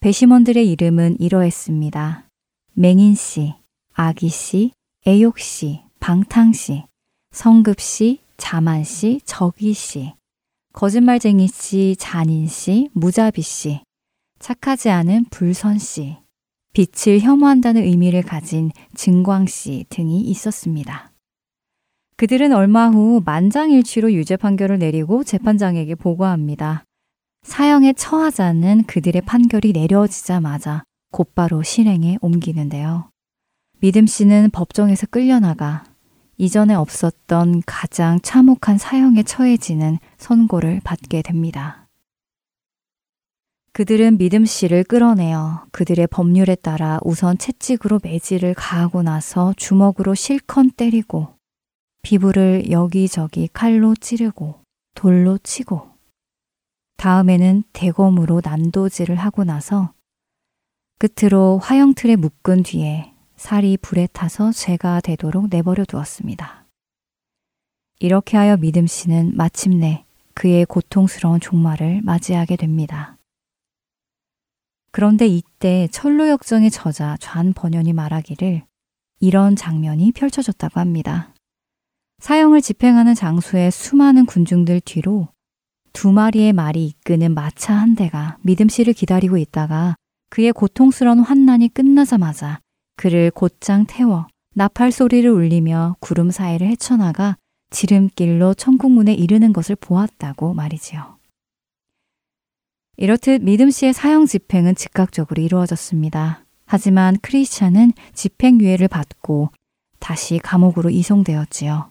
배심원들의 0.00 0.68
이름은 0.70 1.20
이러했습니다. 1.20 2.24
맹인 2.72 3.14
씨, 3.14 3.54
아기 3.92 4.30
씨, 4.30 4.72
애욕 5.06 5.38
씨, 5.38 5.82
방탕 6.00 6.54
씨, 6.54 6.84
성급 7.30 7.78
씨, 7.78 8.20
자만 8.38 8.84
씨, 8.84 9.20
적이 9.26 9.74
씨, 9.74 10.14
거짓말쟁이 10.76 11.48
씨, 11.48 11.96
잔인 11.98 12.46
씨, 12.46 12.90
무자비 12.92 13.40
씨, 13.40 13.80
착하지 14.38 14.90
않은 14.90 15.24
불선 15.30 15.78
씨, 15.78 16.18
빛을 16.74 17.20
혐오한다는 17.20 17.82
의미를 17.82 18.20
가진 18.20 18.70
증광 18.94 19.46
씨 19.46 19.86
등이 19.88 20.20
있었습니다. 20.20 21.12
그들은 22.18 22.52
얼마 22.52 22.90
후 22.90 23.22
만장일치로 23.24 24.12
유죄 24.12 24.36
판결을 24.36 24.78
내리고 24.78 25.24
재판장에게 25.24 25.94
보고합니다. 25.94 26.84
사형에 27.42 27.94
처하자는 27.94 28.84
그들의 28.84 29.22
판결이 29.22 29.72
내려지자마자 29.72 30.84
곧바로 31.10 31.62
실행에 31.62 32.18
옮기는데요. 32.20 33.08
믿음 33.80 34.06
씨는 34.06 34.50
법정에서 34.50 35.06
끌려나가 35.06 35.84
이전에 36.38 36.74
없었던 36.74 37.62
가장 37.64 38.20
참혹한 38.20 38.76
사형에 38.76 39.22
처해지는 39.22 39.98
선고를 40.18 40.80
받게 40.84 41.22
됩니다. 41.22 41.86
그들은 43.72 44.16
믿음 44.18 44.44
씨를 44.44 44.84
끌어내어 44.84 45.66
그들의 45.70 46.06
법률에 46.06 46.54
따라 46.54 46.98
우선 47.04 47.36
채찍으로 47.36 48.00
매질을 48.02 48.54
가하고 48.54 49.02
나서 49.02 49.52
주먹으로 49.56 50.14
실컷 50.14 50.76
때리고 50.76 51.34
피부를 52.02 52.70
여기저기 52.70 53.48
칼로 53.52 53.94
찌르고 53.94 54.62
돌로 54.94 55.38
치고 55.38 55.90
다음에는 56.96 57.64
대검으로 57.72 58.40
난도질을 58.42 59.16
하고 59.16 59.44
나서 59.44 59.92
끝으로 60.98 61.58
화형틀에 61.58 62.16
묶은 62.16 62.62
뒤에 62.62 63.12
살이 63.36 63.76
불에 63.76 64.08
타서 64.12 64.52
죄가 64.52 65.00
되도록 65.00 65.48
내버려 65.50 65.84
두었습니다. 65.84 66.66
이렇게 68.00 68.36
하여 68.36 68.56
믿음 68.56 68.86
씨는 68.86 69.36
마침내 69.36 70.04
그의 70.34 70.66
고통스러운 70.66 71.40
종말을 71.40 72.02
맞이하게 72.02 72.56
됩니다. 72.56 73.16
그런데 74.90 75.26
이때 75.26 75.88
철로역정의 75.90 76.70
저자 76.70 77.16
좌 77.20 77.42
번연이 77.54 77.92
말하기를 77.92 78.62
이런 79.20 79.56
장면이 79.56 80.12
펼쳐졌다고 80.12 80.80
합니다. 80.80 81.34
사형을 82.18 82.62
집행하는 82.62 83.14
장소에 83.14 83.70
수많은 83.70 84.24
군중들 84.24 84.80
뒤로 84.80 85.28
두 85.92 86.12
마리의 86.12 86.52
말이 86.52 86.86
이끄는 86.86 87.34
마차 87.34 87.74
한 87.74 87.94
대가 87.94 88.38
믿음 88.42 88.68
씨를 88.68 88.92
기다리고 88.94 89.36
있다가 89.36 89.96
그의 90.30 90.52
고통스러운 90.52 91.20
환난이 91.20 91.68
끝나자마자 91.68 92.60
그를 92.96 93.30
곧장 93.30 93.84
태워 93.86 94.26
나팔 94.54 94.90
소리를 94.90 95.28
울리며 95.30 95.96
구름 96.00 96.30
사이를 96.30 96.66
헤쳐나가 96.68 97.36
지름길로 97.70 98.54
천국문에 98.54 99.12
이르는 99.12 99.52
것을 99.52 99.76
보았다고 99.76 100.54
말이지요. 100.54 101.16
이렇듯 102.96 103.42
믿음 103.42 103.70
씨의 103.70 103.92
사형 103.92 104.24
집행은 104.24 104.74
즉각적으로 104.74 105.42
이루어졌습니다. 105.42 106.44
하지만 106.64 107.18
크리스찬은 107.20 107.92
집행유예를 108.14 108.88
받고 108.88 109.50
다시 109.98 110.38
감옥으로 110.38 110.88
이송되었지요. 110.90 111.90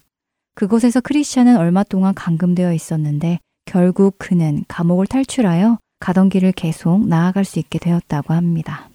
그곳에서 0.55 1.01
크리스찬은 1.01 1.57
얼마 1.57 1.83
동안 1.83 2.15
감금되어 2.15 2.73
있었는데 2.73 3.39
결국 3.65 4.15
그는 4.17 4.63
감옥을 4.67 5.05
탈출하여 5.05 5.77
가던 5.99 6.29
길을 6.29 6.53
계속 6.53 7.07
나아갈 7.07 7.45
수 7.45 7.59
있게 7.59 7.77
되었다고 7.77 8.33
합니다. 8.33 8.89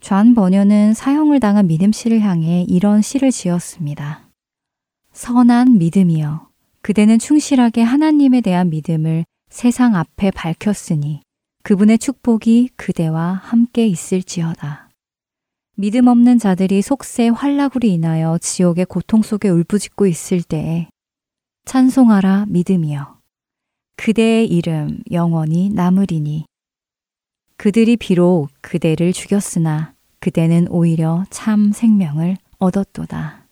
좌 0.00 0.22
번연은 0.34 0.94
사형을 0.94 1.40
당한 1.40 1.66
믿음 1.66 1.92
씨를 1.92 2.20
향해 2.20 2.64
이런 2.68 3.02
시를 3.02 3.30
지었습니다. 3.30 4.28
선한 5.12 5.78
믿음이여, 5.78 6.48
그대는 6.82 7.18
충실하게 7.18 7.82
하나님에 7.82 8.40
대한 8.40 8.70
믿음을 8.70 9.24
세상 9.50 9.96
앞에 9.96 10.30
밝혔으니 10.30 11.20
그분의 11.64 11.98
축복이 11.98 12.70
그대와 12.76 13.40
함께 13.42 13.86
있을지어다. 13.86 14.88
믿음 15.74 16.06
없는 16.06 16.38
자들이 16.38 16.80
속세 16.80 17.28
활락으로 17.28 17.88
인하여 17.88 18.38
지옥의 18.38 18.86
고통 18.86 19.22
속에 19.22 19.48
울부짖고 19.48 20.06
있을 20.06 20.42
때에 20.42 20.88
찬송하라 21.66 22.46
믿음이여. 22.48 23.18
그대의 23.96 24.46
이름 24.46 25.00
영원히 25.10 25.70
남으리니 25.70 26.46
그들이 27.58 27.96
비록 27.96 28.50
그대를 28.60 29.12
죽였으나 29.12 29.92
그대는 30.20 30.68
오히려 30.68 31.24
참 31.30 31.72
생명을 31.72 32.36
얻었도다. 32.58 33.48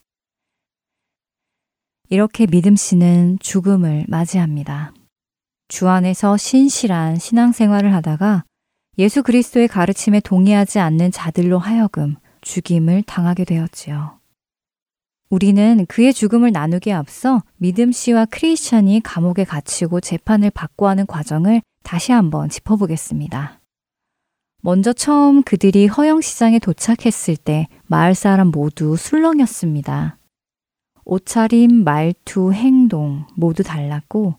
이렇게 2.08 2.46
믿음 2.46 2.76
씨는 2.76 3.38
죽음을 3.40 4.04
맞이합니다. 4.06 4.94
주 5.66 5.88
안에서 5.88 6.36
신실한 6.36 7.16
신앙생활을 7.16 7.92
하다가 7.94 8.44
예수 8.98 9.24
그리스도의 9.24 9.66
가르침에 9.66 10.20
동의하지 10.20 10.78
않는 10.78 11.10
자들로 11.10 11.58
하여금 11.58 12.14
죽임을 12.42 13.02
당하게 13.02 13.44
되었지요. 13.44 14.20
우리는 15.30 15.84
그의 15.86 16.14
죽음을 16.14 16.52
나누기에 16.52 16.92
앞서 16.92 17.42
믿음 17.56 17.90
씨와 17.90 18.26
크리스천이 18.26 19.00
감옥에 19.02 19.42
갇히고 19.42 20.00
재판을 20.00 20.52
받고 20.52 20.86
하는 20.86 21.06
과정을 21.06 21.60
다시 21.82 22.12
한번 22.12 22.48
짚어보겠습니다. 22.48 23.55
먼저 24.62 24.92
처음 24.92 25.42
그들이 25.42 25.86
허영시장에 25.86 26.58
도착했을 26.58 27.36
때 27.36 27.68
마을 27.86 28.14
사람 28.14 28.48
모두 28.48 28.96
술렁였습니다. 28.96 30.18
옷차림, 31.04 31.84
말투, 31.84 32.52
행동 32.52 33.26
모두 33.36 33.62
달랐고 33.62 34.34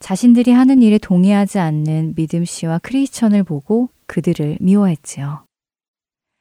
자신들이 0.00 0.50
하는 0.50 0.82
일에 0.82 0.98
동의하지 0.98 1.60
않는 1.60 2.14
믿음 2.16 2.44
씨와 2.44 2.78
크리스천을 2.78 3.44
보고 3.44 3.88
그들을 4.06 4.58
미워했지요. 4.60 5.44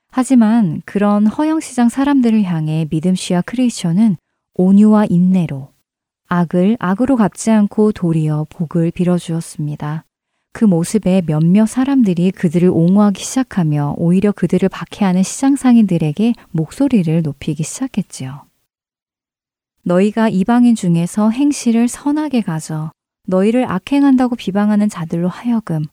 하지만 0.09 0.81
그런 0.85 1.27
허영시장 1.27 1.89
사람들을 1.89 2.43
향해 2.43 2.87
믿음 2.89 3.13
씨와 3.13 3.41
크리스천은 3.45 4.17
온유와 4.55 5.05
인내로 5.09 5.69
악을 6.27 6.77
악으로 6.79 7.15
갚지 7.17 7.51
않고 7.51 7.91
도리어 7.91 8.47
복을 8.49 8.91
빌어주었습니다. 8.91 10.05
그 10.53 10.65
모습에 10.65 11.21
몇몇 11.25 11.65
사람들이 11.65 12.31
그들을 12.31 12.69
옹호하기 12.69 13.23
시작하며 13.23 13.95
오히려 13.97 14.31
그들을 14.31 14.67
박해하는 14.69 15.23
시장 15.23 15.55
상인들에게 15.55 16.33
목소리를 16.51 17.21
높이기 17.21 17.63
시작했지요. 17.63 18.43
너희가 19.83 20.29
이방인 20.29 20.75
중에서 20.75 21.29
행실을 21.29 21.87
선하게 21.87 22.41
가져 22.41 22.91
너희를 23.27 23.69
악행한다고 23.71 24.35
비방하는 24.35 24.89
자들로 24.89 25.27
하여금 25.27 25.85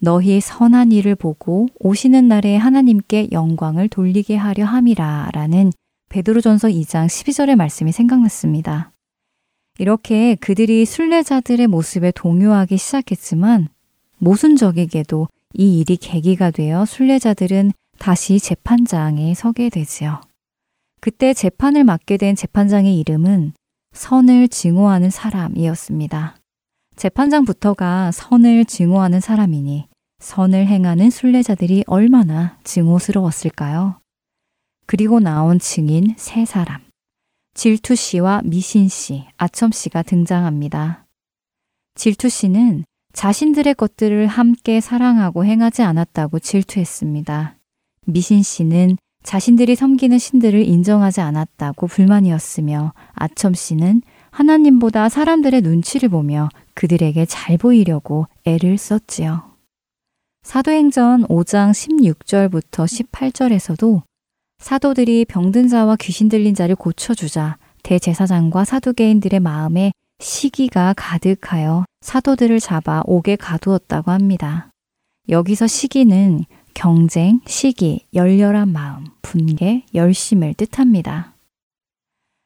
너희의 0.00 0.40
선한 0.40 0.92
일을 0.92 1.14
보고 1.14 1.66
오시는 1.80 2.28
날에 2.28 2.56
하나님께 2.56 3.28
영광을 3.32 3.88
돌리게 3.88 4.36
하려 4.36 4.64
함이라 4.64 5.30
라는 5.32 5.72
베드로전서 6.08 6.68
2장 6.68 7.06
12절의 7.06 7.56
말씀이 7.56 7.92
생각났습니다. 7.92 8.92
이렇게 9.78 10.34
그들이 10.36 10.84
순례자들의 10.84 11.66
모습에 11.66 12.12
동요하기 12.12 12.78
시작했지만 12.78 13.68
모순적이게도 14.18 15.28
이 15.54 15.78
일이 15.78 15.96
계기가 15.96 16.50
되어 16.50 16.84
순례자들은 16.84 17.72
다시 17.98 18.38
재판장에 18.38 19.34
서게 19.34 19.68
되지요. 19.70 20.20
그때 21.00 21.32
재판을 21.32 21.84
맡게 21.84 22.16
된 22.16 22.34
재판장의 22.36 22.98
이름은 22.98 23.52
선을 23.92 24.48
증오하는 24.48 25.10
사람이었습니다. 25.10 26.36
재판장부터가 26.96 28.10
선을 28.12 28.64
증오하는 28.64 29.20
사람이니 29.20 29.86
선을 30.18 30.66
행하는 30.66 31.10
순례자들이 31.10 31.84
얼마나 31.86 32.58
증오스러웠을까요? 32.64 34.00
그리고 34.86 35.20
나온 35.20 35.58
증인 35.58 36.14
세 36.16 36.44
사람. 36.44 36.80
질투 37.54 37.94
씨와 37.94 38.42
미신 38.44 38.88
씨, 38.88 39.26
아첨 39.36 39.70
씨가 39.70 40.02
등장합니다. 40.02 41.06
질투 41.94 42.28
씨는 42.28 42.84
자신들의 43.12 43.74
것들을 43.74 44.26
함께 44.26 44.80
사랑하고 44.80 45.44
행하지 45.44 45.82
않았다고 45.82 46.38
질투했습니다. 46.38 47.56
미신 48.06 48.42
씨는 48.42 48.96
자신들이 49.22 49.74
섬기는 49.76 50.16
신들을 50.18 50.64
인정하지 50.64 51.20
않았다고 51.20 51.86
불만이었으며 51.86 52.92
아첨 53.12 53.54
씨는 53.54 54.02
하나님보다 54.30 55.08
사람들의 55.08 55.62
눈치를 55.62 56.08
보며 56.08 56.48
그들에게 56.74 57.26
잘 57.26 57.58
보이려고 57.58 58.26
애를 58.44 58.78
썼지요. 58.78 59.42
사도행전 60.42 61.26
5장 61.26 61.72
16절부터 61.72 62.86
18절에서도 63.10 64.02
사도들이 64.58 65.24
병든 65.26 65.68
자와 65.68 65.96
귀신 65.96 66.28
들린 66.28 66.54
자를 66.54 66.74
고쳐주자 66.74 67.58
대제사장과 67.82 68.64
사두개인들의 68.64 69.40
마음에 69.40 69.92
시기가 70.20 70.94
가득하여 70.96 71.84
사도들을 72.00 72.58
잡아 72.60 73.02
옥에 73.06 73.36
가두었다고 73.36 74.10
합니다. 74.10 74.70
여기서 75.28 75.66
시기는 75.66 76.44
경쟁, 76.74 77.40
시기, 77.46 78.06
열렬한 78.14 78.68
마음, 78.68 79.04
분개, 79.22 79.84
열심을 79.94 80.54
뜻합니다. 80.54 81.34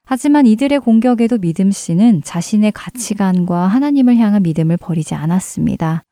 하지만 0.04 0.46
이들의 0.46 0.80
공격에도 0.80 1.38
믿음 1.38 1.70
씨는 1.70 2.22
자신의 2.22 2.72
가치관과 2.72 3.68
하나님을 3.68 4.16
향한 4.16 4.42
믿음을 4.42 4.76
버리지 4.76 5.14
않았습니다. 5.14 6.02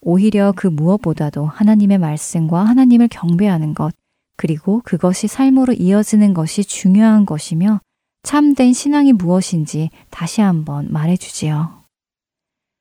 오히려 0.00 0.52
그 0.54 0.66
무엇보다도 0.66 1.46
하나님의 1.46 1.98
말씀과 1.98 2.64
하나님을 2.64 3.08
경배하는 3.08 3.74
것, 3.74 3.94
그리고 4.36 4.82
그것이 4.84 5.26
삶으로 5.26 5.72
이어지는 5.72 6.34
것이 6.34 6.64
중요한 6.64 7.26
것이며 7.26 7.80
참된 8.28 8.74
신앙이 8.74 9.14
무엇인지 9.14 9.88
다시 10.10 10.42
한번 10.42 10.92
말해주지요. 10.92 11.84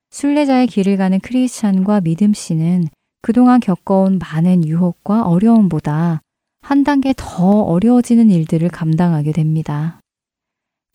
순례자의 0.09 0.67
길을 0.67 0.97
가는 0.97 1.21
크리스찬과 1.21 2.01
믿음 2.01 2.33
씨는 2.33 2.89
그동안 3.21 3.61
겪어온 3.61 4.19
많은 4.19 4.65
유혹과 4.65 5.25
어려움보다 5.25 6.19
한 6.59 6.83
단계 6.83 7.13
더 7.15 7.61
어려워지는 7.61 8.29
일들을 8.29 8.67
감당하게 8.67 9.31
됩니다. 9.31 10.01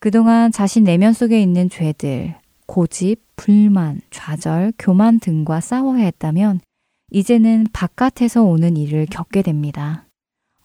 그동안 0.00 0.52
자신 0.52 0.84
내면 0.84 1.14
속에 1.14 1.40
있는 1.40 1.70
죄들, 1.70 2.34
고집, 2.66 3.22
불만, 3.36 4.02
좌절, 4.10 4.74
교만 4.78 5.18
등과 5.18 5.62
싸워야 5.62 6.04
했다면 6.04 6.60
이제는 7.10 7.68
바깥에서 7.72 8.42
오는 8.42 8.76
일을 8.76 9.06
겪게 9.06 9.40
됩니다. 9.40 10.04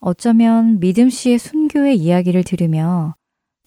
어쩌면 0.01 0.81
믿음 0.81 1.09
씨의 1.09 1.39
순교의 1.39 1.95
이야기를 1.95 2.43
들으며 2.43 3.15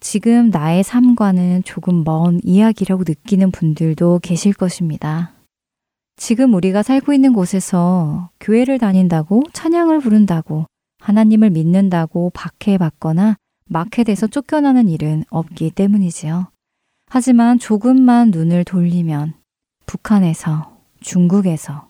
지금 0.01 0.49
나의 0.49 0.83
삶과는 0.83 1.63
조금 1.65 2.05
먼 2.05 2.41
이야기라고 2.43 3.05
느끼는 3.07 3.51
분들도 3.51 4.21
계실 4.23 4.55
것입니다. 4.55 5.35
지금 6.17 6.55
우리가 6.55 6.83
살고 6.83 7.13
있는 7.13 7.35
곳에서 7.35 8.31
교회를 8.41 8.79
다닌다고 8.79 9.43
찬양을 9.53 10.01
부른다고 10.01 10.67
하나님을 11.01 11.51
믿는다고 11.51 12.31
박해받거나 12.35 13.37
마켓에서 13.69 14.27
쫓겨나는 14.27 14.89
일은 14.89 15.25
없기 15.31 15.71
때문이지요. 15.71 16.49
하지만 17.07 17.59
조금만 17.59 18.31
눈을 18.31 18.65
돌리면 18.65 19.35
북한에서, 19.87 20.79
중국에서, 21.01 21.89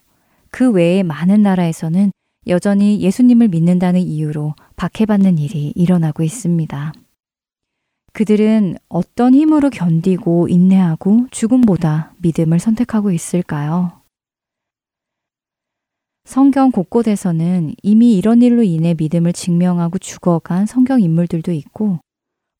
그 0.51 0.71
외의 0.71 1.03
많은 1.03 1.43
나라에서는 1.43 2.11
여전히 2.47 3.01
예수님을 3.01 3.49
믿는다는 3.49 4.01
이유로 4.01 4.55
박해받는 4.77 5.39
일이 5.39 5.73
일어나고 5.77 6.23
있습니다. 6.23 6.93
그들은 8.13 8.77
어떤 8.89 9.35
힘으로 9.35 9.71
견디고 9.71 10.49
인내하고 10.49 11.27
죽음보다 11.31 12.13
믿음을 12.19 12.59
선택하고 12.59 13.13
있을까요? 13.13 14.01
성경 16.25 16.71
곳곳에서는 16.71 17.75
이미 17.83 18.17
이런 18.17 18.43
일로 18.43 18.63
인해 18.63 18.95
믿음을 18.97 19.33
증명하고 19.33 19.99
죽어간 19.99 20.67
성경 20.67 21.01
인물들도 21.01 21.51
있고, 21.53 21.99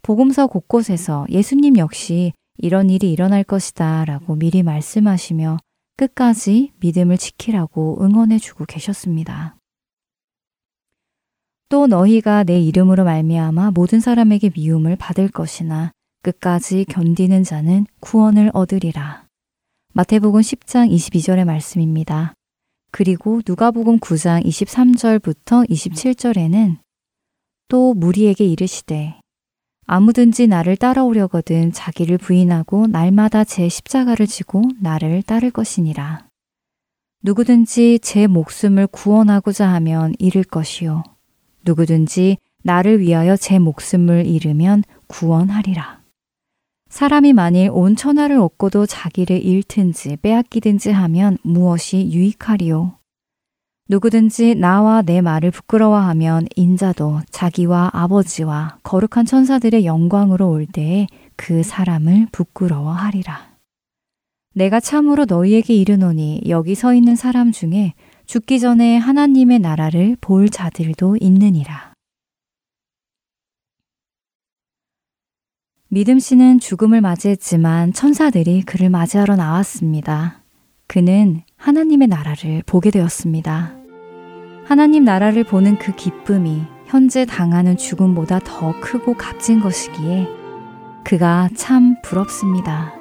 복음서 0.03 0.47
곳곳에서 0.47 1.27
예수님 1.31 1.77
역시 1.79 2.33
이런 2.57 2.91
일이 2.91 3.13
일어날 3.13 3.45
것이다 3.45 4.05
라고 4.07 4.35
미리 4.35 4.63
말씀하시며 4.63 5.59
끝까지 5.97 6.73
믿음을 6.81 7.19
지키라고 7.19 8.03
응원해 8.03 8.39
주고 8.39 8.65
계셨습니다. 8.65 9.60
또 11.71 11.87
너희가 11.87 12.43
내 12.43 12.61
이름으로 12.61 13.05
말미암아 13.05 13.71
모든 13.71 14.01
사람에게 14.01 14.51
미움을 14.57 14.97
받을 14.97 15.29
것이나 15.29 15.93
끝까지 16.23 16.85
견디는 16.89 17.45
자는 17.45 17.87
구원을 18.01 18.51
얻으리라. 18.53 19.25
마태복음 19.93 20.41
10장 20.41 20.91
22절의 20.93 21.45
말씀입니다. 21.45 22.35
그리고 22.91 23.41
누가복음 23.47 24.01
9장 24.01 24.45
23절부터 24.45 25.71
27절에는 25.71 26.79
또 27.69 27.95
무리에게 27.95 28.45
이르시되 28.45 29.21
아무든지 29.87 30.49
나를 30.49 30.77
따라오려거든 30.77 31.71
자기를 31.71 32.19
부인하고 32.19 32.89
날마다 32.89 33.45
제 33.45 33.69
십자가를 33.69 34.27
지고 34.27 34.65
나를 34.81 35.23
따를 35.23 35.53
것이니라. 35.53 36.27
누구든지 37.23 38.01
제 38.03 38.27
목숨을 38.27 38.89
구원하고자 38.89 39.69
하면 39.69 40.15
잃을 40.19 40.43
것이요. 40.43 41.05
누구든지 41.71 42.39
나를 42.63 43.01
위하여 43.01 43.37
제 43.37 43.59
목숨을 43.59 44.27
잃으면 44.27 44.83
구원하리라. 45.07 46.01
사람이 46.89 47.33
만일 47.33 47.71
온 47.73 47.95
천하를 47.95 48.39
얻고도 48.39 48.87
자기를 48.87 49.45
잃든지 49.45 50.17
빼앗기든지 50.17 50.91
하면 50.91 51.39
무엇이 51.43 52.11
유익하리요? 52.11 52.99
누구든지 53.89 54.57
나와 54.57 55.03
내 55.03 55.21
말을 55.21 55.53
부끄러워하면 55.53 56.47
인자도 56.57 57.21
자기와 57.31 57.91
아버지와 57.93 58.79
거룩한 58.83 59.27
천사들의 59.27 59.85
영광으로 59.85 60.51
올 60.51 60.67
때에 60.67 61.07
그 61.37 61.63
사람을 61.63 62.29
부끄러워하리라. 62.33 63.51
내가 64.55 64.81
참으로 64.81 65.25
너희에게 65.25 65.75
이르노니 65.75 66.43
여기 66.49 66.75
서 66.75 66.95
있는 66.95 67.15
사람 67.15 67.53
중에 67.53 67.95
죽기 68.31 68.61
전에 68.61 68.97
하나님의 68.97 69.59
나라를 69.59 70.17
볼 70.21 70.51
자들도 70.51 71.17
있느니라. 71.21 71.95
믿음 75.89 76.21
씨는 76.21 76.61
죽음을 76.61 77.01
맞이했지만 77.01 77.93
천사들이 77.93 78.63
그를 78.63 78.89
맞이하러 78.89 79.35
나왔습니다. 79.35 80.45
그는 80.87 81.43
하나님의 81.57 82.07
나라를 82.07 82.63
보게 82.67 82.93
되었습니다. 82.93 83.75
하나님 84.65 85.03
나라를 85.03 85.43
보는 85.43 85.81
그 85.81 85.97
기쁨이 85.97 86.63
현재 86.87 87.27
당하는 87.27 87.77
죽음보다 87.77 88.39
더 88.45 88.79
크고 88.81 89.15
값진 89.15 89.59
것이기에 89.59 90.29
그가 91.03 91.49
참 91.57 91.97
부럽습니다. 92.05 92.95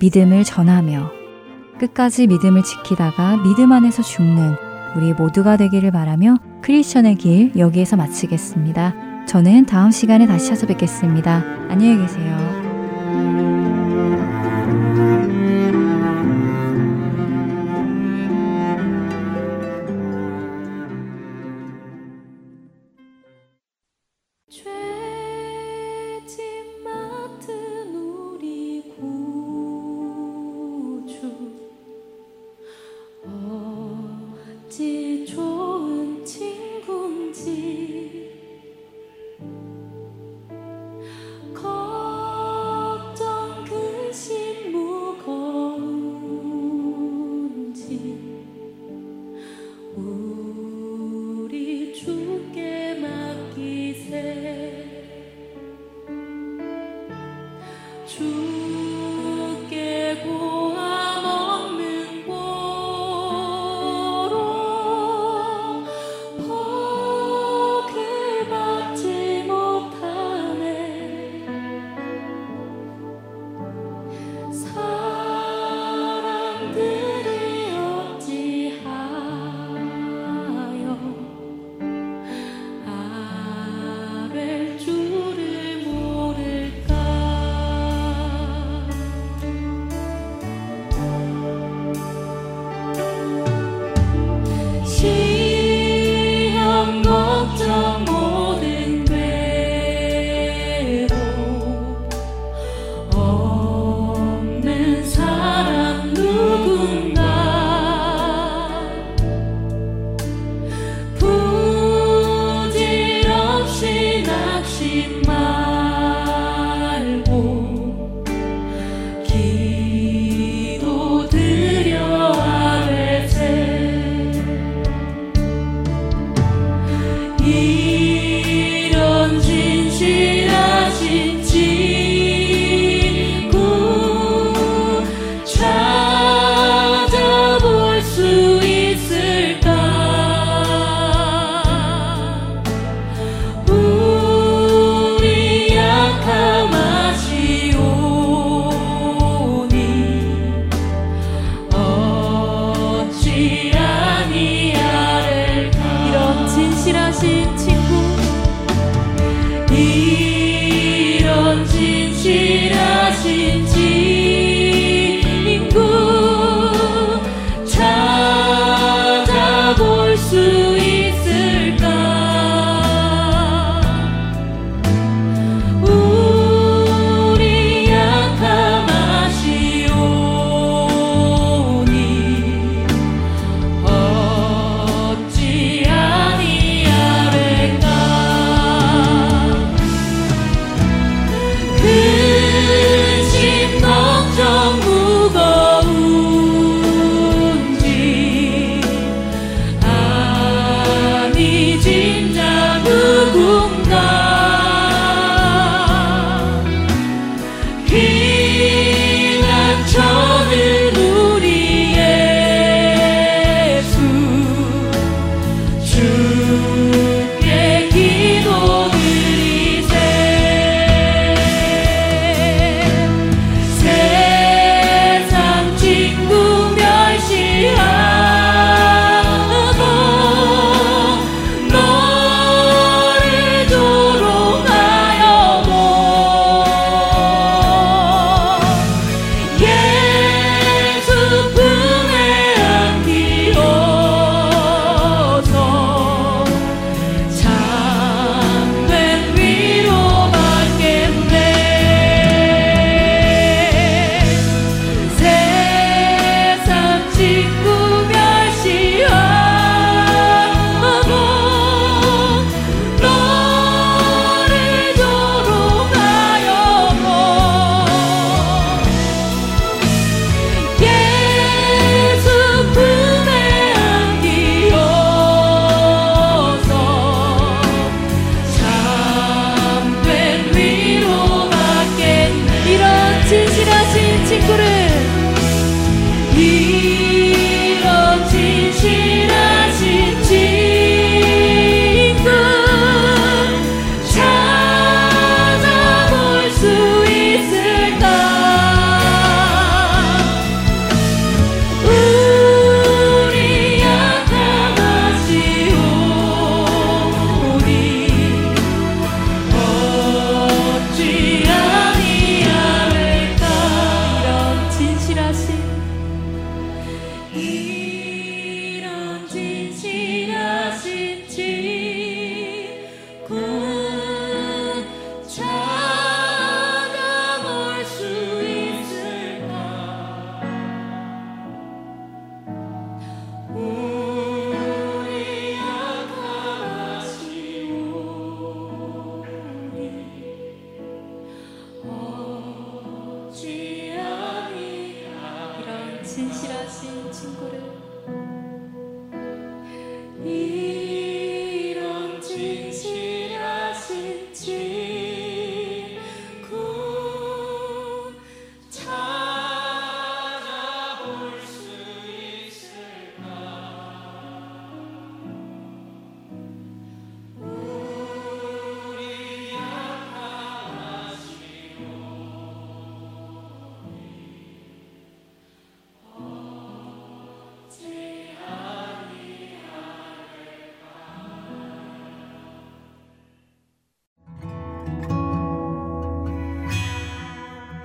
믿음을 0.00 0.42
전하며 0.42 1.23
끝까지 1.78 2.26
믿음을 2.26 2.62
지키다가 2.62 3.42
믿음 3.42 3.72
안에서 3.72 4.02
죽는 4.02 4.54
우리 4.96 5.12
모두가 5.12 5.56
되기를 5.56 5.90
바라며 5.90 6.36
크리스천의 6.62 7.16
길 7.16 7.52
여기에서 7.56 7.96
마치겠습니다. 7.96 9.26
저는 9.26 9.66
다음 9.66 9.90
시간에 9.90 10.26
다시 10.26 10.48
찾아뵙겠습니다. 10.48 11.42
안녕히 11.68 11.98
계세요. 11.98 12.63